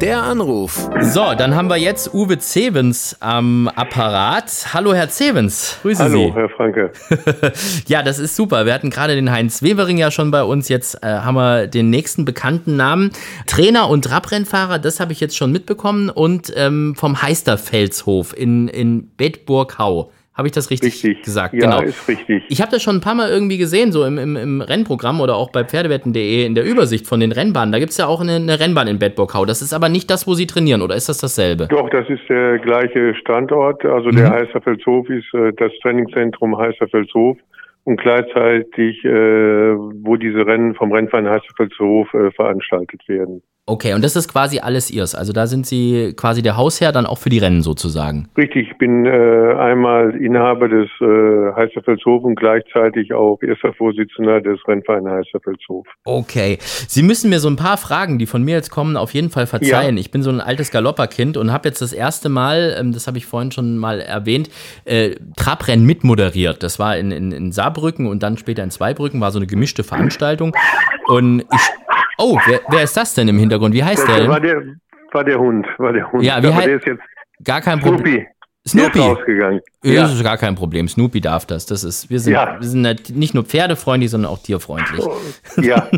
Der 0.00 0.22
Anruf. 0.22 0.88
So, 1.00 1.34
dann 1.34 1.56
haben 1.56 1.68
wir 1.68 1.76
jetzt 1.76 2.14
Uwe 2.14 2.38
Zevens 2.38 3.16
am 3.18 3.66
Apparat. 3.66 4.68
Hallo, 4.72 4.94
Herr 4.94 5.08
Zevens. 5.08 5.76
Grüße 5.82 6.04
Hallo, 6.04 6.18
Sie. 6.18 6.32
Hallo, 6.32 6.34
Herr 6.34 6.48
Franke. 6.48 6.92
ja, 7.88 8.04
das 8.04 8.20
ist 8.20 8.36
super. 8.36 8.64
Wir 8.64 8.74
hatten 8.74 8.90
gerade 8.90 9.16
den 9.16 9.32
Heinz 9.32 9.60
Wevering 9.60 9.98
ja 9.98 10.12
schon 10.12 10.30
bei 10.30 10.44
uns. 10.44 10.68
Jetzt 10.68 11.02
äh, 11.02 11.06
haben 11.06 11.34
wir 11.34 11.66
den 11.66 11.90
nächsten 11.90 12.24
bekannten 12.24 12.76
Namen. 12.76 13.10
Trainer 13.46 13.88
und 13.88 14.08
Radrennfahrer, 14.08 14.78
das 14.78 15.00
habe 15.00 15.12
ich 15.12 15.18
jetzt 15.18 15.36
schon 15.36 15.50
mitbekommen. 15.50 16.10
Und 16.10 16.52
ähm, 16.54 16.94
vom 16.96 17.20
Heisterfelshof 17.20 18.36
in, 18.36 18.68
in 18.68 19.10
Bedburg-Hau. 19.16 20.12
Habe 20.38 20.46
ich 20.46 20.52
das 20.52 20.70
richtig, 20.70 21.02
richtig. 21.04 21.22
gesagt? 21.22 21.52
Ja, 21.52 21.62
genau. 21.62 21.82
ist 21.82 22.06
richtig. 22.06 22.44
Ich 22.48 22.60
habe 22.62 22.70
das 22.70 22.80
schon 22.80 22.94
ein 22.94 23.00
paar 23.00 23.16
Mal 23.16 23.28
irgendwie 23.28 23.58
gesehen, 23.58 23.90
so 23.90 24.04
im, 24.04 24.18
im, 24.18 24.36
im 24.36 24.60
Rennprogramm 24.60 25.20
oder 25.20 25.34
auch 25.34 25.50
bei 25.50 25.64
Pferdewetten.de 25.64 26.46
in 26.46 26.54
der 26.54 26.64
Übersicht 26.64 27.08
von 27.08 27.18
den 27.18 27.32
Rennbahnen. 27.32 27.72
Da 27.72 27.80
gibt 27.80 27.90
es 27.90 27.96
ja 27.96 28.06
auch 28.06 28.20
eine, 28.20 28.36
eine 28.36 28.60
Rennbahn 28.60 28.86
in 28.86 29.00
Bedburghau. 29.00 29.44
Das 29.46 29.62
ist 29.62 29.72
aber 29.74 29.88
nicht 29.88 30.08
das, 30.10 30.28
wo 30.28 30.34
Sie 30.34 30.46
trainieren, 30.46 30.80
oder 30.80 30.94
ist 30.94 31.08
das 31.08 31.18
dasselbe? 31.18 31.66
Doch, 31.66 31.90
das 31.90 32.08
ist 32.08 32.22
der 32.28 32.60
gleiche 32.60 33.16
Standort. 33.16 33.84
Also 33.84 34.10
mhm. 34.10 34.16
der 34.16 34.30
Heißerfelshof 34.30 35.10
ist 35.10 35.34
äh, 35.34 35.52
das 35.56 35.72
Trainingszentrum 35.82 36.56
Heißerfelshof 36.56 37.36
und 37.82 38.00
gleichzeitig, 38.00 39.04
äh, 39.04 39.74
wo 39.74 40.14
diese 40.14 40.46
Rennen 40.46 40.76
vom 40.76 40.92
Rennverein 40.92 41.28
Heißerfelshof 41.28 42.14
äh, 42.14 42.30
veranstaltet 42.30 43.00
werden. 43.08 43.42
Okay, 43.68 43.92
und 43.92 44.02
das 44.02 44.16
ist 44.16 44.32
quasi 44.32 44.60
alles 44.60 44.90
ihrs. 44.90 45.14
Also 45.14 45.34
da 45.34 45.46
sind 45.46 45.66
Sie 45.66 46.14
quasi 46.16 46.40
der 46.40 46.56
Hausherr 46.56 46.90
dann 46.90 47.04
auch 47.04 47.18
für 47.18 47.28
die 47.28 47.36
Rennen 47.36 47.60
sozusagen. 47.60 48.30
Richtig, 48.34 48.70
ich 48.70 48.78
bin 48.78 49.04
äh, 49.04 49.10
einmal 49.58 50.16
Inhaber 50.16 50.70
des 50.70 50.88
äh, 51.02 51.52
Heißerfelshof 51.54 52.24
und 52.24 52.36
gleichzeitig 52.36 53.12
auch 53.12 53.38
erster 53.42 53.74
Vorsitzender 53.74 54.40
des 54.40 54.58
Rennvereins 54.66 55.26
Heißerfelshof. 55.26 55.86
Okay, 56.06 56.56
Sie 56.60 57.02
müssen 57.02 57.28
mir 57.28 57.40
so 57.40 57.50
ein 57.50 57.56
paar 57.56 57.76
Fragen, 57.76 58.18
die 58.18 58.24
von 58.24 58.42
mir 58.42 58.54
jetzt 58.54 58.70
kommen, 58.70 58.96
auf 58.96 59.12
jeden 59.12 59.28
Fall 59.28 59.46
verzeihen. 59.46 59.96
Ja. 59.96 60.00
Ich 60.00 60.10
bin 60.10 60.22
so 60.22 60.30
ein 60.30 60.40
altes 60.40 60.70
Galopperkind 60.70 61.36
und 61.36 61.52
habe 61.52 61.68
jetzt 61.68 61.82
das 61.82 61.92
erste 61.92 62.30
Mal, 62.30 62.74
ähm, 62.80 62.92
das 62.92 63.06
habe 63.06 63.18
ich 63.18 63.26
vorhin 63.26 63.52
schon 63.52 63.76
mal 63.76 64.00
erwähnt, 64.00 64.48
äh, 64.86 65.10
Trabrennen 65.36 65.84
mitmoderiert. 65.84 66.62
Das 66.62 66.78
war 66.78 66.96
in, 66.96 67.10
in, 67.10 67.32
in 67.32 67.52
Saarbrücken 67.52 68.06
und 68.06 68.22
dann 68.22 68.38
später 68.38 68.64
in 68.64 68.70
Zweibrücken, 68.70 69.20
war 69.20 69.30
so 69.30 69.38
eine 69.38 69.46
gemischte 69.46 69.84
Veranstaltung. 69.84 70.54
Und 71.06 71.40
ich 71.40 71.87
Oh, 72.18 72.38
wer, 72.46 72.60
wer 72.68 72.82
ist 72.82 72.96
das 72.96 73.14
denn 73.14 73.28
im 73.28 73.38
Hintergrund? 73.38 73.74
Wie 73.74 73.82
heißt 73.84 74.06
das 74.06 74.16
der? 74.16 74.28
War 74.28 74.40
der, 74.40 74.62
war 75.12 75.24
der 75.24 75.38
Hund, 75.38 75.66
war 75.78 75.92
der 75.92 76.10
Hund. 76.10 76.22
Ja, 76.24 76.42
wie 76.42 76.52
heißt? 76.52 76.66
Der 76.66 76.76
ist 76.76 76.86
jetzt 76.86 77.02
gar 77.44 77.60
kein 77.60 77.80
Problem. 77.80 78.26
Snoopy. 78.66 78.98
Rausgegangen. 78.98 79.60
Ja, 79.94 80.02
das 80.02 80.14
ist 80.14 80.24
gar 80.24 80.36
kein 80.36 80.54
Problem. 80.54 80.88
Snoopy 80.88 81.20
darf 81.20 81.46
das. 81.46 81.66
Das 81.66 81.84
ist, 81.84 82.10
wir 82.10 82.20
sind, 82.20 82.32
ja. 82.32 82.56
wir 82.58 82.66
sind 82.66 83.16
nicht 83.16 83.34
nur 83.34 83.44
pferdefreundlich, 83.44 84.10
sondern 84.10 84.30
auch 84.30 84.38
tierfreundlich. 84.38 85.04
Ja. 85.60 85.88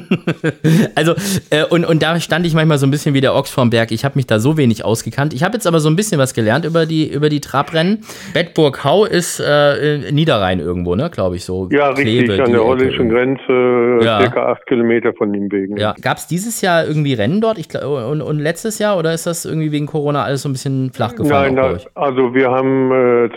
also, 0.94 1.14
äh, 1.50 1.64
und, 1.64 1.84
und 1.84 2.02
da 2.02 2.18
stand 2.20 2.46
ich 2.46 2.54
manchmal 2.54 2.78
so 2.78 2.86
ein 2.86 2.90
bisschen 2.90 3.14
wie 3.14 3.20
der 3.20 3.34
Ochs 3.34 3.50
vorm 3.50 3.70
Berg. 3.70 3.92
Ich 3.92 4.04
habe 4.04 4.16
mich 4.16 4.26
da 4.26 4.38
so 4.38 4.56
wenig 4.56 4.84
ausgekannt. 4.84 5.34
Ich 5.34 5.42
habe 5.42 5.54
jetzt 5.54 5.66
aber 5.66 5.80
so 5.80 5.88
ein 5.88 5.96
bisschen 5.96 6.18
was 6.18 6.34
gelernt 6.34 6.64
über 6.64 6.86
die, 6.86 7.10
über 7.10 7.28
die 7.28 7.40
Trabrennen. 7.40 8.04
Bedburg-Hau 8.34 9.04
ist 9.04 9.40
äh, 9.40 10.10
Niederrhein 10.12 10.60
irgendwo, 10.60 10.94
ne, 10.94 11.10
glaube 11.10 11.36
ich 11.36 11.44
so. 11.44 11.68
Ja, 11.70 11.92
Kleve, 11.92 12.32
richtig, 12.32 12.40
an 12.40 12.52
der 12.52 12.64
holländischen 12.64 13.08
Grenze, 13.08 14.04
ja. 14.04 14.20
circa 14.20 14.52
acht 14.52 14.66
Kilometer 14.66 15.12
von 15.14 15.30
Nimwegen. 15.30 15.76
Ja. 15.76 15.94
Gab 16.00 16.18
es 16.18 16.26
dieses 16.26 16.60
Jahr 16.60 16.86
irgendwie 16.86 17.14
Rennen 17.14 17.40
dort? 17.40 17.58
Ich, 17.58 17.68
und, 17.82 18.22
und 18.22 18.38
letztes 18.38 18.78
Jahr 18.78 18.98
oder 18.98 19.12
ist 19.12 19.26
das 19.26 19.44
irgendwie 19.44 19.72
wegen 19.72 19.86
Corona 19.86 20.24
alles 20.24 20.42
so 20.42 20.48
ein 20.48 20.52
bisschen 20.52 20.92
flach 20.92 21.14
gefallen? 21.14 21.54
Nein, 21.54 21.78
da, 21.94 22.00
also 22.00 22.34
wir 22.34 22.50
haben 22.50 22.90
äh, 22.90 23.28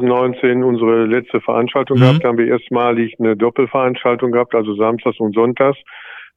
2019 0.00 0.64
unsere 0.64 1.06
letzte 1.06 1.40
Veranstaltung 1.40 1.98
mhm. 1.98 2.00
gehabt. 2.02 2.24
Da 2.24 2.28
haben 2.28 2.38
wir 2.38 2.48
erstmalig 2.48 3.16
eine 3.18 3.36
Doppelveranstaltung 3.36 4.32
gehabt, 4.32 4.54
also 4.54 4.74
samstags 4.74 5.20
und 5.20 5.34
sonntags. 5.34 5.78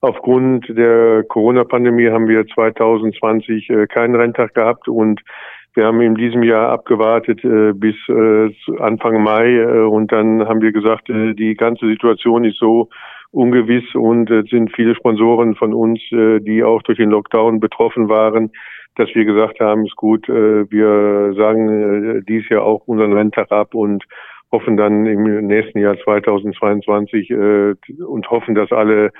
Aufgrund 0.01 0.67
der 0.67 1.23
Corona-Pandemie 1.23 2.09
haben 2.09 2.27
wir 2.27 2.45
2020 2.45 3.69
äh, 3.69 3.87
keinen 3.87 4.15
Renntag 4.15 4.53
gehabt 4.53 4.89
und 4.89 5.21
wir 5.75 5.85
haben 5.85 6.01
in 6.01 6.15
diesem 6.15 6.43
Jahr 6.43 6.69
abgewartet 6.69 7.43
äh, 7.43 7.71
bis 7.73 7.95
äh, 8.09 8.53
Anfang 8.79 9.23
Mai 9.23 9.55
äh, 9.55 9.85
und 9.85 10.11
dann 10.11 10.47
haben 10.47 10.61
wir 10.61 10.71
gesagt, 10.71 11.09
äh, 11.09 11.33
die 11.33 11.55
ganze 11.55 11.87
Situation 11.87 12.43
ist 12.43 12.59
so 12.59 12.89
ungewiss 13.31 13.95
und 13.95 14.29
es 14.29 14.49
sind 14.49 14.75
viele 14.75 14.93
Sponsoren 14.93 15.55
von 15.55 15.73
uns, 15.73 15.99
äh, 16.11 16.39
die 16.41 16.63
auch 16.63 16.83
durch 16.83 16.97
den 16.97 17.09
Lockdown 17.09 17.59
betroffen 17.59 18.09
waren, 18.09 18.51
dass 18.95 19.13
wir 19.13 19.25
gesagt 19.25 19.59
haben, 19.59 19.85
ist 19.85 19.95
gut, 19.95 20.27
äh, 20.29 20.69
wir 20.69 21.33
sagen 21.35 22.17
äh, 22.19 22.21
dies 22.23 22.47
Jahr 22.49 22.63
auch 22.63 22.87
unseren 22.87 23.13
Renntag 23.13 23.51
ab 23.51 23.73
und 23.73 24.03
hoffen 24.51 24.77
dann 24.77 25.05
im 25.07 25.47
nächsten 25.47 25.79
Jahr 25.79 25.97
2022 25.97 27.29
äh, 27.31 27.73
und 28.03 28.29
hoffen, 28.29 28.55
dass 28.55 28.71
alle 28.71 29.11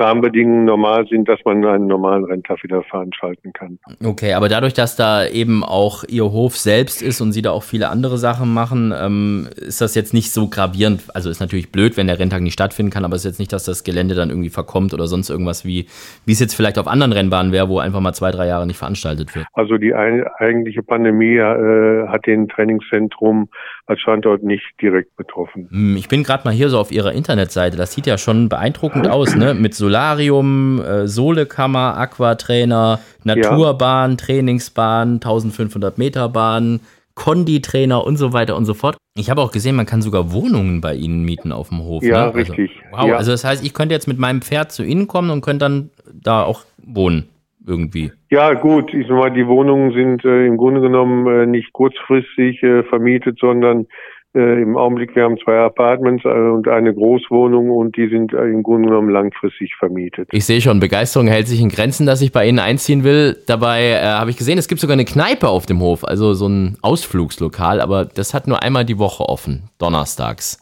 Rahmenbedingungen 0.00 0.64
normal 0.64 1.06
sind, 1.06 1.28
dass 1.28 1.38
man 1.44 1.64
einen 1.64 1.86
normalen 1.86 2.24
Renntag 2.24 2.62
wieder 2.62 2.82
veranstalten 2.82 3.52
kann. 3.52 3.78
Okay, 4.04 4.32
aber 4.32 4.48
dadurch, 4.48 4.72
dass 4.72 4.96
da 4.96 5.26
eben 5.26 5.62
auch 5.62 6.04
Ihr 6.08 6.24
Hof 6.24 6.56
selbst 6.56 7.02
ist 7.02 7.20
und 7.20 7.32
Sie 7.32 7.42
da 7.42 7.50
auch 7.50 7.62
viele 7.62 7.90
andere 7.90 8.18
Sachen 8.18 8.52
machen, 8.52 8.92
ähm, 8.98 9.48
ist 9.56 9.80
das 9.80 9.94
jetzt 9.94 10.14
nicht 10.14 10.32
so 10.32 10.48
gravierend. 10.48 11.04
Also 11.14 11.30
ist 11.30 11.40
natürlich 11.40 11.70
blöd, 11.70 11.96
wenn 11.96 12.06
der 12.06 12.18
Renntag 12.18 12.40
nicht 12.40 12.54
stattfinden 12.54 12.90
kann, 12.90 13.04
aber 13.04 13.14
es 13.14 13.24
ist 13.24 13.32
jetzt 13.32 13.38
nicht, 13.38 13.52
dass 13.52 13.64
das 13.64 13.84
Gelände 13.84 14.14
dann 14.14 14.30
irgendwie 14.30 14.50
verkommt 14.50 14.94
oder 14.94 15.06
sonst 15.06 15.30
irgendwas 15.30 15.64
wie, 15.64 15.86
wie 16.24 16.32
es 16.32 16.40
jetzt 16.40 16.54
vielleicht 16.54 16.78
auf 16.78 16.88
anderen 16.88 17.12
Rennbahnen 17.12 17.52
wäre, 17.52 17.68
wo 17.68 17.78
einfach 17.78 18.00
mal 18.00 18.14
zwei, 18.14 18.30
drei 18.30 18.46
Jahre 18.46 18.66
nicht 18.66 18.78
veranstaltet 18.78 19.34
wird. 19.36 19.46
Also 19.52 19.76
die 19.76 19.94
ein, 19.94 20.24
eigentliche 20.38 20.82
Pandemie 20.82 21.36
äh, 21.36 22.08
hat 22.08 22.26
den 22.26 22.48
Trainingszentrum 22.48 23.48
als 23.90 24.00
Standort 24.00 24.42
nicht 24.42 24.64
direkt 24.80 25.16
betroffen. 25.16 25.68
Hm, 25.70 25.96
ich 25.96 26.08
bin 26.08 26.22
gerade 26.22 26.44
mal 26.44 26.54
hier 26.54 26.68
so 26.68 26.78
auf 26.78 26.92
Ihrer 26.92 27.12
Internetseite. 27.12 27.76
Das 27.76 27.92
sieht 27.92 28.06
ja 28.06 28.16
schon 28.16 28.48
beeindruckend 28.48 29.08
aus, 29.08 29.34
ne? 29.34 29.52
Mit 29.54 29.74
Solarium, 29.74 30.80
äh, 30.80 31.06
Solekammer, 31.06 31.98
Aquatrainer, 31.98 33.00
Naturbahn, 33.24 34.12
ja. 34.12 34.16
Trainingsbahn, 34.16 35.14
1500 35.14 35.98
Meter 35.98 36.28
Bahn, 36.28 36.80
Konditrainer 37.14 38.04
und 38.04 38.16
so 38.16 38.32
weiter 38.32 38.56
und 38.56 38.64
so 38.64 38.74
fort. 38.74 38.96
Ich 39.16 39.28
habe 39.28 39.42
auch 39.42 39.50
gesehen, 39.50 39.74
man 39.74 39.86
kann 39.86 40.00
sogar 40.00 40.32
Wohnungen 40.32 40.80
bei 40.80 40.94
Ihnen 40.94 41.24
mieten 41.24 41.50
auf 41.50 41.68
dem 41.68 41.80
Hof. 41.80 42.02
Ja, 42.02 42.10
ne? 42.10 42.24
also, 42.26 42.38
richtig. 42.38 42.70
Wow, 42.92 43.08
ja. 43.08 43.16
also 43.16 43.32
das 43.32 43.44
heißt, 43.44 43.64
ich 43.64 43.74
könnte 43.74 43.94
jetzt 43.94 44.06
mit 44.06 44.18
meinem 44.18 44.40
Pferd 44.40 44.70
zu 44.72 44.84
Ihnen 44.84 45.08
kommen 45.08 45.30
und 45.30 45.40
könnte 45.40 45.64
dann 45.64 45.90
da 46.12 46.44
auch 46.44 46.64
wohnen 46.78 47.28
irgendwie. 47.66 48.12
Ja, 48.30 48.54
gut, 48.54 48.92
ich 48.94 49.06
sag 49.06 49.16
mal, 49.16 49.30
die 49.30 49.46
Wohnungen 49.46 49.92
sind 49.92 50.24
äh, 50.24 50.46
im 50.46 50.56
Grunde 50.56 50.80
genommen 50.80 51.26
äh, 51.26 51.46
nicht 51.46 51.72
kurzfristig 51.72 52.62
äh, 52.62 52.82
vermietet, 52.84 53.38
sondern 53.40 53.86
äh, 54.34 54.62
im 54.62 54.76
Augenblick, 54.76 55.16
wir 55.16 55.24
haben 55.24 55.38
zwei 55.38 55.58
Apartments 55.58 56.24
äh, 56.24 56.28
und 56.28 56.68
eine 56.68 56.94
Großwohnung 56.94 57.70
und 57.70 57.96
die 57.96 58.08
sind 58.08 58.32
äh, 58.32 58.44
im 58.44 58.62
Grunde 58.62 58.88
genommen 58.88 59.10
langfristig 59.10 59.74
vermietet. 59.76 60.28
Ich 60.30 60.44
sehe 60.44 60.60
schon, 60.60 60.78
Begeisterung 60.78 61.26
hält 61.26 61.48
sich 61.48 61.60
in 61.60 61.68
Grenzen, 61.68 62.06
dass 62.06 62.22
ich 62.22 62.30
bei 62.30 62.46
Ihnen 62.46 62.60
einziehen 62.60 63.02
will. 63.02 63.36
Dabei 63.46 63.90
äh, 63.90 64.02
habe 64.02 64.30
ich 64.30 64.36
gesehen, 64.36 64.58
es 64.58 64.68
gibt 64.68 64.80
sogar 64.80 64.94
eine 64.94 65.04
Kneipe 65.04 65.48
auf 65.48 65.66
dem 65.66 65.80
Hof, 65.80 66.04
also 66.04 66.34
so 66.34 66.48
ein 66.48 66.76
Ausflugslokal, 66.80 67.80
aber 67.80 68.04
das 68.04 68.32
hat 68.32 68.46
nur 68.46 68.62
einmal 68.62 68.84
die 68.84 68.98
Woche 68.98 69.24
offen, 69.24 69.64
donnerstags. 69.78 70.59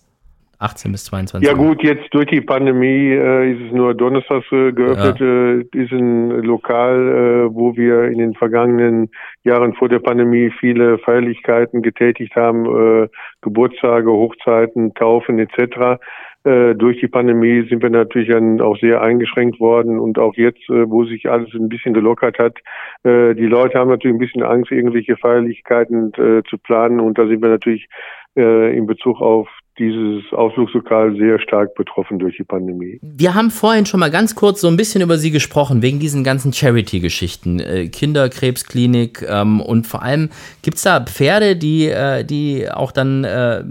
18 0.61 0.93
bis 0.93 1.05
22 1.05 1.49
Ja 1.49 1.55
gut, 1.55 1.83
jetzt 1.83 2.13
durch 2.13 2.27
die 2.27 2.41
Pandemie 2.41 3.13
äh, 3.13 3.53
ist 3.53 3.67
es 3.67 3.73
nur 3.73 3.95
donnerstags 3.95 4.47
äh, 4.51 4.73
geöffnet, 4.73 5.21
ja. 5.21 5.27
äh, 5.27 5.85
ist 5.85 5.93
ein 5.93 6.31
Lokal, 6.43 7.49
äh, 7.49 7.55
wo 7.55 7.77
wir 7.77 8.05
in 8.05 8.19
den 8.19 8.35
vergangenen 8.35 9.11
Jahren 9.45 9.75
vor 9.75 9.89
der 9.89 10.01
Pandemie 10.01 10.51
viele 10.59 10.99
Feierlichkeiten 10.99 11.83
getätigt 11.83 12.35
haben, 12.35 12.65
äh, 13.05 13.09
Geburtstage, 13.41 14.11
Hochzeiten, 14.11 14.95
Taufen 14.95 15.39
etc. 15.39 16.01
Äh, 16.45 16.75
durch 16.75 16.99
die 17.01 17.09
Pandemie 17.09 17.69
sind 17.69 17.83
wir 17.83 17.91
natürlich 17.91 18.29
dann 18.29 18.61
auch 18.61 18.77
sehr 18.79 19.03
eingeschränkt 19.03 19.61
worden 19.61 19.99
und 19.99 20.19
auch 20.19 20.35
jetzt, 20.35 20.69
äh, 20.71 20.89
wo 20.89 21.05
sich 21.05 21.29
alles 21.29 21.53
ein 21.55 21.69
bisschen 21.69 21.95
gelockert 21.95 22.39
hat, 22.39 22.59
äh, 23.05 23.35
die 23.35 23.47
Leute 23.47 23.79
haben 23.79 23.91
natürlich 23.91 24.17
ein 24.17 24.21
bisschen 24.21 24.43
Angst, 24.43 24.73
irgendwelche 24.73 25.17
Feierlichkeiten 25.17 26.13
äh, 26.15 26.43
zu 26.49 26.59
planen 26.59 27.01
und 27.01 27.17
da 27.17 27.27
sind 27.27 27.43
wir 27.43 27.49
natürlich 27.49 27.89
äh, 28.37 28.77
in 28.77 28.87
Bezug 28.87 29.21
auf 29.21 29.49
dieses 29.79 30.33
Ausflugslokal 30.33 31.15
sehr 31.17 31.39
stark 31.41 31.75
betroffen 31.75 32.19
durch 32.19 32.37
die 32.37 32.45
Pandemie. 32.45 32.99
Wir 33.03 33.35
haben 33.35 33.51
vorhin 33.51 33.87
schon 33.87 34.01
mal 34.01 34.11
ganz 34.11 34.35
kurz 34.35 34.61
so 34.61 34.69
ein 34.69 34.77
bisschen 34.77 35.03
über 35.03 35.17
Sie 35.17 35.31
gesprochen, 35.31 35.83
wegen 35.83 35.99
diesen 35.99 36.25
ganzen 36.25 36.53
Charity-Geschichten, 36.53 37.61
äh, 37.61 37.89
Kinderkrebsklinik 37.89 39.25
ähm, 39.29 39.61
und 39.61 39.87
vor 39.87 40.03
allem 40.03 40.31
gibt 40.63 40.77
es 40.77 40.83
da 40.83 41.01
Pferde, 41.01 41.57
die, 41.57 41.87
äh, 41.87 42.25
die 42.25 42.67
auch 42.71 42.93
dann 42.93 43.25
äh, 43.25 43.63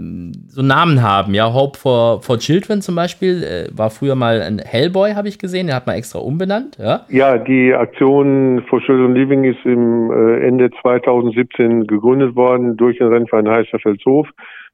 so 0.48 0.62
Namen 0.62 1.02
haben, 1.02 1.34
ja, 1.34 1.52
Hope 1.52 1.78
for, 1.78 2.22
for 2.22 2.38
Children 2.38 2.80
zum 2.82 2.94
Beispiel, 2.94 3.42
äh, 3.42 3.76
war 3.76 3.90
früher 3.90 4.14
mal 4.14 4.40
ein 4.40 4.58
Hellboy, 4.58 5.12
habe 5.12 5.28
ich 5.28 5.38
gesehen, 5.38 5.66
der 5.66 5.76
hat 5.76 5.86
man 5.86 5.96
extra 5.96 6.18
umbenannt, 6.18 6.78
ja? 6.78 7.02
Ja, 7.08 7.38
die 7.38 7.74
Aktion 7.74 8.62
For 8.68 8.80
Children 8.80 9.14
Living 9.14 9.44
ist 9.44 9.64
im 9.64 10.10
äh, 10.10 10.46
Ende 10.46 10.70
2017 10.82 11.86
gegründet 11.86 12.36
worden 12.36 12.76
durch 12.76 12.98
den 12.98 13.08
Rennverein 13.08 13.48
Heißerfelshof. 13.48 14.28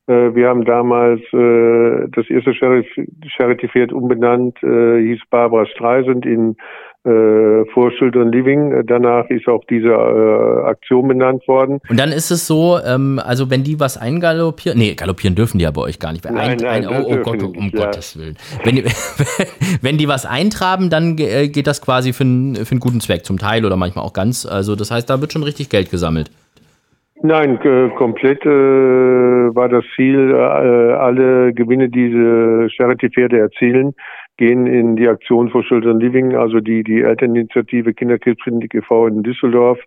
Äh, 0.07 0.35
wir 0.35 0.49
haben 0.49 0.65
damals 0.65 1.21
äh, 1.33 2.09
das 2.13 2.29
erste 2.29 2.55
Charity-Pferd 2.55 3.93
umbenannt, 3.93 4.63
äh, 4.63 5.01
hieß 5.01 5.21
Barbara 5.31 5.67
Streisand 5.67 6.27
in 6.27 6.57
äh, 7.05 7.67
vor 7.73 7.91
Children 7.99 8.33
Living. 8.33 8.87
Danach 8.87 9.29
ist 9.29 9.47
auch 9.47 9.63
diese 9.69 9.89
äh, 9.89 10.65
Aktion 10.67 11.09
benannt 11.09 11.47
worden. 11.47 11.81
Und 11.89 11.99
dann 12.01 12.13
ist 12.13 12.31
es 12.31 12.47
so, 12.47 12.79
ähm, 12.83 13.21
also 13.23 13.51
wenn 13.51 13.63
die 13.63 13.79
was 13.79 13.99
eingaloppieren, 13.99 14.79
nee, 14.79 14.95
galoppieren 14.95 15.35
dürfen 15.35 15.59
die 15.59 15.65
ja 15.65 15.71
bei 15.71 15.83
euch 15.83 15.99
gar 15.99 16.13
nicht. 16.13 16.27
Ein, 16.27 16.35
nein, 16.35 16.65
ein, 16.65 16.87
oh, 16.87 17.05
oh 17.07 17.17
Gott, 17.19 17.43
um 17.43 17.71
ja. 17.75 17.85
Gottes 17.85 18.19
Willen. 18.19 18.37
Wenn, 18.63 18.85
wenn 19.83 19.99
die 19.99 20.09
was 20.09 20.25
eintraben, 20.25 20.89
dann 20.89 21.19
äh, 21.19 21.49
geht 21.49 21.67
das 21.67 21.83
quasi 21.83 22.15
für, 22.15 22.25
einen, 22.25 22.57
für 22.57 22.71
einen 22.71 22.81
guten 22.81 23.01
Zweck, 23.01 23.27
zum 23.27 23.39
Teil 23.39 23.67
oder 23.67 23.77
manchmal 23.77 24.05
auch 24.05 24.15
ganz. 24.15 24.47
Also 24.47 24.75
das 24.75 24.91
heißt, 24.91 25.09
da 25.09 25.21
wird 25.21 25.33
schon 25.33 25.43
richtig 25.43 25.69
Geld 25.69 25.91
gesammelt. 25.91 26.31
Nein, 27.27 27.59
komplett 27.97 28.45
äh, 28.45 28.51
war 28.51 29.71
das 29.71 29.83
Ziel, 29.97 30.31
äh, 30.31 30.35
alle 30.37 31.55
Gewinne, 31.55 31.89
die 31.89 32.11
diese 32.11 32.69
Charity-Pferde 32.69 33.39
erzielen, 33.39 33.95
gehen 34.37 34.67
in 34.67 34.95
die 34.95 35.09
Aktion 35.09 35.49
for 35.49 35.63
Children 35.63 36.01
Living, 36.01 36.37
also 36.37 36.61
die 36.61 36.85
die 36.85 37.01
Elterninitiative 37.01 37.95
Kinderkrebsklinik 37.95 38.75
e.V. 38.75 39.07
in 39.07 39.23
Düsseldorf 39.23 39.79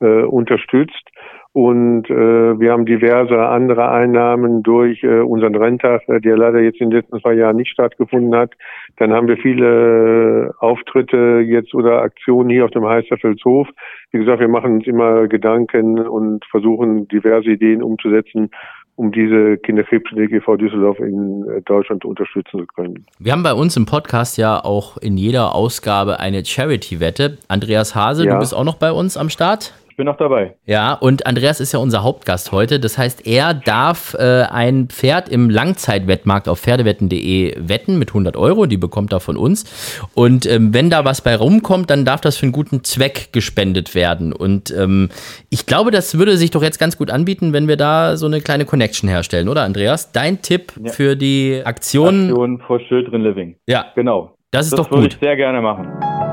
äh, 0.00 0.22
unterstützt. 0.22 1.10
Und 1.52 2.10
äh, 2.10 2.60
wir 2.60 2.72
haben 2.72 2.84
diverse 2.84 3.38
andere 3.48 3.90
Einnahmen 3.90 4.62
durch 4.62 5.02
äh, 5.02 5.20
unseren 5.20 5.54
Renntag, 5.54 6.06
äh, 6.08 6.20
der 6.20 6.36
leider 6.36 6.60
jetzt 6.60 6.80
in 6.80 6.90
den 6.90 7.00
letzten 7.00 7.20
zwei 7.20 7.32
Jahren 7.34 7.56
nicht 7.56 7.70
stattgefunden 7.70 8.34
hat. 8.34 8.52
Dann 8.98 9.12
haben 9.12 9.28
wir 9.28 9.38
viele 9.38 10.54
Auftritte 10.58 11.42
jetzt 11.46 11.74
oder 11.74 12.02
Aktionen 12.02 12.50
hier 12.50 12.64
auf 12.64 12.70
dem 12.70 12.86
Heißerfelshof. 12.86 13.66
Wie 14.12 14.18
gesagt, 14.18 14.40
wir 14.40 14.48
machen 14.48 14.74
uns 14.74 14.86
immer 14.86 15.26
Gedanken 15.26 15.98
und 15.98 16.44
versuchen 16.50 17.08
diverse 17.08 17.50
Ideen 17.50 17.82
umzusetzen, 17.82 18.50
um 18.96 19.10
diese 19.10 19.56
Kinderkrebsklinik 19.58 20.32
e.V. 20.32 20.56
Düsseldorf 20.56 20.98
in 20.98 21.46
äh, 21.48 21.62
Deutschland 21.62 22.04
unterstützen 22.04 22.58
zu 22.60 22.66
können. 22.66 23.06
Wir 23.18 23.32
haben 23.32 23.42
bei 23.42 23.54
uns 23.54 23.76
im 23.76 23.86
Podcast 23.86 24.36
ja 24.36 24.62
auch 24.62 24.98
in 24.98 25.16
jeder 25.16 25.54
Ausgabe 25.54 26.20
eine 26.20 26.44
Charity-Wette. 26.44 27.38
Andreas 27.48 27.94
Hase, 27.94 28.26
ja. 28.26 28.34
du 28.34 28.38
bist 28.38 28.54
auch 28.54 28.64
noch 28.64 28.78
bei 28.78 28.92
uns 28.92 29.16
am 29.16 29.30
Start 29.30 29.72
bin 29.98 30.06
noch 30.06 30.16
dabei. 30.16 30.54
Ja, 30.64 30.94
und 30.94 31.26
Andreas 31.26 31.60
ist 31.60 31.72
ja 31.72 31.80
unser 31.80 32.02
Hauptgast 32.02 32.52
heute. 32.52 32.80
Das 32.80 32.96
heißt, 32.96 33.26
er 33.26 33.52
darf 33.52 34.14
äh, 34.14 34.44
ein 34.44 34.86
Pferd 34.86 35.28
im 35.28 35.50
Langzeitwettmarkt 35.50 36.48
auf 36.48 36.60
pferdewetten.de 36.60 37.56
wetten 37.58 37.98
mit 37.98 38.10
100 38.10 38.36
Euro. 38.36 38.66
Die 38.66 38.76
bekommt 38.78 39.12
er 39.12 39.20
von 39.20 39.36
uns. 39.36 40.08
Und 40.14 40.46
ähm, 40.46 40.72
wenn 40.72 40.88
da 40.88 41.04
was 41.04 41.20
bei 41.20 41.36
rumkommt, 41.36 41.90
dann 41.90 42.04
darf 42.04 42.20
das 42.20 42.36
für 42.36 42.44
einen 42.44 42.52
guten 42.52 42.84
Zweck 42.84 43.32
gespendet 43.32 43.94
werden. 43.94 44.32
Und 44.32 44.70
ähm, 44.70 45.10
ich 45.50 45.66
glaube, 45.66 45.90
das 45.90 46.16
würde 46.16 46.36
sich 46.36 46.52
doch 46.52 46.62
jetzt 46.62 46.78
ganz 46.78 46.96
gut 46.96 47.10
anbieten, 47.10 47.52
wenn 47.52 47.66
wir 47.66 47.76
da 47.76 48.16
so 48.16 48.26
eine 48.26 48.40
kleine 48.40 48.64
Connection 48.64 49.08
herstellen, 49.08 49.48
oder 49.48 49.64
Andreas? 49.64 50.12
Dein 50.12 50.40
Tipp 50.40 50.72
ja. 50.82 50.92
für 50.92 51.16
die 51.16 51.60
Aktion? 51.64 52.28
Aktion 52.28 52.60
for 52.60 52.78
Children 52.78 53.22
Living. 53.22 53.56
Ja. 53.66 53.86
Genau. 53.96 54.36
Das 54.52 54.66
ist 54.66 54.72
das 54.72 54.78
doch 54.78 54.88
gut. 54.88 54.98
Das 54.98 55.02
würde 55.02 55.14
ich 55.16 55.20
sehr 55.20 55.36
gerne 55.36 55.60
machen. 55.60 56.27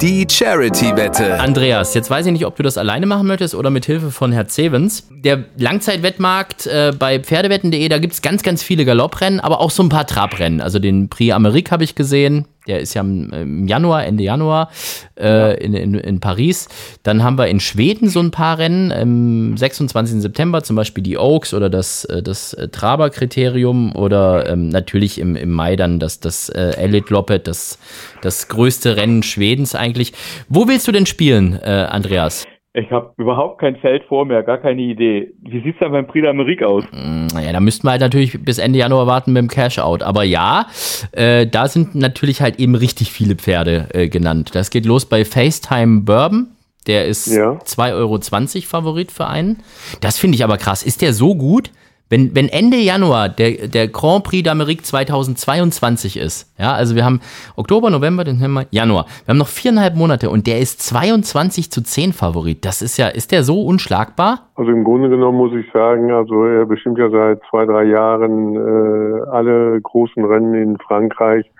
Die 0.00 0.26
Charity-Wette. 0.30 1.40
Andreas, 1.40 1.94
jetzt 1.94 2.10
weiß 2.10 2.26
ich 2.26 2.32
nicht, 2.32 2.44
ob 2.44 2.54
du 2.56 2.62
das 2.62 2.76
alleine 2.76 3.06
machen 3.06 3.26
möchtest 3.26 3.54
oder 3.54 3.70
mit 3.70 3.86
Hilfe 3.86 4.10
von 4.10 4.30
Herr 4.30 4.46
Zevens. 4.46 5.08
Der 5.10 5.44
Langzeitwettmarkt 5.56 6.66
äh, 6.66 6.92
bei 6.96 7.18
Pferdewetten.de, 7.18 7.88
da 7.88 7.98
gibt 7.98 8.12
es 8.12 8.20
ganz, 8.20 8.42
ganz 8.42 8.62
viele 8.62 8.84
Galopprennen, 8.84 9.40
aber 9.40 9.60
auch 9.60 9.70
so 9.70 9.82
ein 9.82 9.88
paar 9.88 10.06
Trabrennen. 10.06 10.60
Also 10.60 10.78
den 10.78 11.08
Prix 11.08 11.32
Amerique 11.32 11.70
habe 11.70 11.82
ich 11.82 11.94
gesehen, 11.94 12.46
der 12.66 12.80
ist 12.80 12.94
ja 12.94 13.02
im 13.02 13.66
Januar, 13.66 14.04
Ende 14.04 14.24
Januar 14.24 14.70
äh, 15.18 15.62
in, 15.62 15.74
in, 15.74 15.94
in 15.94 16.20
Paris. 16.20 16.68
Dann 17.02 17.22
haben 17.22 17.38
wir 17.38 17.46
in 17.48 17.60
Schweden 17.60 18.08
so 18.08 18.20
ein 18.20 18.30
paar 18.30 18.58
Rennen. 18.58 18.92
Am 18.92 19.56
26. 19.56 20.20
September 20.20 20.62
zum 20.62 20.76
Beispiel 20.76 21.02
die 21.02 21.18
Oaks 21.18 21.54
oder 21.54 21.70
das, 21.70 22.04
äh, 22.06 22.22
das 22.22 22.54
äh, 22.54 22.68
Traber-Kriterium 22.68 23.94
oder 23.94 24.48
ähm, 24.48 24.68
natürlich 24.68 25.18
im, 25.18 25.36
im 25.36 25.52
Mai 25.52 25.76
dann 25.76 25.98
das, 25.98 26.20
das 26.20 26.48
äh, 26.48 26.72
Elite 26.76 27.12
Loppet, 27.12 27.46
das, 27.46 27.78
das 28.22 28.48
größte 28.48 28.96
Rennen 28.96 29.22
Schwedens 29.22 29.74
eigentlich. 29.74 30.12
Wo 30.48 30.68
willst 30.68 30.88
du 30.88 30.92
denn 30.92 31.06
spielen, 31.06 31.58
äh, 31.62 31.86
Andreas? 31.88 32.46
Ich 32.78 32.90
habe 32.90 33.14
überhaupt 33.16 33.58
kein 33.58 33.76
Feld 33.76 34.04
vor 34.04 34.26
mir, 34.26 34.42
gar 34.42 34.58
keine 34.58 34.82
Idee. 34.82 35.32
Wie 35.40 35.62
sieht's 35.62 35.78
dann 35.80 35.92
beim 35.92 36.06
Prix 36.06 36.26
d'Amérique 36.26 36.62
aus? 36.62 36.84
Naja, 36.92 37.48
mm, 37.48 37.52
da 37.54 37.60
müssten 37.60 37.86
wir 37.86 37.92
halt 37.92 38.02
natürlich 38.02 38.44
bis 38.44 38.58
Ende 38.58 38.78
Januar 38.78 39.06
warten 39.06 39.32
mit 39.32 39.40
dem 39.40 39.48
Cash-Out. 39.48 40.02
Aber 40.02 40.24
ja, 40.24 40.66
äh, 41.12 41.46
da 41.46 41.68
sind 41.68 41.94
natürlich 41.94 42.42
halt 42.42 42.60
eben 42.60 42.74
richtig 42.74 43.12
viele 43.12 43.34
Pferde 43.34 43.88
äh, 43.94 44.08
genannt. 44.08 44.50
Das 44.54 44.68
geht 44.68 44.84
los 44.84 45.06
bei 45.06 45.24
FaceTime 45.24 46.02
Bourbon. 46.02 46.48
Der 46.86 47.06
ist 47.06 47.28
ja. 47.28 47.52
2,20 47.52 47.94
Euro 47.94 48.20
Favorit 48.66 49.10
für 49.10 49.26
einen. 49.26 49.62
Das 50.02 50.18
finde 50.18 50.34
ich 50.34 50.44
aber 50.44 50.58
krass. 50.58 50.82
Ist 50.82 51.00
der 51.00 51.14
so 51.14 51.34
gut? 51.34 51.70
Wenn, 52.08 52.36
wenn 52.36 52.48
Ende 52.48 52.76
Januar 52.76 53.28
der, 53.28 53.66
der 53.66 53.88
Grand 53.88 54.22
Prix 54.22 54.46
d'Amérique 54.46 54.82
2022 54.82 56.16
ist, 56.16 56.54
ja, 56.56 56.72
also 56.72 56.94
wir 56.94 57.04
haben 57.04 57.20
Oktober, 57.56 57.90
November, 57.90 58.22
Dezember, 58.22 58.64
Januar, 58.70 59.06
wir 59.24 59.32
haben 59.32 59.38
noch 59.38 59.48
viereinhalb 59.48 59.96
Monate 59.96 60.30
und 60.30 60.46
der 60.46 60.60
ist 60.60 60.82
22 60.82 61.72
zu 61.72 61.82
10 61.82 62.12
Favorit. 62.12 62.64
Das 62.64 62.80
ist 62.80 62.96
ja, 62.96 63.08
ist 63.08 63.32
der 63.32 63.42
so 63.42 63.60
unschlagbar? 63.62 64.50
Also 64.54 64.70
im 64.70 64.84
Grunde 64.84 65.08
genommen 65.08 65.36
muss 65.36 65.52
ich 65.52 65.66
sagen, 65.72 66.12
also 66.12 66.44
er 66.44 66.64
bestimmt 66.66 66.98
ja 66.98 67.10
seit 67.10 67.40
zwei, 67.50 67.66
drei 67.66 67.84
Jahren 67.84 68.54
äh, 68.54 69.20
alle 69.30 69.80
großen 69.80 70.24
Rennen 70.24 70.54
in 70.54 70.78
Frankreich. 70.78 71.50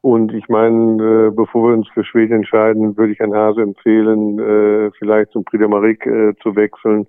Und 0.00 0.32
ich 0.32 0.48
meine, 0.48 1.28
äh, 1.28 1.30
bevor 1.30 1.68
wir 1.68 1.74
uns 1.74 1.88
für 1.90 2.02
Schweden 2.02 2.36
entscheiden, 2.36 2.96
würde 2.96 3.12
ich 3.12 3.20
an 3.20 3.34
Hase 3.34 3.60
empfehlen, 3.60 4.38
äh, 4.38 4.90
vielleicht 4.98 5.32
zum 5.32 5.44
Prix 5.44 5.62
d'Amérique 5.62 6.30
äh, 6.30 6.34
zu 6.42 6.56
wechseln. 6.56 7.06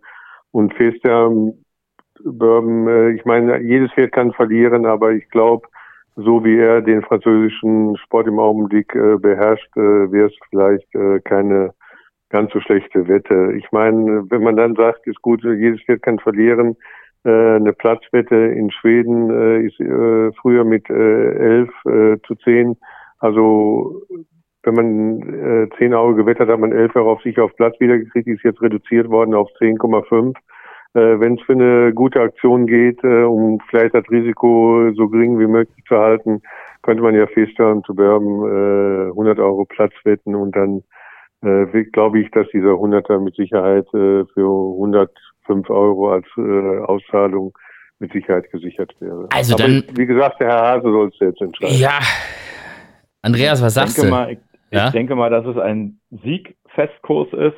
Und 0.52 0.74
Fester 0.76 1.32
Bourbon, 2.24 2.88
äh, 2.88 3.12
ich 3.12 3.26
meine, 3.26 3.60
jedes 3.62 3.92
Pferd 3.94 4.12
kann 4.12 4.34
verlieren, 4.34 4.86
aber 4.86 5.12
ich 5.12 5.30
glaube, 5.30 5.68
so 6.16 6.44
wie 6.44 6.58
er 6.58 6.82
den 6.82 7.02
französischen 7.02 7.98
Sport 7.98 8.28
im 8.28 8.40
Augenblick 8.40 8.94
äh, 8.96 9.18
beherrscht, 9.18 9.70
äh, 9.76 10.12
wäre 10.12 10.28
es 10.28 10.36
vielleicht 10.50 10.94
äh, 10.96 11.20
keine 11.22 11.74
ganz 12.30 12.52
so 12.52 12.60
schlechte 12.60 13.08
Wette. 13.08 13.54
Ich 13.58 13.72
meine, 13.72 14.26
wenn 14.30 14.44
man 14.44 14.56
dann 14.56 14.76
sagt, 14.76 15.06
ist 15.08 15.22
gut, 15.22 15.44
jedes 15.44 15.82
Pferd 15.82 16.02
kann 16.02 16.20
verlieren, 16.20 16.76
äh, 17.26 17.56
eine 17.56 17.74
Platzwette 17.74 18.36
in 18.36 18.72
Schweden 18.72 19.30
äh, 19.30 19.66
ist 19.68 19.78
früher 20.42 20.64
mit 20.64 20.90
11 20.90 21.70
äh, 21.86 22.18
zu 22.26 22.36
10. 22.44 22.76
Also 23.20 24.02
wenn 24.64 24.76
man 24.76 25.64
äh, 25.64 25.70
10 25.78 25.94
Euro 25.94 26.16
gewettet 26.16 26.42
hat, 26.42 26.50
hat 26.50 26.60
man 26.60 26.72
11 26.72 26.96
Euro 26.96 27.14
auf 27.14 27.22
sich 27.22 27.40
auf 27.40 27.56
Platz 27.56 27.80
wiedergekriegt, 27.80 28.28
ist 28.28 28.44
jetzt 28.44 28.62
reduziert 28.62 29.10
worden 29.10 29.34
auf 29.34 29.50
10,5 29.60 30.30
äh, 30.30 30.34
wenn 31.00 31.36
es 31.36 31.42
für 31.42 31.54
eine 31.54 31.94
gute 31.94 32.22
Aktion 32.22 32.68
geht, 32.68 33.04
äh, 33.04 33.24
um 33.24 33.60
vielleicht 33.70 33.96
das 33.96 34.10
Risiko 34.10 34.92
so 34.96 35.10
gering 35.10 35.40
wie 35.40 35.48
möglich 35.48 35.84
zu 35.88 35.98
halten, 35.98 36.42
könnte 36.84 37.02
man 37.02 37.16
ja 37.16 37.26
feststellen, 37.28 37.84
zu 37.84 37.98
werben, 37.98 39.08
äh, 39.08 39.12
100 39.12 39.40
Euro 39.40 39.66
Platz 39.66 39.94
wetten 40.04 40.36
und 40.36 40.56
dann 40.56 40.84
äh, 41.44 41.84
glaube 41.92 42.20
ich, 42.20 42.32
dass 42.32 42.48
dieser 42.54 42.74
100er 42.74 43.20
mit 43.20 43.36
Sicherheit 43.36 43.86
äh, 43.94 44.26
für 44.34 44.74
105 44.76 45.70
Euro 45.70 46.14
als 46.14 46.26
äh, 46.38 46.80
Auszahlung 46.86 47.58
mit 48.00 48.12
Sicherheit 48.12 48.52
gesichert 48.52 48.94
wäre. 49.00 49.28
Also 49.34 49.56
Aber 49.56 49.64
dann, 49.64 49.84
wie 49.96 50.06
gesagt, 50.06 50.40
der 50.42 50.50
Herr 50.50 50.62
Hase 50.62 50.92
soll 50.92 51.08
es 51.10 51.20
jetzt 51.20 51.42
entscheiden. 51.42 51.76
Ja. 51.78 52.00
Andreas, 53.22 53.62
was 53.62 53.74
sagst 53.74 53.98
du? 53.98 54.10
Mal, 54.10 54.34
ich, 54.34 54.40
ja? 54.72 54.88
ich 54.88 54.92
denke 54.92 55.16
mal, 55.16 55.30
dass 55.30 55.46
es 55.46 55.58
ein 55.58 56.00
Siegfestkurs 56.12 57.30
ist 57.34 57.58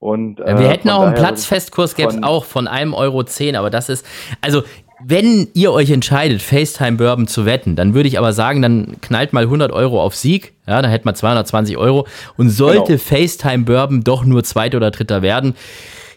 und, 0.00 0.40
äh, 0.40 0.58
wir 0.58 0.68
hätten 0.68 0.88
auch 0.88 1.02
einen 1.02 1.14
Platzfestkurs, 1.14 1.94
gäbe 1.94 2.08
es 2.08 2.22
auch 2.22 2.46
von 2.46 2.66
einem 2.66 2.94
Euro, 2.94 3.22
zehn, 3.22 3.54
aber 3.54 3.68
das 3.68 3.90
ist, 3.90 4.04
also 4.40 4.62
wenn 5.04 5.48
ihr 5.52 5.72
euch 5.72 5.90
entscheidet, 5.90 6.40
FaceTime 6.40 6.96
Bourbon 6.96 7.26
zu 7.26 7.44
wetten, 7.44 7.76
dann 7.76 7.92
würde 7.92 8.08
ich 8.08 8.18
aber 8.18 8.32
sagen, 8.32 8.62
dann 8.62 8.96
knallt 9.02 9.34
mal 9.34 9.44
100 9.44 9.70
Euro 9.72 10.02
auf 10.02 10.14
Sieg, 10.16 10.54
ja, 10.66 10.80
dann 10.80 10.90
hätten 10.90 11.06
wir 11.06 11.14
220 11.14 11.76
Euro 11.76 12.06
und 12.38 12.48
sollte 12.48 12.96
genau. 12.96 12.98
FaceTime 12.98 13.64
Bourbon 13.64 14.02
doch 14.02 14.24
nur 14.24 14.42
Zweiter 14.42 14.78
oder 14.78 14.90
Dritter 14.90 15.20
werden, 15.20 15.54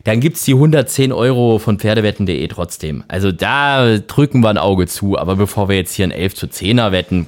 dann 0.05 0.21
gibt 0.21 0.37
es 0.37 0.43
die 0.43 0.53
110 0.53 1.11
Euro 1.11 1.59
von 1.59 1.77
Pferdewetten.de 1.77 2.47
trotzdem. 2.47 3.03
Also 3.09 3.33
da 3.33 3.97
drücken 3.97 4.41
wir 4.41 4.49
ein 4.49 4.57
Auge 4.57 4.87
zu, 4.87 5.17
aber 5.17 5.35
bevor 5.35 5.67
wir 5.67 5.75
jetzt 5.75 5.93
hier 5.93 6.07
ein 6.07 6.11
11 6.11 6.35
zu 6.35 6.45
10er 6.45 6.93
wetten, 6.93 7.27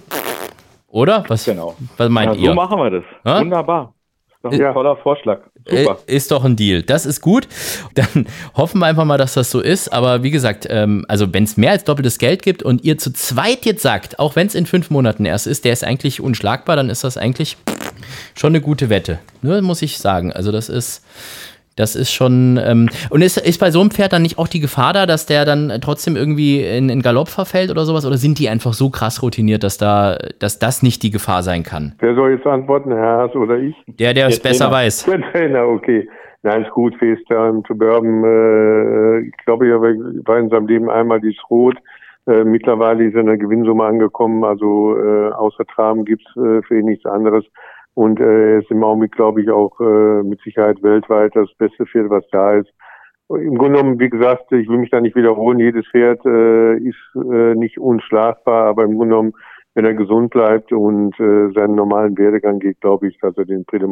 oder? 0.88 1.26
Was, 1.28 1.44
genau. 1.44 1.76
was 1.98 2.10
meint 2.10 2.36
ja, 2.36 2.42
ihr? 2.42 2.50
So 2.50 2.56
machen 2.56 2.80
wir 2.80 2.92
das. 2.92 3.04
Ha? 3.26 3.42
Wunderbar 3.42 3.96
doch 4.46 4.52
ein 4.52 4.60
ja. 4.60 4.74
toller 4.74 4.96
Vorschlag. 4.98 5.42
Super. 5.68 6.00
Äh, 6.08 6.16
ist 6.16 6.32
doch 6.32 6.44
ein 6.44 6.56
Deal. 6.56 6.84
Das 6.84 7.06
ist 7.06 7.22
gut. 7.22 7.48
Dann 7.96 8.28
hoffen 8.56 8.80
wir 8.80 8.86
einfach 8.86 9.06
mal, 9.06 9.18
dass 9.18 9.34
das 9.34 9.50
so 9.50 9.62
ist. 9.62 9.92
Aber 9.92 10.24
wie 10.24 10.32
gesagt, 10.32 10.68
ähm, 10.70 11.06
also 11.08 11.34
wenn 11.34 11.44
es 11.44 11.58
mehr 11.58 11.72
als 11.72 11.84
doppeltes 11.84 12.20
Geld 12.20 12.44
gibt 12.44 12.62
und 12.64 12.84
ihr 12.84 12.98
zu 12.98 13.12
zweit 13.12 13.66
jetzt 13.66 13.82
sagt, 13.82 14.20
auch 14.20 14.36
wenn 14.36 14.48
es 14.48 14.56
in 14.56 14.66
fünf 14.66 14.90
Monaten 14.90 15.26
erst 15.26 15.48
ist, 15.48 15.66
der 15.66 15.74
ist 15.74 15.84
eigentlich 15.84 16.22
unschlagbar, 16.22 16.76
dann 16.76 16.90
ist 16.90 17.04
das 17.04 17.18
eigentlich 17.18 17.58
schon 18.36 18.52
eine 18.52 18.62
gute 18.62 18.90
Wette. 18.90 19.20
Nur 19.42 19.62
muss 19.62 19.82
ich 19.82 19.98
sagen. 19.98 20.32
Also 20.32 20.52
das 20.52 20.70
ist 20.70 21.02
das 21.76 21.96
ist 21.96 22.12
schon. 22.12 22.60
Ähm, 22.64 22.90
und 23.10 23.22
ist, 23.22 23.38
ist 23.38 23.60
bei 23.60 23.72
so 23.72 23.82
einem 23.82 23.92
Pferd 23.92 24.14
dann 24.14 24.22
nicht 24.22 24.38
auch 24.38 24.48
die 24.48 24.60
Gefahr 24.60 24.94
da, 24.94 25.06
dass 25.06 25.26
der 25.26 25.46
dann 25.46 25.72
trotzdem 25.82 26.16
irgendwie 26.16 26.62
in, 26.62 26.90
in 26.90 27.02
Galopp 27.02 27.28
verfällt 27.28 27.72
oder 27.72 27.86
sowas? 27.86 28.06
Oder 28.06 28.18
sind 28.18 28.40
die 28.40 28.50
einfach 28.50 28.74
so 28.74 28.90
krass 28.90 29.22
routiniert, 29.22 29.64
dass 29.64 29.78
da, 29.78 30.18
dass 30.40 30.60
das 30.60 30.84
nicht 30.84 31.04
die 31.04 31.12
Gefahr 31.12 31.44
sein 31.44 31.64
kann? 31.64 31.94
Wer 32.00 32.16
soll 32.16 32.32
jetzt 32.32 32.48
antworten, 32.48 32.92
Herr 32.92 33.18
Haas 33.18 33.36
oder 33.36 33.58
ich? 33.58 33.76
Der, 33.88 34.14
der, 34.14 34.28
es 34.28 34.40
besser 34.40 34.72
weiß. 34.72 35.06
Der 35.06 35.22
Trainer, 35.32 35.68
okay. 35.68 36.08
Nein, 36.44 36.64
ist 36.64 36.72
gut, 36.72 36.94
FaceTime 37.00 37.64
zu 37.66 37.76
Bourbon. 37.76 38.24
Äh, 38.24 39.20
ich 39.28 39.38
glaube, 39.46 39.68
er 39.68 39.82
war 39.82 40.38
in 40.38 40.50
seinem 40.50 40.68
Leben 40.68 40.90
einmal 40.90 41.20
dieses 41.20 41.42
Rot. 41.50 41.76
Äh, 42.28 42.44
mittlerweile 42.44 43.04
ist 43.06 43.16
er 43.16 43.22
in 43.22 43.28
der 43.28 43.38
Gewinnsumme 43.38 43.84
angekommen, 43.84 44.44
also 44.44 44.98
äh, 44.98 45.32
außer 45.32 45.66
Traben 45.66 46.06
gibt's 46.06 46.26
äh, 46.36 46.62
für 46.64 46.80
ihn 46.80 46.86
nichts 46.86 47.06
anderes. 47.06 47.46
Und 47.96 48.20
äh, 48.20 48.54
er 48.54 48.60
ist 48.60 48.70
im 48.70 48.84
Augenblick, 48.84 49.14
glaube 49.14 49.42
ich, 49.42 49.50
auch 49.50 49.80
äh, 49.80 50.24
mit 50.24 50.40
Sicherheit 50.42 50.84
weltweit 50.84 51.36
das 51.36 51.50
beste 51.58 51.86
Pferd, 51.86 52.10
was 52.10 52.28
da 52.32 52.56
ist. 52.56 52.72
Im 53.30 53.58
Grunde 53.58 53.80
genommen, 53.80 54.00
wie 54.00 54.10
gesagt, 54.10 54.52
ich 54.52 54.70
will 54.70 54.78
mich 54.78 54.92
da 54.92 55.02
nicht 55.02 55.16
wiederholen, 55.16 55.60
jedes 55.60 55.88
Pferd 55.88 56.24
äh, 56.26 56.78
ist 56.78 57.16
äh, 57.16 57.56
nicht 57.56 57.80
unschlagbar, 57.80 58.68
aber 58.68 58.84
im 58.84 58.98
Grunde 58.98 59.16
genommen, 59.16 59.34
wenn 59.74 59.86
er 59.86 59.96
gesund 59.96 60.30
bleibt 60.30 60.72
und 60.72 61.20
äh, 61.20 61.52
seinen 61.54 61.76
normalen 61.76 62.18
Werdegang 62.18 62.60
geht, 62.60 62.80
glaube 62.82 63.08
ich, 63.08 63.18
dass 63.20 63.36
er 63.38 63.46
den 63.46 63.66
Prix 63.66 63.84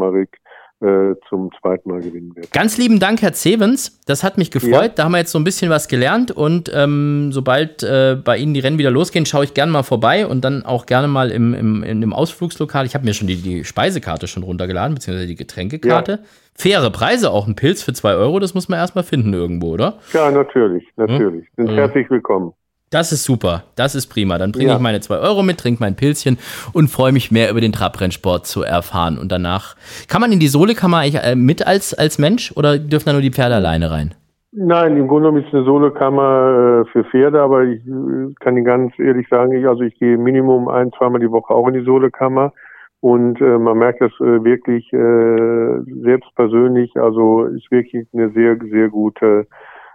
äh, 0.83 1.15
zum 1.29 1.49
zweiten 1.61 1.89
Mal 1.89 2.01
gewinnen 2.01 2.35
wird. 2.35 2.51
Ganz 2.51 2.77
lieben 2.77 2.99
Dank, 2.99 3.21
Herr 3.21 3.31
Zevens. 3.31 4.01
Das 4.05 4.23
hat 4.23 4.37
mich 4.37 4.51
gefreut. 4.51 4.73
Ja. 4.73 4.87
Da 4.89 5.03
haben 5.05 5.13
wir 5.13 5.19
jetzt 5.19 5.31
so 5.31 5.39
ein 5.39 5.45
bisschen 5.45 5.69
was 5.69 5.87
gelernt. 5.87 6.31
Und 6.31 6.69
ähm, 6.75 7.31
sobald 7.31 7.83
äh, 7.83 8.17
bei 8.21 8.37
Ihnen 8.37 8.53
die 8.53 8.59
Rennen 8.59 8.77
wieder 8.77 8.91
losgehen, 8.91 9.25
schaue 9.25 9.45
ich 9.45 9.53
gerne 9.53 9.71
mal 9.71 9.83
vorbei 9.83 10.27
und 10.27 10.43
dann 10.43 10.65
auch 10.65 10.85
gerne 10.85 11.07
mal 11.07 11.31
im, 11.31 11.53
im, 11.53 11.83
in 11.83 12.01
dem 12.01 12.11
Ausflugslokal. 12.11 12.85
Ich 12.85 12.95
habe 12.95 13.05
mir 13.05 13.13
schon 13.13 13.27
die, 13.27 13.37
die 13.37 13.63
Speisekarte 13.63 14.27
schon 14.27 14.43
runtergeladen, 14.43 14.95
beziehungsweise 14.95 15.27
die 15.27 15.35
Getränkekarte. 15.35 16.11
Ja. 16.11 16.19
Faire 16.55 16.91
Preise, 16.91 17.31
auch 17.31 17.47
ein 17.47 17.55
Pilz 17.55 17.81
für 17.81 17.93
zwei 17.93 18.13
Euro, 18.13 18.39
das 18.39 18.53
muss 18.53 18.69
man 18.69 18.77
erstmal 18.77 19.03
finden 19.03 19.33
irgendwo, 19.33 19.71
oder? 19.71 19.99
Ja, 20.11 20.29
natürlich, 20.29 20.85
natürlich. 20.97 21.47
Hm? 21.55 21.67
Sind 21.67 21.77
herzlich 21.77 22.09
willkommen. 22.09 22.53
Das 22.93 23.11
ist 23.11 23.23
super. 23.23 23.63
Das 23.75 23.95
ist 23.95 24.07
prima. 24.07 24.37
Dann 24.37 24.51
bringe 24.51 24.69
ja. 24.69 24.75
ich 24.75 24.81
meine 24.81 24.99
zwei 25.01 25.17
Euro 25.17 25.41
mit, 25.41 25.59
trinke 25.59 25.81
mein 25.81 25.95
Pilzchen 25.95 26.37
und 26.73 26.89
freue 26.89 27.11
mich 27.11 27.31
mehr 27.31 27.49
über 27.49 27.59
den 27.59 27.71
Trabrennsport 27.71 28.45
zu 28.45 28.61
erfahren. 28.61 29.17
Und 29.17 29.31
danach 29.31 29.75
kann 30.07 30.21
man 30.21 30.31
in 30.31 30.39
die 30.39 30.47
Solekammer 30.47 30.97
eigentlich 30.97 31.23
äh, 31.23 31.35
mit 31.35 31.65
als, 31.65 31.93
als 31.95 32.19
Mensch 32.19 32.53
oder 32.55 32.77
dürfen 32.77 33.05
da 33.07 33.13
nur 33.13 33.21
die 33.23 33.31
Pferde 33.31 33.55
alleine 33.55 33.89
rein? 33.89 34.13
Nein, 34.51 34.95
im 34.97 35.07
Grunde 35.07 35.29
genommen 35.29 35.43
ist 35.43 35.51
eine 35.51 35.63
Solekammer 35.63 36.83
äh, 36.85 36.91
für 36.91 37.03
Pferde, 37.05 37.41
aber 37.41 37.63
ich 37.63 37.79
äh, 37.87 38.33
kann 38.39 38.55
Ihnen 38.55 38.65
ganz 38.65 38.93
ehrlich 38.99 39.27
sagen, 39.27 39.53
ich, 39.53 39.67
also 39.67 39.81
ich 39.81 39.97
gehe 39.97 40.15
Minimum 40.15 40.67
ein, 40.67 40.91
zweimal 40.95 41.19
die 41.19 41.31
Woche 41.31 41.51
auch 41.51 41.67
in 41.67 41.73
die 41.73 41.83
Solekammer 41.83 42.53
und 42.99 43.41
äh, 43.41 43.57
man 43.57 43.79
merkt 43.79 44.01
das 44.01 44.11
äh, 44.19 44.43
wirklich 44.43 44.93
äh, 44.93 46.03
selbst 46.03 46.29
persönlich, 46.35 46.95
also 46.95 47.45
ist 47.45 47.71
wirklich 47.71 48.07
eine 48.13 48.29
sehr, 48.29 48.57
sehr 48.69 48.89
gute 48.89 49.47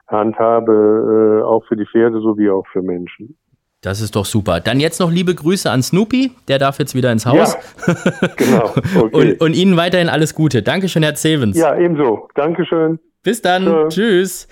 handhabe, 0.09 1.41
äh, 1.41 1.45
auch 1.45 1.65
für 1.67 1.77
die 1.77 1.87
Pferde 1.87 2.21
sowie 2.21 2.51
auch 2.51 2.67
für 2.73 2.83
Menschen. 2.83 3.37
Das 3.81 4.01
ist 4.01 4.17
doch 4.17 4.25
super. 4.25 4.59
Dann 4.59 4.81
jetzt 4.81 4.99
noch 4.99 5.11
liebe 5.11 5.35
Grüße 5.35 5.71
an 5.71 5.83
Snoopy, 5.83 6.33
der 6.49 6.59
darf 6.59 6.81
jetzt 6.81 6.97
wieder 6.97 7.13
ins 7.13 7.27
Haus. 7.27 7.57
Ja, 7.87 7.95
genau. 8.37 8.75
Okay. 8.75 9.09
und, 9.13 9.41
und, 9.41 9.55
Ihnen 9.55 9.77
weiterhin 9.77 10.09
alles 10.09 10.35
Gute. 10.35 10.63
Dankeschön, 10.63 11.05
Herr 11.05 11.15
Zevens. 11.15 11.57
Ja, 11.57 11.77
ebenso. 11.79 12.29
Dankeschön. 12.35 12.99
Bis 13.23 13.41
dann. 13.41 13.65
Tschö. 13.65 13.89
Tschüss. 13.89 14.49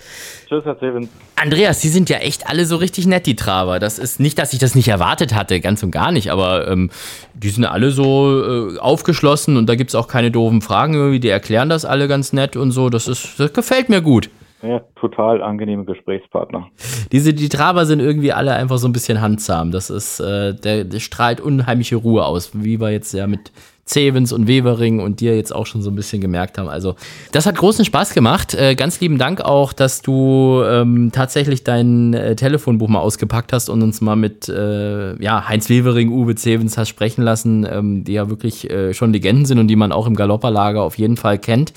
Tschüss, 0.47 0.63
Herr 0.63 0.79
Zevens. 0.79 1.09
Andreas, 1.35 1.81
Sie 1.81 1.89
sind 1.89 2.09
ja 2.09 2.17
echt 2.17 2.49
alle 2.49 2.65
so 2.65 2.77
richtig 2.77 3.05
nett, 3.05 3.25
die 3.25 3.35
Traber. 3.35 3.79
Das 3.79 3.99
ist 3.99 4.19
nicht, 4.19 4.39
dass 4.39 4.53
ich 4.53 4.59
das 4.59 4.75
nicht 4.75 4.87
erwartet 4.87 5.35
hatte, 5.35 5.59
ganz 5.59 5.83
und 5.83 5.91
gar 5.91 6.11
nicht, 6.11 6.31
aber 6.31 6.67
ähm, 6.67 6.89
die 7.33 7.49
sind 7.49 7.65
alle 7.65 7.91
so 7.91 8.75
äh, 8.75 8.79
aufgeschlossen 8.79 9.57
und 9.57 9.67
da 9.67 9.75
gibt 9.75 9.89
es 9.89 9.95
auch 9.95 10.07
keine 10.07 10.31
doofen 10.31 10.61
Fragen 10.61 10.93
irgendwie. 10.93 11.19
Die 11.19 11.29
erklären 11.29 11.69
das 11.69 11.85
alle 11.85 12.07
ganz 12.07 12.33
nett 12.33 12.55
und 12.55 12.71
so. 12.71 12.89
Das, 12.89 13.07
ist, 13.07 13.39
das 13.39 13.51
gefällt 13.51 13.89
mir 13.89 14.01
gut. 14.01 14.29
Ja, 14.61 14.81
total 14.95 15.43
angenehme 15.43 15.85
Gesprächspartner. 15.85 16.67
Diese, 17.11 17.33
die 17.33 17.49
Traber 17.49 17.85
sind 17.85 17.99
irgendwie 17.99 18.33
alle 18.33 18.53
einfach 18.53 18.77
so 18.77 18.87
ein 18.87 18.91
bisschen 18.91 19.21
handsam. 19.21 19.71
Das 19.71 19.89
ist, 19.89 20.19
äh, 20.19 20.55
der, 20.55 20.83
der 20.83 20.99
strahlt 20.99 21.39
unheimliche 21.39 21.97
Ruhe 21.97 22.25
aus, 22.25 22.51
wie 22.53 22.79
wir 22.79 22.89
jetzt 22.89 23.13
ja 23.13 23.27
mit 23.27 23.51
Zevens 23.87 24.31
und 24.33 24.47
Wevering 24.47 24.99
und 24.99 25.21
dir 25.21 25.35
jetzt 25.35 25.55
auch 25.55 25.65
schon 25.65 25.81
so 25.81 25.89
ein 25.89 25.95
bisschen 25.95 26.21
gemerkt 26.21 26.57
haben. 26.57 26.67
Also, 26.67 26.95
das 27.31 27.45
hat 27.45 27.55
großen 27.55 27.85
Spaß 27.85 28.13
gemacht. 28.13 28.53
Äh, 28.53 28.75
ganz 28.75 28.99
lieben 28.99 29.17
Dank 29.17 29.41
auch, 29.41 29.73
dass 29.73 30.01
du 30.01 30.61
ähm, 30.65 31.11
tatsächlich 31.13 31.63
dein 31.63 32.13
äh, 32.13 32.35
Telefonbuch 32.35 32.89
mal 32.89 32.99
ausgepackt 32.99 33.53
hast 33.53 33.69
und 33.69 33.81
uns 33.81 34.01
mal 34.01 34.17
mit 34.17 34.49
äh, 34.49 35.21
ja, 35.21 35.47
Heinz 35.47 35.69
Wevering, 35.69 36.11
Uwe 36.11 36.35
Zevens 36.35 36.77
hast 36.77 36.89
sprechen 36.89 37.23
lassen, 37.23 37.65
ähm, 37.69 38.03
die 38.03 38.13
ja 38.13 38.29
wirklich 38.29 38.69
äh, 38.69 38.93
schon 38.93 39.13
Legenden 39.13 39.45
sind 39.45 39.57
und 39.57 39.67
die 39.67 39.77
man 39.77 39.91
auch 39.91 40.05
im 40.05 40.15
Galopperlager 40.15 40.83
auf 40.83 40.97
jeden 40.97 41.15
Fall 41.15 41.39
kennt. 41.39 41.71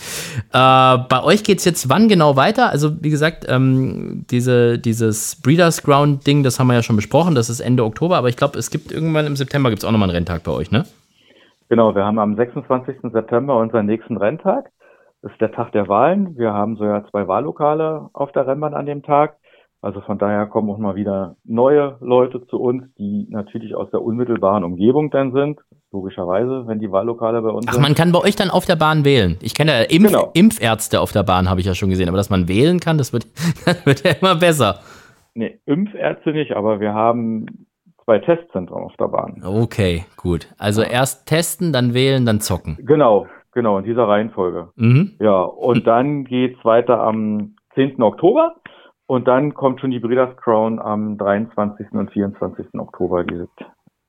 Äh, 0.53 0.99
bei 1.09 1.23
euch 1.23 1.45
geht's 1.45 1.65
jetzt 1.65 1.89
wann 1.89 2.09
genau 2.09 2.35
weiter? 2.35 2.71
Also, 2.71 2.93
wie 3.01 3.11
gesagt, 3.11 3.47
ähm, 3.49 4.25
diese, 4.31 4.79
dieses 4.79 5.37
Breeders 5.37 5.83
Ground 5.83 6.27
Ding, 6.27 6.43
das 6.43 6.59
haben 6.59 6.67
wir 6.67 6.75
ja 6.75 6.83
schon 6.83 6.97
besprochen, 6.97 7.37
das 7.37 7.49
ist 7.49 7.61
Ende 7.61 7.85
Oktober, 7.85 8.17
aber 8.17 8.29
ich 8.29 8.37
glaube, 8.37 8.59
es 8.59 8.71
gibt 8.71 8.91
irgendwann 8.91 9.27
im 9.27 9.37
September 9.37 9.71
gibt's 9.71 9.85
auch 9.85 9.93
nochmal 9.93 10.09
einen 10.09 10.17
Renntag 10.17 10.43
bei 10.43 10.51
euch, 10.51 10.71
ne? 10.73 10.85
Genau, 11.71 11.95
wir 11.95 12.05
haben 12.05 12.19
am 12.19 12.35
26. 12.35 13.13
September 13.13 13.57
unseren 13.57 13.87
nächsten 13.87 14.17
Renntag. 14.17 14.71
Das 15.23 15.31
ist 15.31 15.41
der 15.41 15.53
Tag 15.53 15.71
der 15.71 15.87
Wahlen. 15.87 16.37
Wir 16.37 16.53
haben 16.53 16.75
so 16.77 16.85
ja 16.85 17.05
zwei 17.11 17.29
Wahllokale 17.29 18.11
auf 18.13 18.33
der 18.33 18.45
Rennbahn 18.45 18.75
an 18.75 18.87
dem 18.87 19.05
Tag. 19.05 19.37
Also 19.81 20.01
von 20.01 20.19
daher 20.19 20.47
kommen 20.47 20.69
auch 20.69 20.79
mal 20.79 20.97
wieder 20.97 21.37
neue 21.45 21.97
Leute 22.01 22.45
zu 22.49 22.61
uns, 22.61 22.83
die 22.99 23.29
natürlich 23.31 23.77
aus 23.77 23.89
der 23.93 24.03
unmittelbaren 24.03 24.65
Umgebung 24.65 25.11
dann 25.13 25.33
sind. 25.33 25.61
Logischerweise, 25.93 26.67
wenn 26.67 26.81
die 26.81 26.91
Wahllokale 26.91 27.41
bei 27.41 27.51
uns 27.51 27.67
Ach, 27.69 27.75
sind. 27.75 27.83
man 27.83 27.95
kann 27.95 28.11
bei 28.11 28.19
euch 28.19 28.35
dann 28.35 28.51
auf 28.51 28.67
der 28.67 28.77
Bahn 28.77 29.05
wählen. 29.05 29.39
Ich 29.41 29.55
kenne 29.55 29.71
ja 29.71 29.83
Impf 29.83 30.09
genau. 30.09 30.31
Impfärzte 30.35 31.01
auf 31.01 31.13
der 31.13 31.23
Bahn, 31.23 31.49
habe 31.49 31.61
ich 31.61 31.67
ja 31.67 31.77
schon 31.77 31.91
gesehen. 31.91 32.09
Aber 32.09 32.17
dass 32.17 32.31
man 32.31 32.49
wählen 32.49 32.81
kann, 32.81 32.99
das 32.99 33.13
wird, 33.13 33.27
das 33.65 33.87
wird 33.87 34.05
ja 34.05 34.11
immer 34.21 34.35
besser. 34.35 34.81
Nee, 35.35 35.61
Impfärzte 35.67 36.33
nicht, 36.33 36.51
aber 36.51 36.81
wir 36.81 36.95
haben 36.95 37.69
zwei 38.05 38.19
Testzentren 38.19 38.83
auf 38.83 38.97
der 38.99 39.09
Bahn. 39.09 39.43
Okay, 39.45 40.05
gut. 40.17 40.49
Also 40.59 40.83
erst 40.83 41.27
testen, 41.27 41.73
dann 41.73 41.95
wählen, 41.95 42.27
dann 42.27 42.41
zocken. 42.41 42.79
Genau, 42.81 43.27
genau, 43.53 43.79
in 43.79 43.85
dieser 43.85 44.09
Reihenfolge. 44.09 44.69
Mhm. 44.77 45.17
Ja, 45.21 45.43
und 45.43 45.87
dann 45.87 46.25
geht 46.25 46.59
es 46.59 46.65
weiter 46.65 47.01
am 47.01 47.57
10. 47.75 48.03
Oktober. 48.03 48.57
Und 49.07 49.27
dann 49.27 49.55
kommt 49.55 49.81
schon 49.81 49.91
die 49.91 49.99
Breeders 49.99 50.37
Crown 50.37 50.79
am 50.79 51.19
23. 51.19 51.91
und 51.93 52.13
24. 52.13 52.67
Oktober, 52.79 53.25
dieses 53.25 53.49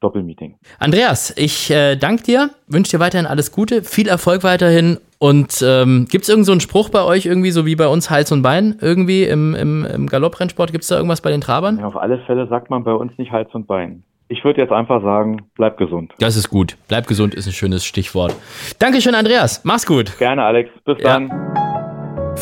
Doppelmeeting. 0.01 0.57
Andreas, 0.79 1.33
ich 1.37 1.71
äh, 1.71 1.95
danke 1.95 2.23
dir, 2.23 2.49
wünsche 2.67 2.91
dir 2.91 2.99
weiterhin 2.99 3.25
alles 3.25 3.51
Gute, 3.51 3.83
viel 3.83 4.07
Erfolg 4.07 4.43
weiterhin. 4.43 4.97
Und 5.19 5.63
ähm, 5.63 6.07
gibt 6.09 6.23
es 6.23 6.29
irgendeinen 6.29 6.45
so 6.45 6.51
einen 6.53 6.61
Spruch 6.61 6.89
bei 6.89 7.03
euch, 7.03 7.27
irgendwie 7.27 7.51
so 7.51 7.65
wie 7.65 7.75
bei 7.75 7.87
uns 7.87 8.09
Hals 8.09 8.31
und 8.31 8.41
Bein, 8.41 8.77
irgendwie 8.81 9.23
im, 9.23 9.53
im, 9.53 9.85
im 9.85 10.07
Galopprennsport? 10.07 10.71
Gibt 10.71 10.83
es 10.83 10.87
da 10.87 10.95
irgendwas 10.95 11.21
bei 11.21 11.29
den 11.29 11.41
Trabern? 11.41 11.77
Ja, 11.77 11.85
auf 11.85 11.95
alle 11.95 12.17
Fälle 12.25 12.47
sagt 12.47 12.71
man 12.71 12.83
bei 12.83 12.93
uns 12.93 13.15
nicht 13.17 13.31
Hals 13.31 13.53
und 13.53 13.67
Bein. 13.67 14.03
Ich 14.29 14.43
würde 14.43 14.61
jetzt 14.61 14.71
einfach 14.71 15.03
sagen, 15.03 15.43
bleib 15.55 15.77
gesund. 15.77 16.13
Das 16.19 16.37
ist 16.37 16.49
gut. 16.49 16.77
Bleib 16.87 17.05
gesund 17.05 17.35
ist 17.35 17.47
ein 17.47 17.53
schönes 17.53 17.85
Stichwort. 17.85 18.33
Dankeschön, 18.79 19.13
Andreas. 19.13 19.63
Mach's 19.65 19.85
gut. 19.85 20.17
Gerne, 20.17 20.43
Alex. 20.43 20.69
Bis 20.85 20.97
ja. 20.99 21.19
dann. 21.19 21.70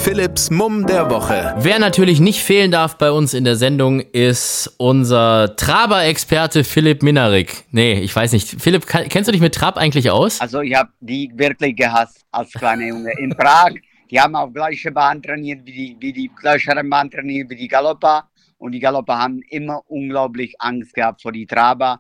Philips 0.02 0.50
Mumm 0.50 0.88
der 0.88 1.10
Woche. 1.10 1.54
Wer 1.60 1.78
natürlich 1.78 2.22
nicht 2.22 2.42
fehlen 2.42 2.72
darf 2.72 2.98
bei 2.98 3.12
uns 3.12 3.34
in 3.34 3.44
der 3.44 3.58
Sendung 3.58 4.00
ist 4.00 4.74
unser 4.78 5.58
Traber-Experte 5.58 6.64
Philipp 6.64 7.04
Minarik. 7.04 7.66
Nee, 7.72 8.00
ich 8.00 8.16
weiß 8.16 8.32
nicht. 8.32 8.62
Philipp, 8.62 8.88
kennst 8.88 9.28
du 9.28 9.34
dich 9.34 9.42
mit 9.42 9.54
Trab 9.54 9.78
eigentlich 9.78 10.10
aus? 10.10 10.40
Also 10.40 10.62
ich 10.62 10.74
habe 10.74 10.90
die 11.02 11.30
wirklich 11.36 11.76
gehasst 11.76 12.26
als 12.32 12.52
kleiner 12.54 12.88
Junge. 12.88 13.12
In 13.20 13.32
Prag, 13.32 13.72
die 14.10 14.20
haben 14.20 14.36
auf 14.36 14.54
gleiche 14.54 14.90
Bahn 14.90 15.22
trainiert, 15.22 15.66
wie 15.66 15.74
die, 15.74 15.98
wie 16.00 16.14
die 16.14 16.32
gleiche 16.40 16.74
Bahn 16.86 17.12
trainiert 17.12 17.50
wie 17.50 17.58
die 17.58 17.68
Galopper. 17.68 18.24
Und 18.58 18.72
die 18.72 18.80
Galopper 18.80 19.18
haben 19.18 19.42
immer 19.50 19.82
unglaublich 19.88 20.56
Angst 20.60 20.94
gehabt 20.94 21.22
vor 21.22 21.34
die 21.34 21.46
Traber 21.46 22.00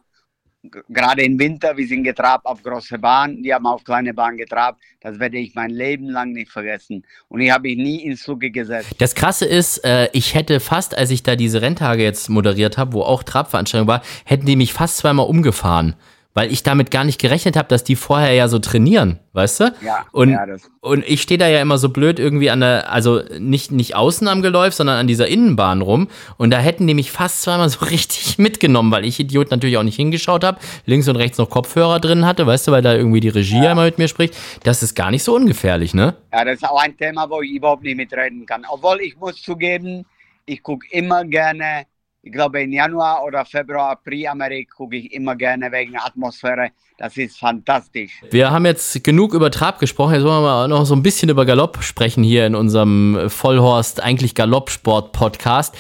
gerade 0.89 1.23
im 1.23 1.39
Winter, 1.39 1.75
wir 1.77 1.87
sind 1.87 2.03
getrabt 2.03 2.45
auf 2.45 2.61
große 2.61 2.99
Bahn, 2.99 3.41
die 3.41 3.53
haben 3.53 3.65
auf 3.65 3.83
kleine 3.83 4.13
Bahn 4.13 4.37
getrabt. 4.37 4.81
Das 5.01 5.19
werde 5.19 5.37
ich 5.37 5.55
mein 5.55 5.69
Leben 5.69 6.09
lang 6.09 6.33
nicht 6.33 6.51
vergessen. 6.51 7.05
Und 7.29 7.41
ich 7.41 7.51
habe 7.51 7.69
mich 7.69 7.77
nie 7.77 8.03
ins 8.03 8.23
Zuge 8.23 8.51
gesetzt. 8.51 8.95
Das 8.97 9.15
Krasse 9.15 9.45
ist, 9.45 9.77
äh, 9.85 10.09
ich 10.11 10.35
hätte 10.35 10.59
fast, 10.59 10.97
als 10.97 11.11
ich 11.11 11.23
da 11.23 11.35
diese 11.35 11.61
Renntage 11.61 12.03
jetzt 12.03 12.29
moderiert 12.29 12.77
habe, 12.77 12.93
wo 12.93 13.03
auch 13.03 13.23
Trabveranstaltung 13.23 13.87
war, 13.87 14.01
hätten 14.25 14.45
die 14.45 14.55
mich 14.55 14.73
fast 14.73 14.97
zweimal 14.97 15.27
umgefahren 15.27 15.95
weil 16.39 16.53
ich 16.53 16.63
damit 16.63 16.89
gar 16.89 17.03
nicht 17.03 17.19
gerechnet 17.19 17.57
habe, 17.57 17.67
dass 17.67 17.83
die 17.83 17.97
vorher 17.97 18.31
ja 18.31 18.47
so 18.47 18.59
trainieren, 18.59 19.19
weißt 19.33 19.59
du? 19.59 19.75
Ja. 19.81 20.05
Und, 20.13 20.29
ja, 20.29 20.45
und 20.79 21.03
ich 21.05 21.21
stehe 21.21 21.37
da 21.37 21.49
ja 21.49 21.59
immer 21.59 21.77
so 21.77 21.89
blöd 21.89 22.17
irgendwie 22.17 22.49
an 22.49 22.61
der, 22.61 22.89
also 22.89 23.21
nicht, 23.37 23.73
nicht 23.73 23.97
außen 23.97 24.25
am 24.29 24.41
Geläuf, 24.41 24.73
sondern 24.73 24.95
an 24.95 25.05
dieser 25.05 25.27
Innenbahn 25.27 25.81
rum. 25.81 26.07
Und 26.37 26.51
da 26.51 26.59
hätten 26.59 26.87
die 26.87 26.93
mich 26.93 27.11
fast 27.11 27.41
zweimal 27.41 27.67
so 27.69 27.83
richtig 27.83 28.37
mitgenommen, 28.37 28.89
weil 28.89 29.03
ich 29.03 29.19
Idiot 29.19 29.51
natürlich 29.51 29.75
auch 29.75 29.83
nicht 29.83 29.97
hingeschaut 29.97 30.45
habe, 30.45 30.59
links 30.85 31.09
und 31.09 31.17
rechts 31.17 31.37
noch 31.37 31.49
Kopfhörer 31.49 31.99
drin 31.99 32.25
hatte, 32.25 32.47
weißt 32.47 32.69
du, 32.69 32.71
weil 32.71 32.83
da 32.83 32.93
irgendwie 32.95 33.19
die 33.19 33.27
Regie 33.27 33.61
ja. 33.61 33.73
immer 33.73 33.83
mit 33.83 33.97
mir 33.97 34.07
spricht. 34.07 34.33
Das 34.63 34.81
ist 34.81 34.95
gar 34.95 35.11
nicht 35.11 35.23
so 35.25 35.35
ungefährlich, 35.35 35.93
ne? 35.93 36.15
Ja, 36.31 36.45
das 36.45 36.53
ist 36.53 36.63
auch 36.63 36.81
ein 36.81 36.95
Thema, 36.95 37.29
wo 37.29 37.41
ich 37.41 37.51
überhaupt 37.51 37.83
nicht 37.83 37.97
mitreden 37.97 38.45
kann. 38.45 38.63
Obwohl 38.69 39.01
ich 39.01 39.17
muss 39.17 39.41
zugeben, 39.41 40.05
ich 40.45 40.63
gucke 40.63 40.87
immer 40.91 41.25
gerne 41.25 41.83
ich 42.21 42.31
glaube, 42.31 42.61
in 42.61 42.73
Januar 42.73 43.23
oder 43.23 43.45
Februar, 43.45 43.95
Pre-Amerik 43.95 44.71
gucke 44.71 44.97
ich 44.97 45.13
immer 45.13 45.35
gerne 45.35 45.71
wegen 45.71 45.97
Atmosphäre. 45.97 46.69
Das 46.97 47.15
ist 47.15 47.39
fantastisch. 47.39 48.11
Wir 48.29 48.51
haben 48.51 48.65
jetzt 48.65 49.03
genug 49.03 49.33
über 49.33 49.49
Trab 49.51 49.79
gesprochen. 49.79 50.15
Jetzt 50.15 50.23
wollen 50.23 50.41
wir 50.41 50.41
mal 50.41 50.67
noch 50.67 50.85
so 50.85 50.95
ein 50.95 51.01
bisschen 51.01 51.29
über 51.29 51.45
Galopp 51.45 51.81
sprechen 51.81 52.23
hier 52.23 52.45
in 52.45 52.55
unserem 52.55 53.29
Vollhorst, 53.29 54.03
eigentlich 54.03 54.35
Galoppsport-Podcast. 54.35 55.75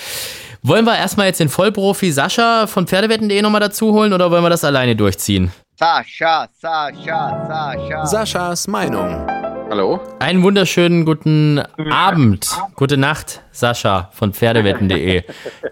Wollen 0.61 0.85
wir 0.85 0.97
erstmal 0.97 1.27
jetzt 1.27 1.39
den 1.39 1.49
Vollprofi 1.49 2.11
Sascha 2.11 2.67
von 2.67 2.87
Pferdewetten.de 2.87 3.41
nochmal 3.41 3.61
dazu 3.61 3.93
holen 3.93 4.13
oder 4.13 4.31
wollen 4.31 4.43
wir 4.43 4.49
das 4.49 4.63
alleine 4.63 4.95
durchziehen? 4.95 5.51
Sascha, 5.77 6.47
Sascha, 6.53 7.47
Sascha. 7.47 8.05
Saschas 8.05 8.67
Meinung. 8.67 9.38
Hallo. 9.69 9.99
Einen 10.17 10.41
wunderschönen 10.41 11.05
guten 11.05 11.59
Abend, 11.91 12.49
gute 12.75 12.97
Nacht, 12.97 13.43
Sascha 13.51 14.09
von 14.13 14.33
Pferdewetten.de. 14.33 15.21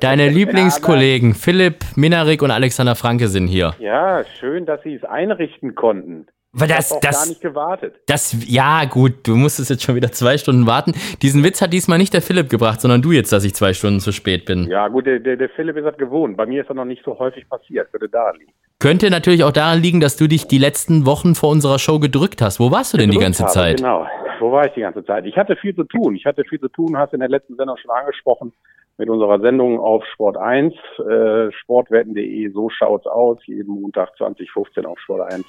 Deine 0.01 0.29
Lieblingskollegen 0.29 1.33
Philipp 1.33 1.83
Minarik 1.95 2.43
und 2.43 2.51
Alexander 2.51 2.93
Franke 2.93 3.27
sind 3.27 3.47
hier. 3.47 3.73
Ja, 3.79 4.23
schön, 4.39 4.67
dass 4.67 4.83
Sie 4.83 4.93
es 4.93 5.03
einrichten 5.03 5.73
konnten. 5.73 6.27
Weil 6.53 6.67
das, 6.67 6.87
ich 6.87 6.95
habe 6.95 7.07
das, 7.07 7.19
gar 7.19 7.29
nicht 7.29 7.41
gewartet. 7.41 7.95
Das, 8.07 8.35
ja, 8.47 8.85
gut, 8.85 9.27
du 9.27 9.35
musstest 9.35 9.69
jetzt 9.69 9.83
schon 9.83 9.95
wieder 9.95 10.11
zwei 10.11 10.37
Stunden 10.37 10.65
warten. 10.65 10.93
Diesen 11.21 11.43
Witz 11.43 11.61
hat 11.61 11.73
diesmal 11.73 11.97
nicht 11.97 12.13
der 12.13 12.21
Philipp 12.21 12.49
gebracht, 12.49 12.81
sondern 12.81 13.01
du 13.01 13.11
jetzt, 13.11 13.31
dass 13.31 13.43
ich 13.43 13.53
zwei 13.53 13.73
Stunden 13.73 13.99
zu 13.99 14.11
spät 14.11 14.45
bin. 14.45 14.67
Ja, 14.67 14.87
gut, 14.87 15.05
der, 15.05 15.19
der, 15.19 15.35
der 15.35 15.49
Philipp 15.49 15.77
ist 15.77 15.85
das 15.85 15.97
gewohnt. 15.97 16.37
Bei 16.37 16.45
mir 16.45 16.61
ist 16.61 16.69
das 16.69 16.75
noch 16.75 16.85
nicht 16.85 17.03
so 17.03 17.19
häufig 17.19 17.47
passiert. 17.49 17.91
Würde 17.93 18.09
da 18.09 18.31
liegen. 18.31 18.51
Könnte 18.79 19.09
natürlich 19.09 19.43
auch 19.43 19.51
daran 19.51 19.81
liegen, 19.81 19.99
dass 19.99 20.17
du 20.17 20.27
dich 20.27 20.47
die 20.47 20.57
letzten 20.57 21.05
Wochen 21.05 21.35
vor 21.35 21.49
unserer 21.49 21.79
Show 21.79 21.99
gedrückt 21.99 22.41
hast. 22.41 22.59
Wo 22.59 22.71
warst 22.71 22.93
du 22.93 22.97
denn 22.97 23.11
die 23.11 23.17
ganze 23.17 23.43
habe, 23.43 23.53
Zeit? 23.53 23.77
Genau. 23.77 24.07
Wo 24.39 24.51
war 24.51 24.65
ich 24.67 24.73
die 24.73 24.81
ganze 24.81 25.03
Zeit? 25.03 25.25
Ich 25.25 25.35
hatte 25.35 25.55
viel 25.55 25.75
zu 25.75 25.83
tun. 25.83 26.15
Ich 26.15 26.25
hatte 26.25 26.43
viel 26.43 26.59
zu 26.59 26.69
tun, 26.69 26.97
hast 26.97 27.13
in 27.13 27.19
der 27.19 27.29
letzten 27.29 27.55
Sendung 27.55 27.75
schon 27.77 27.91
angesprochen, 27.91 28.53
mit 28.97 29.09
unserer 29.09 29.39
Sendung 29.39 29.79
auf 29.79 30.05
Sport 30.13 30.37
1, 30.37 30.73
äh, 30.99 31.51
sportwetten.de, 31.51 32.49
so 32.51 32.69
schaut's 32.69 33.05
aus, 33.05 33.37
jeden 33.45 33.79
Montag 33.81 34.15
2015 34.17 34.85
auf 34.85 34.99
Sport 34.99 35.33
1. 35.33 35.45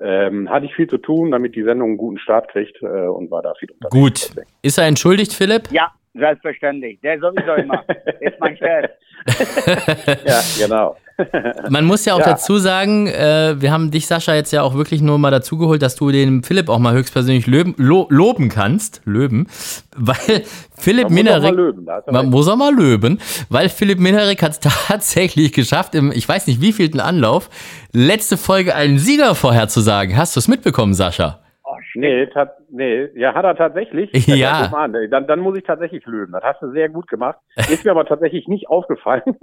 Ähm, 0.00 0.50
hatte 0.50 0.66
ich 0.66 0.74
viel 0.74 0.88
zu 0.88 0.98
tun, 0.98 1.30
damit 1.30 1.54
die 1.54 1.62
Sendung 1.62 1.90
einen 1.90 1.98
guten 1.98 2.18
Start 2.18 2.48
kriegt 2.48 2.82
äh, 2.82 2.86
und 2.86 3.30
war 3.30 3.42
da 3.42 3.54
viel 3.54 3.70
unterwegs. 3.70 4.30
Gut. 4.34 4.44
Ist 4.62 4.78
er 4.78 4.86
entschuldigt, 4.86 5.32
Philipp? 5.32 5.70
Ja, 5.70 5.90
selbstverständlich. 6.14 7.00
Der 7.00 7.18
sowieso 7.18 7.54
immer. 7.54 7.84
ist 8.20 8.38
mein 8.40 8.56
Chef. 8.56 8.90
Ja, 10.24 10.40
genau. 10.66 10.96
Man 11.70 11.84
muss 11.84 12.04
ja 12.04 12.14
auch 12.14 12.20
Ja. 12.20 12.26
dazu 12.26 12.58
sagen, 12.58 13.06
äh, 13.06 13.56
wir 13.58 13.72
haben 13.72 13.90
dich, 13.90 14.06
Sascha, 14.06 14.34
jetzt 14.34 14.52
ja 14.52 14.62
auch 14.62 14.74
wirklich 14.74 15.00
nur 15.00 15.18
mal 15.18 15.30
dazugeholt, 15.30 15.80
dass 15.82 15.96
du 15.96 16.10
den 16.10 16.42
Philipp 16.42 16.68
auch 16.68 16.78
mal 16.78 16.92
höchstpersönlich 16.94 17.46
löben, 17.46 17.74
lo, 17.78 18.06
loben 18.10 18.48
kannst. 18.48 19.00
Löben. 19.04 19.46
Weil 19.96 20.42
Philipp 20.76 21.08
Minerik. 21.10 21.54
Man 22.10 22.28
muss 22.30 22.48
auch 22.48 22.56
mal 22.56 22.74
löben, 22.74 23.18
weil 23.48 23.68
Philipp 23.68 23.98
Minerik 23.98 24.42
hat 24.42 24.52
es 24.52 24.60
tatsächlich 24.88 25.52
geschafft, 25.52 25.94
im, 25.94 26.12
ich 26.12 26.28
weiß 26.28 26.46
nicht 26.46 26.60
wievielten 26.60 27.00
Anlauf, 27.00 27.48
letzte 27.92 28.36
Folge 28.36 28.74
einen 28.74 28.98
Sieger 28.98 29.34
vorherzusagen. 29.34 30.16
Hast 30.16 30.36
du 30.36 30.40
es 30.40 30.48
mitbekommen, 30.48 30.92
Sascha? 30.94 31.40
Oh. 31.96 32.00
Nee, 32.00 32.26
tat, 32.26 32.56
nee, 32.70 33.08
ja, 33.14 33.34
hat 33.34 33.44
er 33.44 33.56
tatsächlich. 33.56 34.10
Ja. 34.26 34.68
dann, 35.10 35.26
dann 35.26 35.40
muss 35.40 35.56
ich 35.56 35.64
tatsächlich 35.64 36.04
löben. 36.04 36.32
Das 36.32 36.42
hast 36.42 36.60
du 36.60 36.70
sehr 36.72 36.88
gut 36.88 37.08
gemacht. 37.08 37.38
Ist 37.56 37.84
mir 37.84 37.92
aber 37.92 38.04
tatsächlich 38.04 38.46
nicht 38.48 38.68
aufgefallen. 38.68 39.22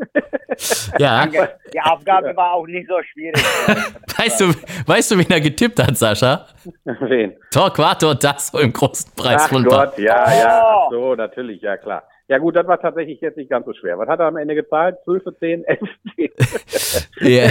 Ja. 1.00 1.26
Die 1.26 1.82
Aufgabe 1.82 2.36
war 2.36 2.54
auch 2.54 2.68
nicht 2.68 2.88
so 2.88 3.02
schwierig. 3.12 3.44
Weißt 4.18 4.40
du, 4.40 4.46
weißt 4.86 5.12
du, 5.12 5.18
wen 5.18 5.30
er 5.32 5.42
getippt 5.42 5.82
hat, 5.82 5.98
Sascha? 5.98 6.46
Wen? 6.84 7.34
Torquato 7.52 8.14
Tasso 8.14 8.60
im 8.60 8.72
großen 8.72 9.12
Preis 9.16 9.44
Ach 9.46 9.50
von 9.50 9.64
Gott, 9.64 9.98
ja, 9.98 10.32
ja. 10.32 10.64
Oh. 10.64 10.84
Ach 10.86 10.92
so, 10.92 11.16
natürlich, 11.16 11.62
ja 11.64 11.78
klar. 11.78 12.04
Ja 12.34 12.40
gut, 12.40 12.56
das 12.56 12.66
war 12.66 12.82
tatsächlich 12.82 13.22
jetzt 13.22 13.38
nicht 13.38 13.52
ganz 13.52 13.64
so 13.64 13.74
schwer. 13.74 13.96
Was 14.00 14.10
hat 14.10 14.20
er 14.20 14.26
am 14.26 14.38
Ende 14.38 14.56
gezahlt? 14.56 14.98
12 15.04 15.22
für 15.22 15.38
10, 15.38 15.66
11 15.66 15.80
für 16.18 17.20
10. 17.20 17.32
Ja. 17.32 17.48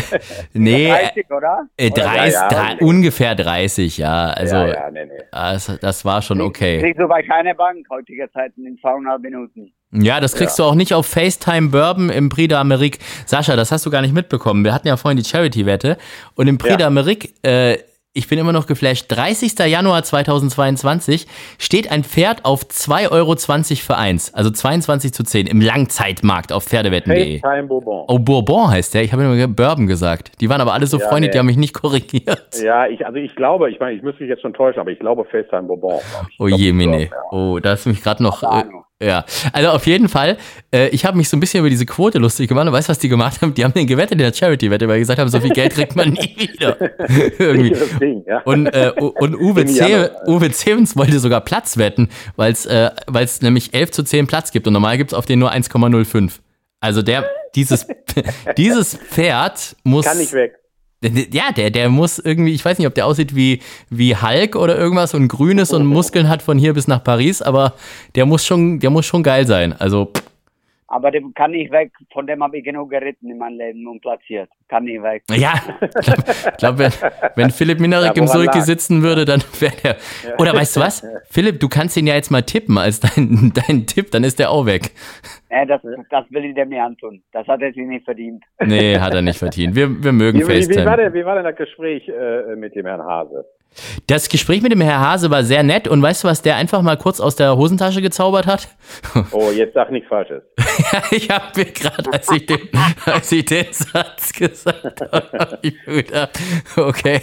Nee, 0.55 0.89
30, 0.89 1.30
oder? 1.30 1.68
äh, 1.76 1.91
30, 1.91 2.33
ja, 2.35 2.47
okay. 2.47 2.85
ungefähr 2.85 3.37
30, 3.37 3.99
ja. 3.99 4.30
Also, 4.30 4.57
ja, 4.57 4.66
ja, 4.66 4.91
nee, 4.91 5.05
nee. 5.05 5.22
Das, 5.30 5.78
das 5.80 6.05
war 6.05 6.20
schon 6.20 6.41
okay. 6.41 6.80
Kriegst 6.80 6.99
du 7.01 7.07
bei 7.07 7.22
keiner 7.22 7.55
Bank 7.55 7.87
heutiger 7.91 8.28
Zeiten 8.33 8.66
in 8.66 8.76
zweieinhalb 8.78 9.22
Minuten. 9.22 9.72
Ja, 9.93 10.18
das 10.18 10.35
kriegst 10.35 10.59
du 10.59 10.64
auch 10.64 10.74
nicht 10.74 10.95
auf 10.95 11.07
FaceTime 11.07 11.68
Bourbon 11.68 12.11
im 12.11 12.28
Prix 12.28 12.53
d'Amérique. 12.53 12.99
Sascha, 13.24 13.55
das 13.55 13.70
hast 13.70 13.87
du 13.87 13.91
gar 13.91 14.03
nicht 14.03 14.14
mitbekommen. 14.14 14.64
Wir 14.64 14.74
hatten 14.74 14.89
ja 14.89 14.97
vorhin 14.97 15.16
die 15.16 15.24
Charity-Wette 15.24 15.97
und 16.35 16.49
im 16.49 16.59
Prix 16.59 16.76
Ja. 16.80 16.89
d'Amérique, 16.89 17.30
äh, 17.45 17.78
ich 18.15 18.29
bin 18.29 18.39
immer 18.39 18.53
noch 18.53 18.67
geflasht, 18.67 19.07
30. 19.09 19.59
Januar 19.59 20.03
2022 20.03 21.27
steht 21.59 21.91
ein 21.91 22.05
Pferd 22.05 22.45
auf 22.45 22.65
2,20 22.65 23.11
Euro 23.11 23.37
für 23.37 23.97
eins, 23.97 24.35
also 24.35 24.51
22 24.51 25.15
zu 25.15 25.25
10 25.25 25.47
im 25.47 25.63
Langzeitmarkt 25.63 26.53
auf 26.53 26.65
pferdewetten.de. 26.65 27.41
Bourbon. 27.67 28.05
Oh, 28.09 28.19
Bourbon 28.19 28.69
heißt 28.71 28.93
der. 28.95 29.03
Ich 29.03 29.13
habe 29.13 29.23
immer 29.25 29.49
Bourbon 29.49 29.87
gesagt. 29.87 30.33
Die 30.41 30.51
waren 30.51 30.61
aber 30.61 30.75
alle 30.75 30.87
so 30.87 30.99
Ja, 30.99 31.09
Freunde, 31.09 31.31
die 31.31 31.39
haben 31.39 31.47
mich 31.47 31.57
nicht 31.57 31.73
korrigiert. 31.73 32.61
Ja, 32.63 32.87
ich, 32.87 33.07
also 33.07 33.19
ich 33.19 33.35
glaube, 33.35 33.71
ich 33.71 33.81
meine, 33.81 33.97
ich 33.97 34.03
müsste 34.03 34.23
mich 34.23 34.31
jetzt 34.31 34.43
schon 34.43 34.53
täuschen, 34.53 34.81
aber 34.81 34.91
ich 34.91 34.99
glaube 34.99 35.25
FaceTime 35.25 35.63
Bourbon. 35.63 36.01
ich. 36.29 36.37
Oh 36.39 36.47
Ich 36.47 36.51
glaub, 36.51 36.61
je, 36.61 36.73
Mine. 36.73 37.05
ja. 37.05 37.11
Oh, 37.31 37.59
da 37.61 37.71
hast 37.71 37.87
du 37.87 37.91
mich 37.91 38.03
gerade 38.03 38.23
noch. 38.23 38.43
Äh. 38.43 38.65
Ja, 39.03 39.25
also 39.53 39.71
auf 39.71 39.87
jeden 39.87 40.09
Fall. 40.09 40.37
Äh, 40.73 40.89
ich 40.89 41.05
habe 41.05 41.17
mich 41.17 41.29
so 41.29 41.37
ein 41.37 41.41
bisschen 41.41 41.61
über 41.61 41.71
diese 41.71 41.87
Quote 41.87 42.19
lustig 42.19 42.49
gemacht. 42.49 42.67
Und 42.67 42.73
weißt 42.73 42.89
du, 42.89 42.91
was 42.91 42.99
die 42.99 43.09
gemacht 43.09 43.43
haben? 43.43 43.55
Die 43.55 43.65
haben 43.65 43.73
den 43.73 43.87
gewettet 43.87 44.13
in 44.13 44.19
der 44.19 44.33
Charity-Wette, 44.33 44.89
weil 44.89 44.97
die 44.97 45.01
gesagt 45.01 45.19
haben, 45.19 45.29
so 45.29 45.41
viel 45.41 45.51
Geld 45.51 45.75
kriegt 45.75 45.97
man 45.97 46.11
nie 46.11 46.37
wieder. 46.37 46.77
Irgendwie. 47.39 47.77
Ding, 47.99 48.25
ja. 48.27 48.41
Und, 48.43 48.67
äh, 48.67 48.93
und 48.97 49.35
Uwe, 49.35 49.67
Ze. 49.67 50.13
Uwe 50.27 50.51
Zevens 50.51 50.97
wollte 50.97 51.19
sogar 51.19 51.41
Platz 51.41 51.77
wetten, 51.77 52.09
weil 52.37 52.53
es 52.53 52.67
äh, 52.67 52.91
weil's 53.07 53.43
nämlich 53.43 53.75
11 53.75 53.91
zu 53.91 54.03
10 54.03 54.27
Platz 54.27 54.53
gibt 54.53 54.67
und 54.67 54.73
normal 54.73 54.97
gibt 54.97 55.13
es 55.13 55.15
auf 55.19 55.27
den 55.27 55.39
nur 55.39 55.53
1,05. 55.53 56.41
Also 56.81 57.03
der, 57.03 57.31
dieses, 57.55 57.87
dieses 58.57 58.97
Pferd 58.97 59.77
muss. 59.85 60.07
Kann 60.07 60.19
nicht 60.19 60.33
weg. 60.33 60.59
Ja, 61.03 61.51
der, 61.51 61.71
der 61.71 61.89
muss 61.89 62.19
irgendwie, 62.19 62.53
ich 62.53 62.65
weiß 62.65 62.79
nicht, 62.79 62.87
ob 62.87 62.95
der 62.95 63.07
aussieht 63.07 63.35
wie, 63.35 63.61
wie 63.91 64.15
Hulk 64.17 64.55
oder 64.55 64.79
irgendwas 64.79 65.15
und 65.15 65.29
grün 65.29 65.59
ist 65.59 65.73
und 65.73 65.85
Muskeln 65.85 66.29
hat 66.29 66.43
von 66.43 66.59
hier 66.59 66.75
bis 66.75 66.87
nach 66.87 67.03
Paris, 67.03 67.43
aber 67.43 67.75
der 68.15 68.25
muss 68.25 68.47
schon, 68.47 68.79
der 68.79 68.91
muss 68.91 69.05
schon 69.05 69.23
geil 69.23 69.47
sein. 69.47 69.73
Also, 69.73 70.13
Aber 70.87 71.11
dem 71.11 71.33
kann 71.35 71.53
nicht 71.53 71.73
weg, 71.73 71.91
von 72.13 72.27
dem 72.27 72.43
habe 72.43 72.59
ich 72.59 72.65
genug 72.65 72.91
geritten 72.91 73.31
in 73.31 73.39
meinem 73.39 73.59
Leben 73.59 73.87
und 73.89 74.01
platziert. 74.03 74.51
Kann 74.69 74.85
nicht 74.85 75.03
weg. 75.03 75.23
ja, 75.31 75.55
ich 75.81 76.07
glaube, 76.07 76.23
glaub, 76.59 76.79
wenn, 76.79 76.93
wenn 77.35 77.51
Philipp 77.51 77.81
Minarek 77.81 78.15
Ja, 78.17 78.23
im 78.23 78.29
Sulki 78.29 78.61
sitzen 78.61 79.03
würde, 79.03 79.25
dann 79.25 79.43
wäre 79.59 79.75
der. 79.83 79.97
Oder 80.39 80.55
weißt 80.55 80.77
du 80.77 80.81
was? 80.81 81.03
Philipp, 81.31 81.61
du 81.61 81.69
kannst 81.69 81.97
ihn 81.97 82.07
ja 82.07 82.15
jetzt 82.15 82.31
mal 82.31 82.43
tippen 82.43 82.77
als 82.79 83.01
dein, 83.01 83.53
dein 83.55 83.87
Tipp, 83.87 84.11
dann 84.11 84.23
ist 84.23 84.39
der 84.39 84.51
auch 84.51 84.67
weg. 84.67 84.93
Äh, 85.53 85.67
das, 85.67 85.83
das 86.09 86.25
will 86.31 86.47
ich 86.47 86.55
dem 86.55 86.71
nicht 86.71 86.81
antun. 86.81 87.23
Das 87.33 87.47
hat 87.47 87.61
er 87.61 87.73
sich 87.75 87.87
nicht 87.87 88.07
verdient. 88.07 88.43
Nee, 88.65 88.99
hat 88.99 89.13
er 89.13 89.21
nicht 89.21 89.39
verdient. 89.39 89.77
Wir, 89.77 90.03
wir 90.03 90.13
mögen 90.13 90.39
Wie, 90.39 90.45
wie, 90.45 90.49
wie, 90.49 90.77
war 90.77 90.97
FaceTime. 90.97 90.97
denn, 90.97 91.15
wie 91.15 91.25
war 91.27 91.35
denn 91.35 91.45
das 91.45 91.57
Gespräch 91.57 92.09
äh, 92.09 92.57
mit 92.57 92.75
dem 92.75 92.87
Herrn 92.87 93.03
Hase? 93.03 93.45
Das 94.07 94.29
Gespräch 94.29 94.62
mit 94.62 94.73
dem 94.73 94.81
Herr 94.81 95.01
Hase 95.01 95.31
war 95.31 95.43
sehr 95.45 95.62
nett 95.62 95.89
und 95.89 96.03
weißt 96.03 96.25
du, 96.25 96.29
was 96.29 96.43
der 96.43 96.57
einfach 96.57 96.83
mal 96.83 96.97
kurz 96.97 97.20
aus 97.20 97.37
der 97.37 97.57
Hosentasche 97.57 98.03
gezaubert 98.03 98.47
hat? 98.47 98.68
Oh, 99.33 99.51
jetzt 99.51 99.75
sag 99.75 99.91
nichts 99.91 100.09
Falsches. 100.09 100.43
Ja, 100.93 101.03
ich 101.11 101.31
habe 101.31 101.45
mir 101.57 101.64
gerade, 101.66 102.12
als, 102.12 102.31
ich 102.31 102.47
den- 102.47 102.68
als 103.07 103.33
ich 103.33 103.45
den 103.45 103.66
Satz 103.73 104.33
gesagt 104.33 105.01
habe, 105.01 105.29
hab 105.39 105.59
ich 105.62 105.75
mir 105.87 106.03
gedacht, 106.03 106.39
okay, 106.77 107.20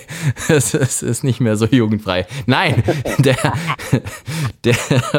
es, 0.50 0.74
es 0.74 1.02
ist 1.04 1.24
nicht 1.24 1.40
mehr 1.40 1.56
so 1.56 1.66
jugendfrei. 1.66 2.26
Nein, 2.48 2.84
der, 3.20 3.36
der, 4.66 4.76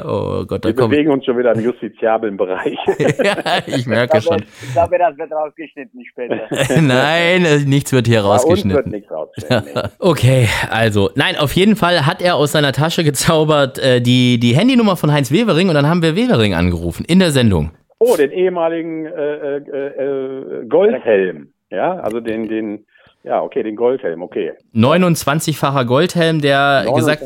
oh 0.07 0.45
Gott, 0.47 0.65
da 0.65 0.69
Wir 0.69 0.75
kommt, 0.75 0.91
bewegen 0.91 1.11
uns 1.11 1.25
schon 1.25 1.39
wieder 1.39 1.53
im 1.55 1.61
justiziablen 1.61 2.37
Bereich. 2.37 2.77
ja, 3.23 3.37
ich 3.67 3.87
merke 3.87 4.19
Ich 4.19 4.25
glaube, 4.25 4.43
schon. 4.43 4.49
ich 4.63 4.73
glaube, 4.73 4.99
das 4.99 5.19
wird 5.19 5.33
rausgeschnitten 5.33 6.05
später. 6.11 6.81
Nein, 6.81 7.65
nichts 7.67 7.93
wird 7.93 8.07
hier 8.07 8.23
Bei 8.23 8.29
uns 8.35 8.43
wird 8.43 8.51
rausgeschnitten. 8.53 8.91
nichts 8.93 9.11
rausgeschnitten. 9.11 9.83
Okay, 9.99 10.49
also, 10.71 11.11
nein, 11.21 11.37
auf 11.37 11.53
jeden 11.53 11.77
Fall 11.77 12.07
hat 12.07 12.23
er 12.23 12.37
aus 12.37 12.53
seiner 12.53 12.73
Tasche 12.73 13.05
gezaubert 13.05 13.79
äh, 13.79 14.01
die, 14.01 14.39
die 14.41 14.57
Handynummer 14.57 14.97
von 14.97 15.13
Heinz 15.13 15.31
Wevering 15.31 15.69
und 15.69 15.75
dann 15.75 15.87
haben 15.87 16.03
wir 16.03 16.17
Wevering 16.17 16.55
angerufen 16.55 17.05
in 17.07 17.19
der 17.19 17.31
Sendung. 17.31 17.71
Oh, 17.99 18.17
den 18.17 18.31
ehemaligen 18.33 19.05
äh, 19.07 19.57
äh, 19.57 19.61
äh, 19.61 20.67
Goldhelm. 20.67 21.53
Ja, 21.71 21.97
also 22.01 22.21
den, 22.21 22.49
den, 22.49 22.87
ja, 23.23 23.43
okay, 23.43 23.63
den 23.63 23.77
Goldhelm, 23.77 24.23
okay. 24.23 24.53
29-facher 24.75 25.85
Goldhelm, 25.85 26.41
der 26.41 26.85
29. 26.87 26.97
gesagt 26.97 27.23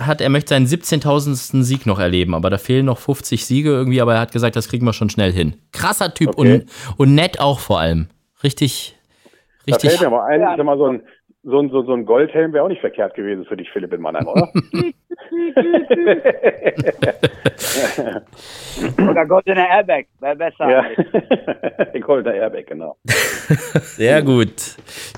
hat, 0.00 0.20
er 0.20 0.28
möchte 0.28 0.48
seinen 0.50 0.66
17.000. 0.66 1.62
Sieg 1.62 1.86
noch 1.86 2.00
erleben, 2.00 2.34
aber 2.34 2.50
da 2.50 2.58
fehlen 2.58 2.86
noch 2.86 2.98
50 2.98 3.46
Siege 3.46 3.70
irgendwie, 3.70 4.00
aber 4.00 4.14
er 4.14 4.20
hat 4.20 4.32
gesagt, 4.32 4.56
das 4.56 4.68
kriegen 4.68 4.84
wir 4.84 4.92
schon 4.92 5.08
schnell 5.08 5.32
hin. 5.32 5.54
Krasser 5.72 6.12
Typ 6.12 6.30
Okay. 6.36 6.52
und, 6.54 6.64
und 6.96 7.14
nett 7.14 7.38
auch 7.40 7.60
vor 7.60 7.78
allem. 7.78 8.08
Richtig, 8.42 8.96
Da 9.66 9.74
richtig. 9.76 9.90
fällt 9.92 10.02
mir 10.10 10.16
mal 10.16 10.26
ein, 10.26 10.40
ich 10.42 10.56
sag 10.56 10.66
mal, 10.66 10.76
so 10.76 10.86
ein, 10.86 11.02
so 11.48 11.60
ein, 11.60 11.70
so, 11.70 11.84
so 11.84 11.92
ein 11.92 12.04
Goldhelm 12.04 12.52
wäre 12.52 12.64
auch 12.64 12.68
nicht 12.68 12.80
verkehrt 12.80 13.14
gewesen 13.14 13.44
für 13.44 13.56
dich, 13.56 13.70
Philipp 13.70 13.92
in 13.92 14.00
Mannheim, 14.00 14.26
oder? 14.26 14.50
Oder 19.08 19.26
goldene 19.26 19.68
Airbag, 19.68 20.06
wäre 20.20 20.34
besser. 20.34 20.68
ja. 20.68 20.84
Goldener 22.00 22.34
Airbag, 22.34 22.66
genau. 22.66 22.96
Sehr 23.06 24.22
gut. 24.22 24.50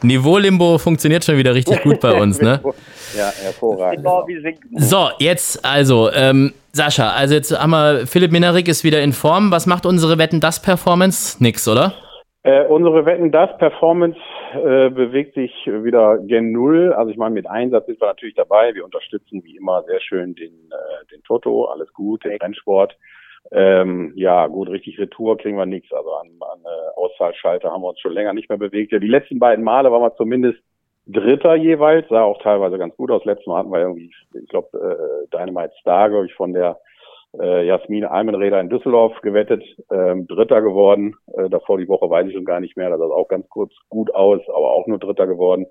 Niveau-Limbo 0.02 0.76
funktioniert 0.76 1.24
schon 1.24 1.38
wieder 1.38 1.54
richtig 1.54 1.82
gut 1.82 1.98
bei 2.00 2.12
uns, 2.12 2.42
ne? 2.42 2.60
Ja, 3.16 3.30
hervorragend. 3.42 4.06
So, 4.76 5.08
jetzt 5.18 5.64
also, 5.64 6.10
ähm, 6.12 6.52
Sascha, 6.72 7.08
also 7.10 7.34
jetzt 7.34 7.58
haben 7.58 7.70
wir, 7.70 8.06
Philipp 8.06 8.32
Minarik 8.32 8.68
ist 8.68 8.84
wieder 8.84 9.00
in 9.00 9.14
Form. 9.14 9.50
Was 9.50 9.66
macht 9.66 9.86
unsere 9.86 10.18
Wetten 10.18 10.40
das 10.40 10.60
Performance? 10.60 11.42
Nix, 11.42 11.66
oder? 11.66 11.94
Äh, 12.42 12.66
unsere 12.66 13.06
Wetten, 13.06 13.32
das 13.32 13.56
Performance 13.58 14.18
äh, 14.54 14.90
bewegt 14.90 15.34
sich 15.34 15.52
wieder 15.66 16.18
gen 16.18 16.52
Null. 16.52 16.92
Also 16.92 17.10
ich 17.10 17.16
meine, 17.16 17.34
mit 17.34 17.48
Einsatz 17.48 17.86
sind 17.86 18.00
wir 18.00 18.08
natürlich 18.08 18.34
dabei. 18.34 18.74
Wir 18.74 18.84
unterstützen 18.84 19.42
wie 19.44 19.56
immer 19.56 19.82
sehr 19.84 20.00
schön 20.00 20.34
den, 20.34 20.52
äh, 20.70 21.06
den 21.12 21.22
Toto, 21.22 21.66
alles 21.66 21.92
gut, 21.92 22.24
den 22.24 22.38
Rennsport. 22.38 22.96
Ähm, 23.50 24.12
ja, 24.14 24.46
gut, 24.46 24.68
richtig 24.68 24.98
Retour 24.98 25.38
kriegen 25.38 25.56
wir 25.56 25.66
nichts. 25.66 25.92
Also 25.92 26.12
an, 26.14 26.28
an 26.40 26.60
äh, 26.64 26.96
Auszahlschalter 26.96 27.70
haben 27.70 27.82
wir 27.82 27.88
uns 27.88 28.00
schon 28.00 28.12
länger 28.12 28.34
nicht 28.34 28.48
mehr 28.48 28.58
bewegt. 28.58 28.92
Ja, 28.92 28.98
die 28.98 29.08
letzten 29.08 29.38
beiden 29.38 29.64
Male 29.64 29.90
waren 29.90 30.02
wir 30.02 30.16
zumindest 30.16 30.58
Dritter 31.06 31.54
jeweils, 31.54 32.06
sah 32.10 32.22
auch 32.22 32.42
teilweise 32.42 32.76
ganz 32.76 32.94
gut 32.96 33.10
aus. 33.10 33.24
Letztes 33.24 33.46
Mal 33.46 33.58
hatten 33.58 33.72
wir 33.72 33.80
irgendwie, 33.80 34.12
ich 34.34 34.48
glaube, 34.48 34.76
äh, 34.78 35.28
Dynamite 35.34 35.72
Star, 35.80 36.10
glaube 36.10 36.26
ich, 36.26 36.34
von 36.34 36.52
der 36.52 36.78
äh, 37.40 37.66
Jasmin 37.66 38.04
Almenräder 38.04 38.60
in 38.60 38.68
Düsseldorf 38.68 39.20
gewettet, 39.22 39.62
ähm, 39.90 40.26
Dritter 40.26 40.62
geworden. 40.62 41.14
Äh, 41.36 41.48
davor 41.50 41.78
die 41.78 41.88
Woche 41.88 42.08
weiß 42.08 42.26
ich 42.28 42.34
schon 42.34 42.44
gar 42.44 42.60
nicht 42.60 42.76
mehr, 42.76 42.90
das 42.90 42.98
sah 42.98 43.04
auch 43.06 43.28
ganz 43.28 43.48
kurz 43.48 43.72
gut 43.88 44.14
aus, 44.14 44.40
aber 44.48 44.72
auch 44.72 44.86
nur 44.86 44.98
Dritter 44.98 45.26
geworden. 45.26 45.66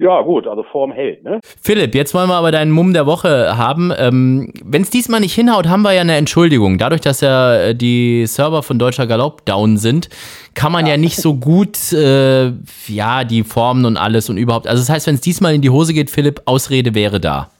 Ja, 0.00 0.22
gut, 0.22 0.48
also 0.48 0.64
Form 0.64 0.90
hält, 0.90 1.22
ne? 1.22 1.38
Philipp, 1.62 1.94
jetzt 1.94 2.14
wollen 2.14 2.28
wir 2.28 2.34
aber 2.34 2.50
deinen 2.50 2.72
Mumm 2.72 2.92
der 2.92 3.06
Woche 3.06 3.56
haben. 3.56 3.92
Ähm, 3.96 4.52
Wenn 4.64 4.82
es 4.82 4.90
diesmal 4.90 5.20
nicht 5.20 5.34
hinhaut, 5.34 5.68
haben 5.68 5.82
wir 5.82 5.92
ja 5.92 6.00
eine 6.00 6.16
Entschuldigung. 6.16 6.78
Dadurch, 6.78 7.00
dass 7.00 7.20
ja 7.20 7.54
äh, 7.54 7.74
die 7.76 8.26
Server 8.26 8.64
von 8.64 8.80
Deutscher 8.80 9.06
Galopp 9.06 9.46
down 9.46 9.76
sind, 9.76 10.08
kann 10.54 10.72
man 10.72 10.86
ja, 10.86 10.92
ja 10.92 10.96
nicht 10.96 11.16
so 11.16 11.34
gut, 11.36 11.92
äh, 11.92 12.50
ja, 12.88 13.22
die 13.22 13.44
Formen 13.44 13.84
und 13.84 13.96
alles 13.96 14.28
und 14.28 14.36
überhaupt. 14.36 14.66
Also 14.66 14.80
das 14.80 14.90
heißt, 14.90 15.06
wenn 15.06 15.14
es 15.14 15.20
diesmal 15.20 15.54
in 15.54 15.62
die 15.62 15.70
Hose 15.70 15.94
geht, 15.94 16.10
Philipp, 16.10 16.42
Ausrede 16.44 16.96
wäre 16.96 17.20
da. 17.20 17.50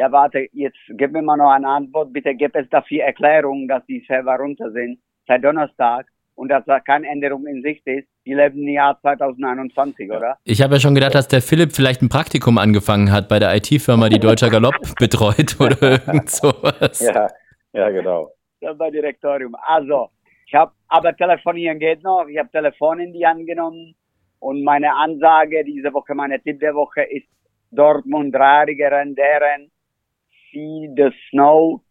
Ja, 0.00 0.10
warte, 0.10 0.48
jetzt 0.52 0.78
gib 0.88 1.12
mir 1.12 1.20
mal 1.20 1.36
noch 1.36 1.50
eine 1.50 1.68
Antwort. 1.68 2.10
Bitte 2.10 2.34
gib 2.34 2.56
es 2.56 2.66
dafür 2.70 3.04
Erklärungen, 3.04 3.68
dass 3.68 3.84
die 3.84 4.02
Server 4.08 4.34
runter 4.36 4.72
sind 4.72 4.98
seit 5.26 5.44
Donnerstag 5.44 6.06
und 6.36 6.48
dass 6.48 6.64
da 6.64 6.80
keine 6.80 7.06
Änderung 7.06 7.46
in 7.46 7.60
Sicht 7.60 7.86
ist. 7.86 8.08
Die 8.24 8.32
leben 8.32 8.62
im 8.62 8.68
Jahr 8.68 8.98
2021, 9.02 10.10
oder? 10.10 10.38
Ich 10.44 10.62
habe 10.62 10.76
ja 10.76 10.80
schon 10.80 10.94
gedacht, 10.94 11.14
dass 11.14 11.28
der 11.28 11.42
Philipp 11.42 11.72
vielleicht 11.72 12.00
ein 12.00 12.08
Praktikum 12.08 12.56
angefangen 12.56 13.12
hat 13.12 13.28
bei 13.28 13.38
der 13.38 13.54
IT-Firma, 13.54 14.08
die 14.08 14.18
Deutscher 14.18 14.48
Galopp 14.48 14.74
betreut 14.98 15.60
oder 15.60 15.82
irgend 15.82 16.30
sowas. 16.30 16.98
Ja, 17.00 17.28
ja, 17.74 17.90
genau. 17.90 18.32
Das 18.62 18.78
war 18.78 18.90
Direktorium. 18.90 19.54
Also, 19.66 20.08
ich 20.46 20.54
habe, 20.54 20.72
aber 20.88 21.14
telefonieren 21.14 21.78
geht 21.78 22.02
noch. 22.02 22.26
Ich 22.26 22.38
habe 22.38 22.48
Telefon 22.48 23.00
in 23.00 23.12
die 23.12 23.26
Hand 23.26 23.46
genommen 23.46 23.94
und 24.38 24.64
meine 24.64 24.96
Ansage 24.96 25.62
diese 25.62 25.92
Woche, 25.92 26.14
meine 26.14 26.40
Tipp 26.40 26.58
der 26.58 26.74
Woche 26.74 27.02
ist 27.02 27.28
Dortmund 27.70 28.34
dreijährige 28.34 28.88
deren 29.14 29.70
See 30.52 30.90
the 30.96 31.10
Snow 31.30 31.82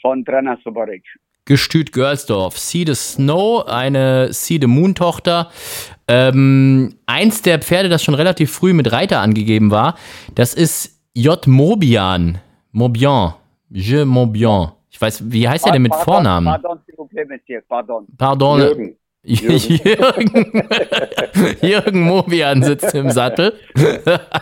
von 0.00 0.24
Trainer 0.24 0.58
Soboric. 0.62 1.04
Gestüt 1.44 1.92
Görlsdorf. 1.92 2.56
See 2.56 2.84
the 2.86 2.94
Snow, 2.94 3.66
eine 3.66 4.32
See 4.32 4.58
the 4.60 4.66
Moon 4.66 4.94
Tochter. 4.94 5.50
Ähm, 6.06 6.94
eins 7.06 7.42
der 7.42 7.58
Pferde, 7.58 7.88
das 7.88 8.04
schon 8.04 8.14
relativ 8.14 8.52
früh 8.52 8.72
mit 8.72 8.92
Reiter 8.92 9.20
angegeben 9.20 9.70
war, 9.70 9.96
das 10.34 10.54
ist 10.54 11.00
J. 11.14 11.46
Mobian. 11.46 12.38
Mobian. 12.70 13.34
Je 13.70 14.04
Mobian. 14.04 14.72
Ich 14.90 15.00
weiß, 15.00 15.32
wie 15.32 15.48
heißt 15.48 15.66
er 15.66 15.72
denn 15.72 15.82
mit 15.82 15.90
pardon, 15.90 16.14
Vornamen? 16.14 16.46
Pardon, 16.46 16.78
pardon. 17.68 18.06
Pardon. 18.16 18.60
Jürgen. 18.60 18.96
Jürgen. 19.24 20.62
Jürgen 21.62 22.02
Mobian 22.02 22.62
sitzt 22.62 22.92
im 22.94 23.10
Sattel. 23.10 23.52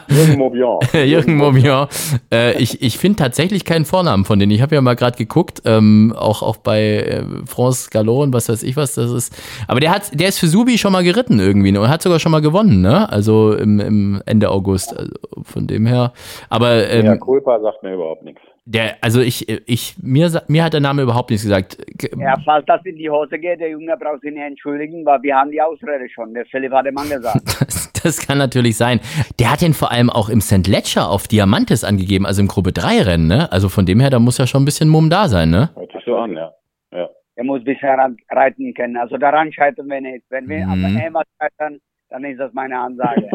Jürgen 0.08 0.38
Mobian. 0.38 0.78
Jürgen 1.06 1.36
Mobian. 1.36 1.88
Äh, 2.32 2.60
ich 2.60 2.82
ich 2.82 2.98
finde 2.98 3.16
tatsächlich 3.16 3.66
keinen 3.66 3.84
Vornamen 3.84 4.24
von 4.24 4.38
denen. 4.38 4.52
Ich 4.52 4.62
habe 4.62 4.74
ja 4.74 4.80
mal 4.80 4.96
gerade 4.96 5.18
geguckt, 5.18 5.62
ähm, 5.66 6.14
auch, 6.16 6.42
auch 6.42 6.56
bei 6.56 6.80
äh, 6.80 7.24
France 7.46 7.90
Gallo 7.90 8.22
und 8.22 8.32
was 8.32 8.48
weiß 8.48 8.62
ich 8.62 8.76
was 8.76 8.94
das 8.94 9.10
ist. 9.10 9.36
Aber 9.68 9.80
der 9.80 9.90
hat, 9.90 10.18
der 10.18 10.28
ist 10.28 10.38
für 10.38 10.48
Subi 10.48 10.78
schon 10.78 10.92
mal 10.92 11.04
geritten 11.04 11.40
irgendwie 11.40 11.72
ne? 11.72 11.80
und 11.80 11.88
hat 11.88 12.00
sogar 12.00 12.18
schon 12.18 12.32
mal 12.32 12.40
gewonnen, 12.40 12.80
ne? 12.80 13.10
Also 13.10 13.52
im, 13.52 13.80
im 13.80 14.22
Ende 14.24 14.48
August. 14.50 14.96
Also 14.96 15.12
von 15.42 15.66
dem 15.66 15.84
her. 15.84 16.12
Aber 16.48 16.88
ähm, 16.88 17.04
ja, 17.04 17.16
Kulpa 17.16 17.60
sagt 17.60 17.82
mir 17.82 17.94
überhaupt 17.94 18.22
nichts. 18.22 18.40
Der, 18.72 18.98
also 19.00 19.20
ich, 19.20 19.48
ich, 19.48 19.96
mir, 20.00 20.30
mir 20.46 20.62
hat 20.62 20.74
der 20.74 20.80
Name 20.80 21.02
überhaupt 21.02 21.30
nichts 21.30 21.42
gesagt. 21.42 21.76
Ja, 22.16 22.36
falls 22.44 22.64
das 22.66 22.80
in 22.84 22.94
die 22.94 23.10
Hose 23.10 23.36
geht, 23.36 23.58
der 23.58 23.70
Junge 23.70 23.96
braucht 23.96 24.20
sich 24.20 24.32
nicht 24.32 24.44
entschuldigen, 24.44 25.04
weil 25.04 25.20
wir 25.22 25.34
haben 25.34 25.50
die 25.50 25.60
Ausrede 25.60 26.08
schon. 26.08 26.32
Der 26.34 26.46
Philipp 26.46 26.70
hat 26.70 26.86
dem 26.86 26.94
Mann 26.94 27.08
gesagt. 27.08 27.40
Das, 27.70 27.92
das 27.92 28.26
kann 28.26 28.38
natürlich 28.38 28.78
sein. 28.78 29.00
Der 29.38 29.52
hat 29.52 29.60
den 29.60 29.74
vor 29.74 29.90
allem 29.90 30.08
auch 30.08 30.30
im 30.30 30.40
St. 30.40 30.66
Ledger 30.66 31.10
auf 31.10 31.28
Diamantes 31.28 31.84
angegeben, 31.84 32.24
also 32.24 32.40
im 32.40 32.48
Gruppe 32.48 32.72
3 32.72 33.02
Rennen, 33.02 33.26
ne? 33.26 33.52
Also 33.52 33.68
von 33.68 33.84
dem 33.84 34.00
her, 34.00 34.08
da 34.08 34.18
muss 34.18 34.38
ja 34.38 34.46
schon 34.46 34.62
ein 34.62 34.64
bisschen 34.64 34.88
Mumm 34.88 35.10
da 35.10 35.28
sein, 35.28 35.50
ne? 35.50 35.68
Hört 35.74 35.92
sich 35.92 36.02
so 36.06 36.16
an, 36.16 36.32
ja. 36.32 36.50
ja. 36.92 37.10
Er 37.34 37.44
muss 37.44 37.62
bisher 37.62 37.98
reiten 38.30 38.72
können. 38.72 38.96
Also 38.96 39.18
daran 39.18 39.52
scheitern 39.52 39.88
wir 39.88 40.00
nicht. 40.00 40.24
Wenn 40.30 40.48
wir 40.48 40.64
mhm. 40.64 40.84
aber 40.84 41.04
einmal 41.04 41.24
scheitern, 41.38 41.78
dann 42.08 42.24
ist 42.24 42.38
das 42.38 42.54
meine 42.54 42.78
Ansage. 42.78 43.28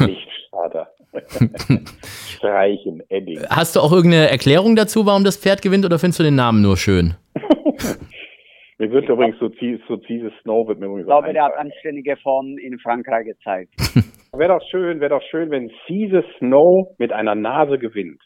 nicht 0.00 0.28
Vater. 0.50 0.88
Streichen, 2.28 3.02
Edding. 3.08 3.40
Hast 3.48 3.76
du 3.76 3.80
auch 3.80 3.92
irgendeine 3.92 4.30
Erklärung 4.30 4.76
dazu, 4.76 5.06
warum 5.06 5.24
das 5.24 5.36
Pferd 5.36 5.62
gewinnt, 5.62 5.84
oder 5.84 5.98
findest 5.98 6.20
du 6.20 6.24
den 6.24 6.36
Namen 6.36 6.62
nur 6.62 6.76
schön? 6.76 7.14
mir 8.78 8.90
wird 8.90 9.08
übrigens 9.08 9.38
so, 9.38 9.48
so 9.88 9.96
dieses 9.96 10.32
Snow 10.42 10.66
wird 10.68 10.78
mir 10.78 10.86
übrigens 10.86 11.02
Ich 11.02 11.08
glaube, 11.08 11.32
der 11.32 11.44
hat 11.44 11.56
anständige 11.56 12.16
Formen 12.16 12.58
in 12.58 12.78
Frankreich 12.78 13.26
gezeigt. 13.26 13.72
wäre 14.32 14.58
doch 14.58 14.64
schön, 14.70 15.00
wäre 15.00 15.10
doch 15.10 15.22
schön, 15.30 15.50
wenn 15.50 15.70
Caesar 15.86 16.22
Snow 16.38 16.94
mit 16.98 17.12
einer 17.12 17.34
Nase 17.34 17.78
gewinnt. 17.78 18.20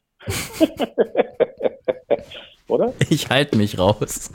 Oder? 2.68 2.92
Ich 3.10 3.28
halte 3.28 3.56
mich 3.56 3.78
raus. 3.78 4.32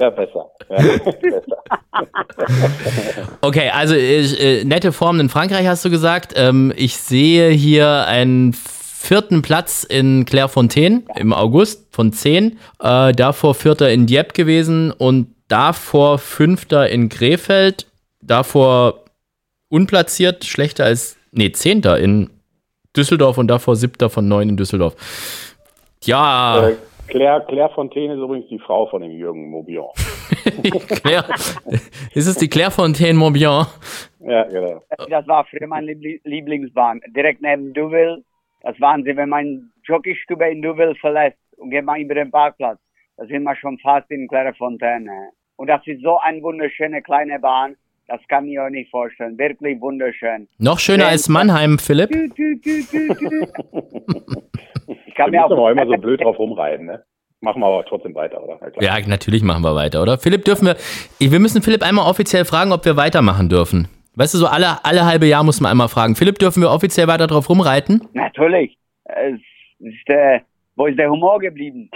Ja, 0.00 0.10
besser. 0.10 0.50
Ja, 0.68 0.76
besser. 1.22 1.62
okay, 3.40 3.70
also 3.70 3.94
äh, 3.94 4.64
nette 4.64 4.92
Formen 4.92 5.20
in 5.20 5.28
Frankreich 5.28 5.66
hast 5.66 5.84
du 5.84 5.90
gesagt. 5.90 6.34
Ähm, 6.36 6.72
ich 6.76 6.96
sehe 6.96 7.50
hier 7.50 8.06
einen 8.06 8.52
vierten 8.52 9.42
Platz 9.42 9.84
in 9.84 10.24
Clairefontaine 10.26 11.02
im 11.16 11.32
August 11.32 11.86
von 11.90 12.12
10. 12.12 12.58
Äh, 12.80 13.12
davor 13.12 13.54
vierter 13.54 13.90
in 13.90 14.06
Dieppe 14.06 14.34
gewesen 14.34 14.92
und 14.92 15.34
davor 15.48 16.18
fünfter 16.18 16.88
in 16.88 17.08
Krefeld. 17.08 17.86
Davor 18.20 19.04
unplatziert, 19.70 20.44
schlechter 20.44 20.84
als, 20.84 21.16
nee, 21.32 21.50
zehnter 21.52 21.98
in 21.98 22.30
Düsseldorf 22.96 23.38
und 23.38 23.48
davor 23.48 23.76
siebter 23.76 24.10
von 24.10 24.28
neun 24.28 24.50
in 24.50 24.56
Düsseldorf. 24.56 24.94
Ja. 26.04 26.68
Äh, 26.68 26.76
Claire, 27.10 27.44
Claire 27.48 27.70
Fontaine 27.74 28.14
ist 28.14 28.20
übrigens 28.20 28.48
die 28.48 28.58
Frau 28.58 28.86
von 28.86 29.02
dem 29.02 29.10
Jürgen 29.10 29.50
Mobian. 29.50 29.88
Claire, 31.02 31.24
ist 32.14 32.26
es 32.26 32.36
die 32.36 32.48
Claire 32.48 32.70
Fontaine 32.70 33.18
Mobian? 33.18 33.66
Ja, 34.20 34.44
genau. 34.44 34.82
Das 35.08 35.26
war 35.26 35.44
früher 35.44 35.66
meine 35.66 35.92
Lieblingsbahn. 35.92 37.00
Direkt 37.08 37.42
neben 37.42 37.72
Deauville. 37.72 38.22
Das 38.62 38.80
waren 38.80 39.02
sie, 39.04 39.16
wenn 39.16 39.28
man 39.28 39.70
Jockeystube 39.84 40.48
in 40.48 40.62
Deauville 40.62 40.94
verlässt 40.94 41.38
und 41.56 41.70
geht 41.70 41.84
mal 41.84 42.00
über 42.00 42.14
den 42.14 42.30
Parkplatz. 42.30 42.78
Da 43.16 43.26
sind 43.26 43.42
wir 43.42 43.56
schon 43.56 43.78
fast 43.78 44.10
in 44.10 44.28
Claire 44.28 44.54
Fontaine. 44.54 45.30
Und 45.56 45.66
das 45.66 45.86
ist 45.86 46.02
so 46.02 46.18
eine 46.18 46.40
wunderschöne 46.42 47.02
kleine 47.02 47.38
Bahn. 47.38 47.76
Das 48.06 48.20
kann 48.28 48.48
ich 48.48 48.58
euch 48.58 48.70
nicht 48.70 48.90
vorstellen. 48.90 49.38
Wirklich 49.38 49.80
wunderschön. 49.80 50.48
Noch 50.58 50.78
schöner 50.78 51.06
als 51.06 51.28
Mannheim, 51.28 51.78
Philipp. 51.78 52.10
ich 52.10 52.90
kann 55.20 55.30
mir 55.30 55.44
auch 55.44 55.50
aber 55.50 55.70
immer 55.70 55.86
so 55.86 55.92
blöd 56.00 56.20
drauf 56.20 56.38
rumreiten, 56.38 56.86
ne? 56.86 57.04
Machen 57.42 57.62
wir 57.62 57.66
aber 57.66 57.84
trotzdem 57.86 58.14
weiter, 58.14 58.42
oder? 58.42 58.58
Ja, 58.80 58.98
ja, 58.98 59.06
natürlich 59.06 59.42
machen 59.42 59.62
wir 59.62 59.74
weiter, 59.74 60.02
oder? 60.02 60.18
Philipp, 60.18 60.44
dürfen 60.44 60.66
wir. 60.66 60.76
Wir 61.18 61.40
müssen 61.40 61.62
Philipp 61.62 61.82
einmal 61.82 62.08
offiziell 62.08 62.44
fragen, 62.44 62.70
ob 62.72 62.84
wir 62.84 62.98
weitermachen 62.98 63.48
dürfen. 63.48 63.88
Weißt 64.14 64.34
du, 64.34 64.38
so 64.38 64.46
alle, 64.46 64.84
alle 64.84 65.06
halbe 65.06 65.24
Jahr 65.26 65.42
muss 65.42 65.60
man 65.60 65.70
einmal 65.70 65.88
fragen. 65.88 66.16
Philipp, 66.16 66.38
dürfen 66.38 66.60
wir 66.62 66.70
offiziell 66.70 67.08
weiter 67.08 67.26
drauf 67.26 67.48
rumreiten? 67.48 68.06
Natürlich. 68.12 68.76
Es 69.04 69.40
ist, 69.78 70.08
äh, 70.08 70.40
wo 70.76 70.86
ist 70.86 70.98
der 70.98 71.10
Humor 71.10 71.38
geblieben? 71.38 71.88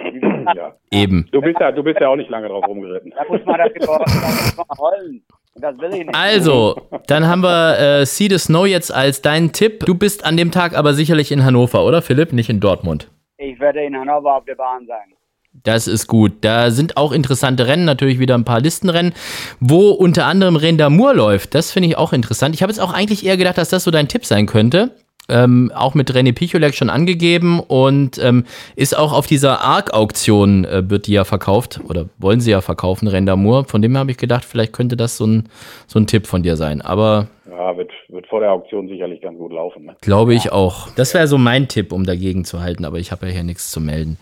ja. 0.56 0.74
Eben. 0.90 1.28
Du 1.30 1.42
bist 1.42 1.60
ja, 1.60 1.72
du 1.72 1.82
bist 1.82 2.00
ja 2.00 2.08
auch 2.08 2.16
nicht 2.16 2.30
lange 2.30 2.48
drauf 2.48 2.66
rumgeritten. 2.66 3.12
Da 3.14 3.24
muss 3.28 3.44
man 3.44 3.58
dafür 3.58 4.66
rollen. 4.78 5.22
Das 5.56 5.78
will 5.78 5.90
ich 5.92 6.06
nicht. 6.06 6.14
Also, 6.14 6.76
dann 7.06 7.26
haben 7.26 7.42
wir 7.42 7.78
äh, 7.78 8.06
See 8.06 8.28
the 8.28 8.38
Snow 8.38 8.66
jetzt 8.66 8.92
als 8.92 9.20
deinen 9.20 9.52
Tipp. 9.52 9.80
Du 9.80 9.94
bist 9.94 10.24
an 10.24 10.36
dem 10.36 10.50
Tag 10.50 10.76
aber 10.76 10.94
sicherlich 10.94 11.30
in 11.30 11.44
Hannover, 11.44 11.84
oder 11.84 12.02
Philipp? 12.02 12.32
Nicht 12.32 12.48
in 12.48 12.60
Dortmund. 12.60 13.10
Ich 13.36 13.58
werde 13.58 13.84
in 13.84 13.96
Hannover 13.96 14.36
auf 14.36 14.44
der 14.44 14.54
Bahn 14.54 14.86
sein. 14.86 15.14
Das 15.62 15.86
ist 15.86 16.08
gut. 16.08 16.32
Da 16.40 16.70
sind 16.70 16.96
auch 16.96 17.12
interessante 17.12 17.66
Rennen, 17.66 17.84
natürlich 17.84 18.18
wieder 18.18 18.34
ein 18.34 18.44
paar 18.44 18.60
Listenrennen, 18.60 19.12
wo 19.60 19.90
unter 19.90 20.26
anderem 20.26 20.56
Rendamur 20.56 21.14
läuft. 21.14 21.54
Das 21.54 21.70
finde 21.70 21.88
ich 21.88 21.96
auch 21.96 22.12
interessant. 22.12 22.54
Ich 22.54 22.62
habe 22.62 22.72
jetzt 22.72 22.80
auch 22.80 22.92
eigentlich 22.92 23.24
eher 23.24 23.36
gedacht, 23.36 23.58
dass 23.58 23.68
das 23.68 23.84
so 23.84 23.90
dein 23.90 24.08
Tipp 24.08 24.24
sein 24.24 24.46
könnte 24.46 24.90
ähm, 25.28 25.72
auch 25.74 25.94
mit 25.94 26.12
René 26.12 26.32
Picholek 26.32 26.74
schon 26.74 26.90
angegeben 26.90 27.60
und 27.60 28.18
ähm, 28.18 28.44
ist 28.76 28.96
auch 28.96 29.12
auf 29.12 29.26
dieser 29.26 29.60
ARC-Auktion, 29.62 30.64
äh, 30.64 30.90
wird 30.90 31.06
die 31.06 31.12
ja 31.12 31.24
verkauft 31.24 31.80
oder 31.88 32.08
wollen 32.18 32.40
sie 32.40 32.50
ja 32.50 32.60
verkaufen, 32.60 33.08
Rendamur. 33.08 33.64
Von 33.64 33.80
dem 33.80 33.96
habe 33.96 34.10
ich 34.10 34.16
gedacht, 34.18 34.44
vielleicht 34.44 34.72
könnte 34.72 34.96
das 34.96 35.16
so 35.16 35.26
ein, 35.26 35.48
so 35.86 35.98
ein 35.98 36.06
Tipp 36.06 36.26
von 36.26 36.42
dir 36.42 36.56
sein. 36.56 36.82
Aber. 36.82 37.28
Ja, 37.56 37.76
wird, 37.76 37.92
wird 38.08 38.26
vor 38.26 38.40
der 38.40 38.50
Auktion 38.50 38.88
sicherlich 38.88 39.20
ganz 39.20 39.38
gut 39.38 39.52
laufen. 39.52 39.84
Ne? 39.84 39.96
Glaube 40.00 40.34
ich 40.34 40.50
auch. 40.50 40.90
Das 40.96 41.14
wäre 41.14 41.28
so 41.28 41.38
mein 41.38 41.68
Tipp, 41.68 41.92
um 41.92 42.04
dagegen 42.04 42.44
zu 42.44 42.60
halten, 42.60 42.84
aber 42.84 42.98
ich 42.98 43.12
habe 43.12 43.26
ja 43.26 43.32
hier 43.32 43.44
nichts 43.44 43.70
zu 43.70 43.80
melden. 43.80 44.18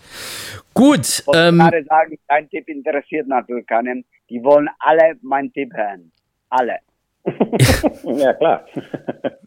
Gut. 0.75 0.99
Ich 0.99 1.23
ähm, 1.33 1.57
gerade 1.57 1.83
sagen, 1.85 2.19
dein 2.27 2.47
Tipp 2.49 2.67
interessiert 2.67 3.27
natürlich 3.27 3.65
keinen. 3.65 4.05
Die 4.29 4.43
wollen 4.43 4.69
alle 4.79 5.15
meinen 5.23 5.51
Tipp 5.51 5.73
hören. 5.73 6.11
Alle. 6.49 6.77
ja, 8.19 8.33
klar. 8.33 8.65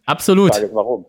Absolut. 0.05 0.53
Frage 0.53 0.67
ist, 0.67 0.75
warum? 0.75 1.07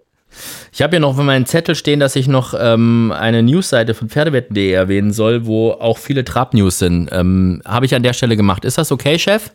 Ich 0.72 0.82
habe 0.84 0.92
hier 0.92 1.00
noch 1.00 1.18
auf 1.18 1.18
meinem 1.18 1.48
Zettel 1.48 1.74
stehen, 1.74 2.00
dass 2.00 2.16
ich 2.16 2.28
noch 2.28 2.54
ähm, 2.60 3.12
eine 3.18 3.42
Newsseite 3.42 3.96
von 3.96 4.10
Pferdewetten.de 4.10 4.72
erwähnen 4.72 5.14
soll, 5.14 5.48
wo 5.48 5.72
auch 5.72 5.98
viele 5.98 6.24
Trab-News 6.24 6.78
sind. 6.78 7.10
Ähm, 7.12 7.64
habe 7.66 7.88
ich 7.88 7.96
an 7.96 8.04
der 8.04 8.14
Stelle 8.14 8.38
gemacht. 8.38 8.66
Ist 8.66 8.78
das 8.78 8.92
okay, 8.92 9.18
Chef? 9.18 9.52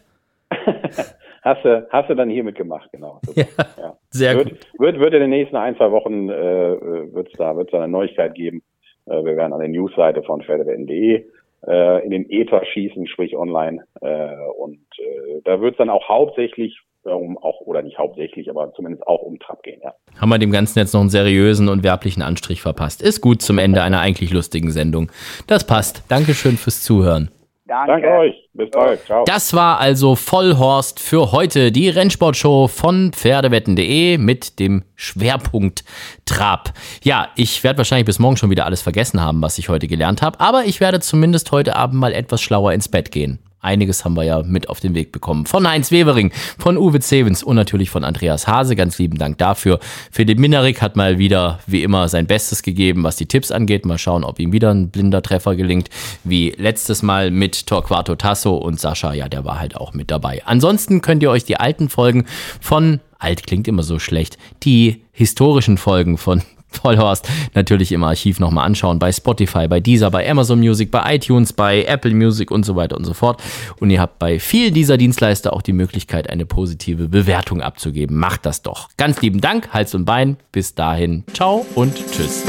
hast, 1.43 1.65
du, 1.65 1.87
hast 1.91 2.09
du 2.09 2.15
dann 2.15 2.31
hiermit 2.31 2.57
gemacht, 2.57 2.89
genau. 2.93 3.21
Ja, 3.35 3.45
ja. 3.79 3.97
Sehr 4.11 4.37
wird, 4.37 4.51
gut. 4.51 4.81
Wird, 4.81 5.01
wird 5.01 5.15
in 5.15 5.21
den 5.21 5.31
nächsten 5.31 5.57
ein, 5.57 5.77
zwei 5.77 5.91
Wochen 5.91 6.29
äh, 6.29 7.13
wird 7.13 7.29
es 7.29 7.39
da, 7.39 7.57
wird's 7.57 7.73
da 7.73 7.79
eine 7.79 7.89
Neuigkeit 7.89 8.35
geben. 8.35 8.63
Äh, 9.07 9.25
wir 9.25 9.37
werden 9.37 9.53
an 9.53 9.61
der 9.61 9.69
Newsseite 9.69 10.23
von 10.23 10.43
Pferdewetten.de 10.43 11.25
äh, 11.67 12.05
in 12.05 12.11
den 12.11 12.29
Ether 12.31 12.65
schießen, 12.65 13.07
sprich 13.07 13.37
online. 13.37 13.85
Äh, 14.01 14.29
und 14.59 14.81
äh, 14.99 15.41
da 15.45 15.61
wird 15.61 15.75
es 15.75 15.79
dann 15.79 15.91
auch 15.91 16.09
hauptsächlich 16.09 16.81
um 17.05 17.37
auch, 17.39 17.61
oder 17.63 17.83
nicht 17.83 17.99
hauptsächlich, 17.99 18.49
aber 18.49 18.73
zumindest 18.75 19.07
auch 19.07 19.23
um 19.23 19.39
Trab 19.39 19.63
gehen, 19.63 19.81
ja. 19.83 19.93
Haben 20.21 20.29
wir 20.29 20.39
dem 20.39 20.53
Ganzen 20.53 20.79
jetzt 20.79 20.93
noch 20.95 21.01
einen 21.01 21.11
seriösen 21.11 21.69
und 21.69 21.83
werblichen 21.83 22.23
Anstrich 22.23 22.63
verpasst. 22.63 23.03
Ist 23.03 23.21
gut 23.21 23.43
zum 23.43 23.59
Ende 23.59 23.83
einer 23.83 24.01
eigentlich 24.01 24.33
lustigen 24.33 24.71
Sendung. 24.71 25.11
Das 25.49 25.67
passt. 25.67 26.05
Dankeschön 26.09 26.57
fürs 26.57 26.83
Zuhören. 26.83 27.31
Danke, 27.73 28.03
Danke 28.03 28.19
euch. 28.19 28.35
Bis 28.53 28.71
bald. 28.71 29.03
Ciao. 29.07 29.25
Das 29.25 29.55
war 29.55 29.81
also 29.81 30.15
Vollhorst 30.15 31.01
für 31.01 31.33
heute, 31.33 31.73
die 31.73 31.89
Rennsportshow 31.89 32.69
von 32.69 33.13
Pferdewetten.de 33.13 34.19
mit 34.19 34.59
dem 34.59 34.85
Schwerpunkt 34.95 35.83
Trab. 36.27 36.75
Ja, 37.03 37.29
ich 37.35 37.65
werde 37.65 37.79
wahrscheinlich 37.79 38.05
bis 38.05 38.19
morgen 38.19 38.37
schon 38.37 38.51
wieder 38.51 38.67
alles 38.67 38.83
vergessen 38.83 39.23
haben, 39.23 39.41
was 39.41 39.57
ich 39.57 39.71
heute 39.71 39.89
gelernt 39.89 40.21
habe, 40.21 40.39
aber 40.39 40.67
ich 40.67 40.81
werde 40.81 41.01
zumindest 41.01 41.51
heute 41.51 41.75
Abend 41.75 41.99
mal 41.99 42.13
etwas 42.13 42.43
schlauer 42.43 42.75
ins 42.75 42.89
Bett 42.89 43.11
gehen. 43.11 43.39
Einiges 43.63 44.05
haben 44.05 44.15
wir 44.15 44.25
ja 44.25 44.43
mit 44.43 44.69
auf 44.69 44.81
den 44.81 44.95
Weg 44.95 45.13
bekommen. 45.13 45.47
Von 45.47 45.69
Heinz 45.69 45.91
Wevering, 45.91 46.33
von 46.59 46.77
Uwe 46.77 47.01
Zevens 47.01 47.43
und 47.43 47.57
natürlich 47.57 47.91
von 47.91 48.05
Andreas 48.05 48.47
Hase. 48.47 48.77
Ganz 48.77 48.99
lieben 48.99 49.19
Dank 49.19 49.39
dafür. 49.39 49.79
Philipp 50.11 50.39
Minarik 50.39 50.83
hat 50.83 50.97
mal 50.97 51.19
wieder, 51.19 51.61
wie 51.67 51.83
immer, 51.83 52.09
sein 52.09 52.27
Bestes 52.27 52.63
gegeben, 52.63 53.05
was 53.05 53.17
die 53.17 53.27
Tipps 53.27 53.51
angeht. 53.51 53.87
Mal 53.87 53.99
schauen, 53.99 54.25
ob 54.25 54.39
ihm 54.41 54.53
wieder 54.53 54.75
ein 54.75 54.91
blinder 54.91 55.23
Treffer 55.23 55.57
gelingt. 55.57 55.89
Wie 56.25 56.51
letztes 56.59 57.03
Mal 57.03 57.31
mit 57.31 57.67
Torquato 57.67 58.17
Tasso 58.17 58.57
und 58.57 58.81
Sascha. 58.81 59.15
Ja, 59.15 59.29
der 59.29 59.45
war 59.45 59.61
halt 59.61 59.77
auch 59.77 59.95
mit 59.95 60.11
dabei. 60.11 60.43
Ansonsten 60.45 61.01
könnt 61.01 61.23
ihr 61.23 61.31
euch 61.31 61.45
die 61.45 61.57
alten 61.57 61.89
Folgen 61.89 62.27
von 62.61 63.01
alt 63.23 63.47
klingt 63.47 63.69
immer 63.69 63.83
so 63.85 63.99
schlecht, 63.99 64.37
die 64.65 65.03
historischen 65.13 65.79
Folgen 65.79 66.19
von 66.19 66.43
Vollhorst 66.73 67.29
natürlich 67.55 67.93
im 67.93 68.05
Archiv 68.05 68.41
nochmal 68.41 68.67
anschauen. 68.67 68.99
Bei 68.99 69.13
Spotify, 69.13 69.69
bei 69.69 69.81
Deezer, 69.81 70.11
bei 70.11 70.29
Amazon 70.29 70.59
Music, 70.61 70.91
bei 70.91 71.17
iTunes, 71.17 71.53
bei 71.53 71.85
Apple 71.85 72.15
Music 72.15 72.51
und 72.51 72.65
so 72.65 72.77
weiter 72.77 72.97
und 72.97 73.05
so 73.05 73.15
fort. 73.15 73.43
Und 73.81 73.91
ihr 73.91 74.01
habt 74.01 74.19
bei 74.19 74.39
vielen 74.39 74.75
dieser 74.75 74.97
Dienstleister 74.97 75.53
auch 75.53 75.63
die 75.63 75.73
Möglichkeit, 75.73 76.31
eine 76.31 76.47
positive 76.47 77.09
Bewertung 77.09 77.61
abzugeben. 77.61 78.19
Macht 78.19 78.47
das 78.47 78.63
doch. 78.63 78.89
Ganz 78.97 79.21
lieben 79.23 79.41
Dank, 79.41 79.73
Hals 79.73 79.95
und 79.95 80.05
Bein. 80.05 80.37
Bis 80.51 80.75
dahin. 80.75 81.25
Ciao 81.33 81.67
und 81.75 81.95
tschüss. 82.11 82.45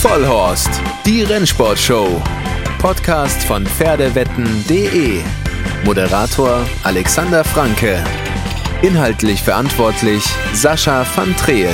Vollhorst, 0.00 0.70
die 1.04 1.22
Rennsportshow. 1.22 2.20
Podcast 2.78 3.42
von 3.44 3.66
Pferdewetten.de. 3.66 5.20
Moderator 5.84 6.64
Alexander 6.84 7.44
Franke. 7.44 8.02
Inhaltlich 8.82 9.42
verantwortlich 9.42 10.24
Sascha 10.54 11.04
van 11.14 11.36
Treel. 11.36 11.68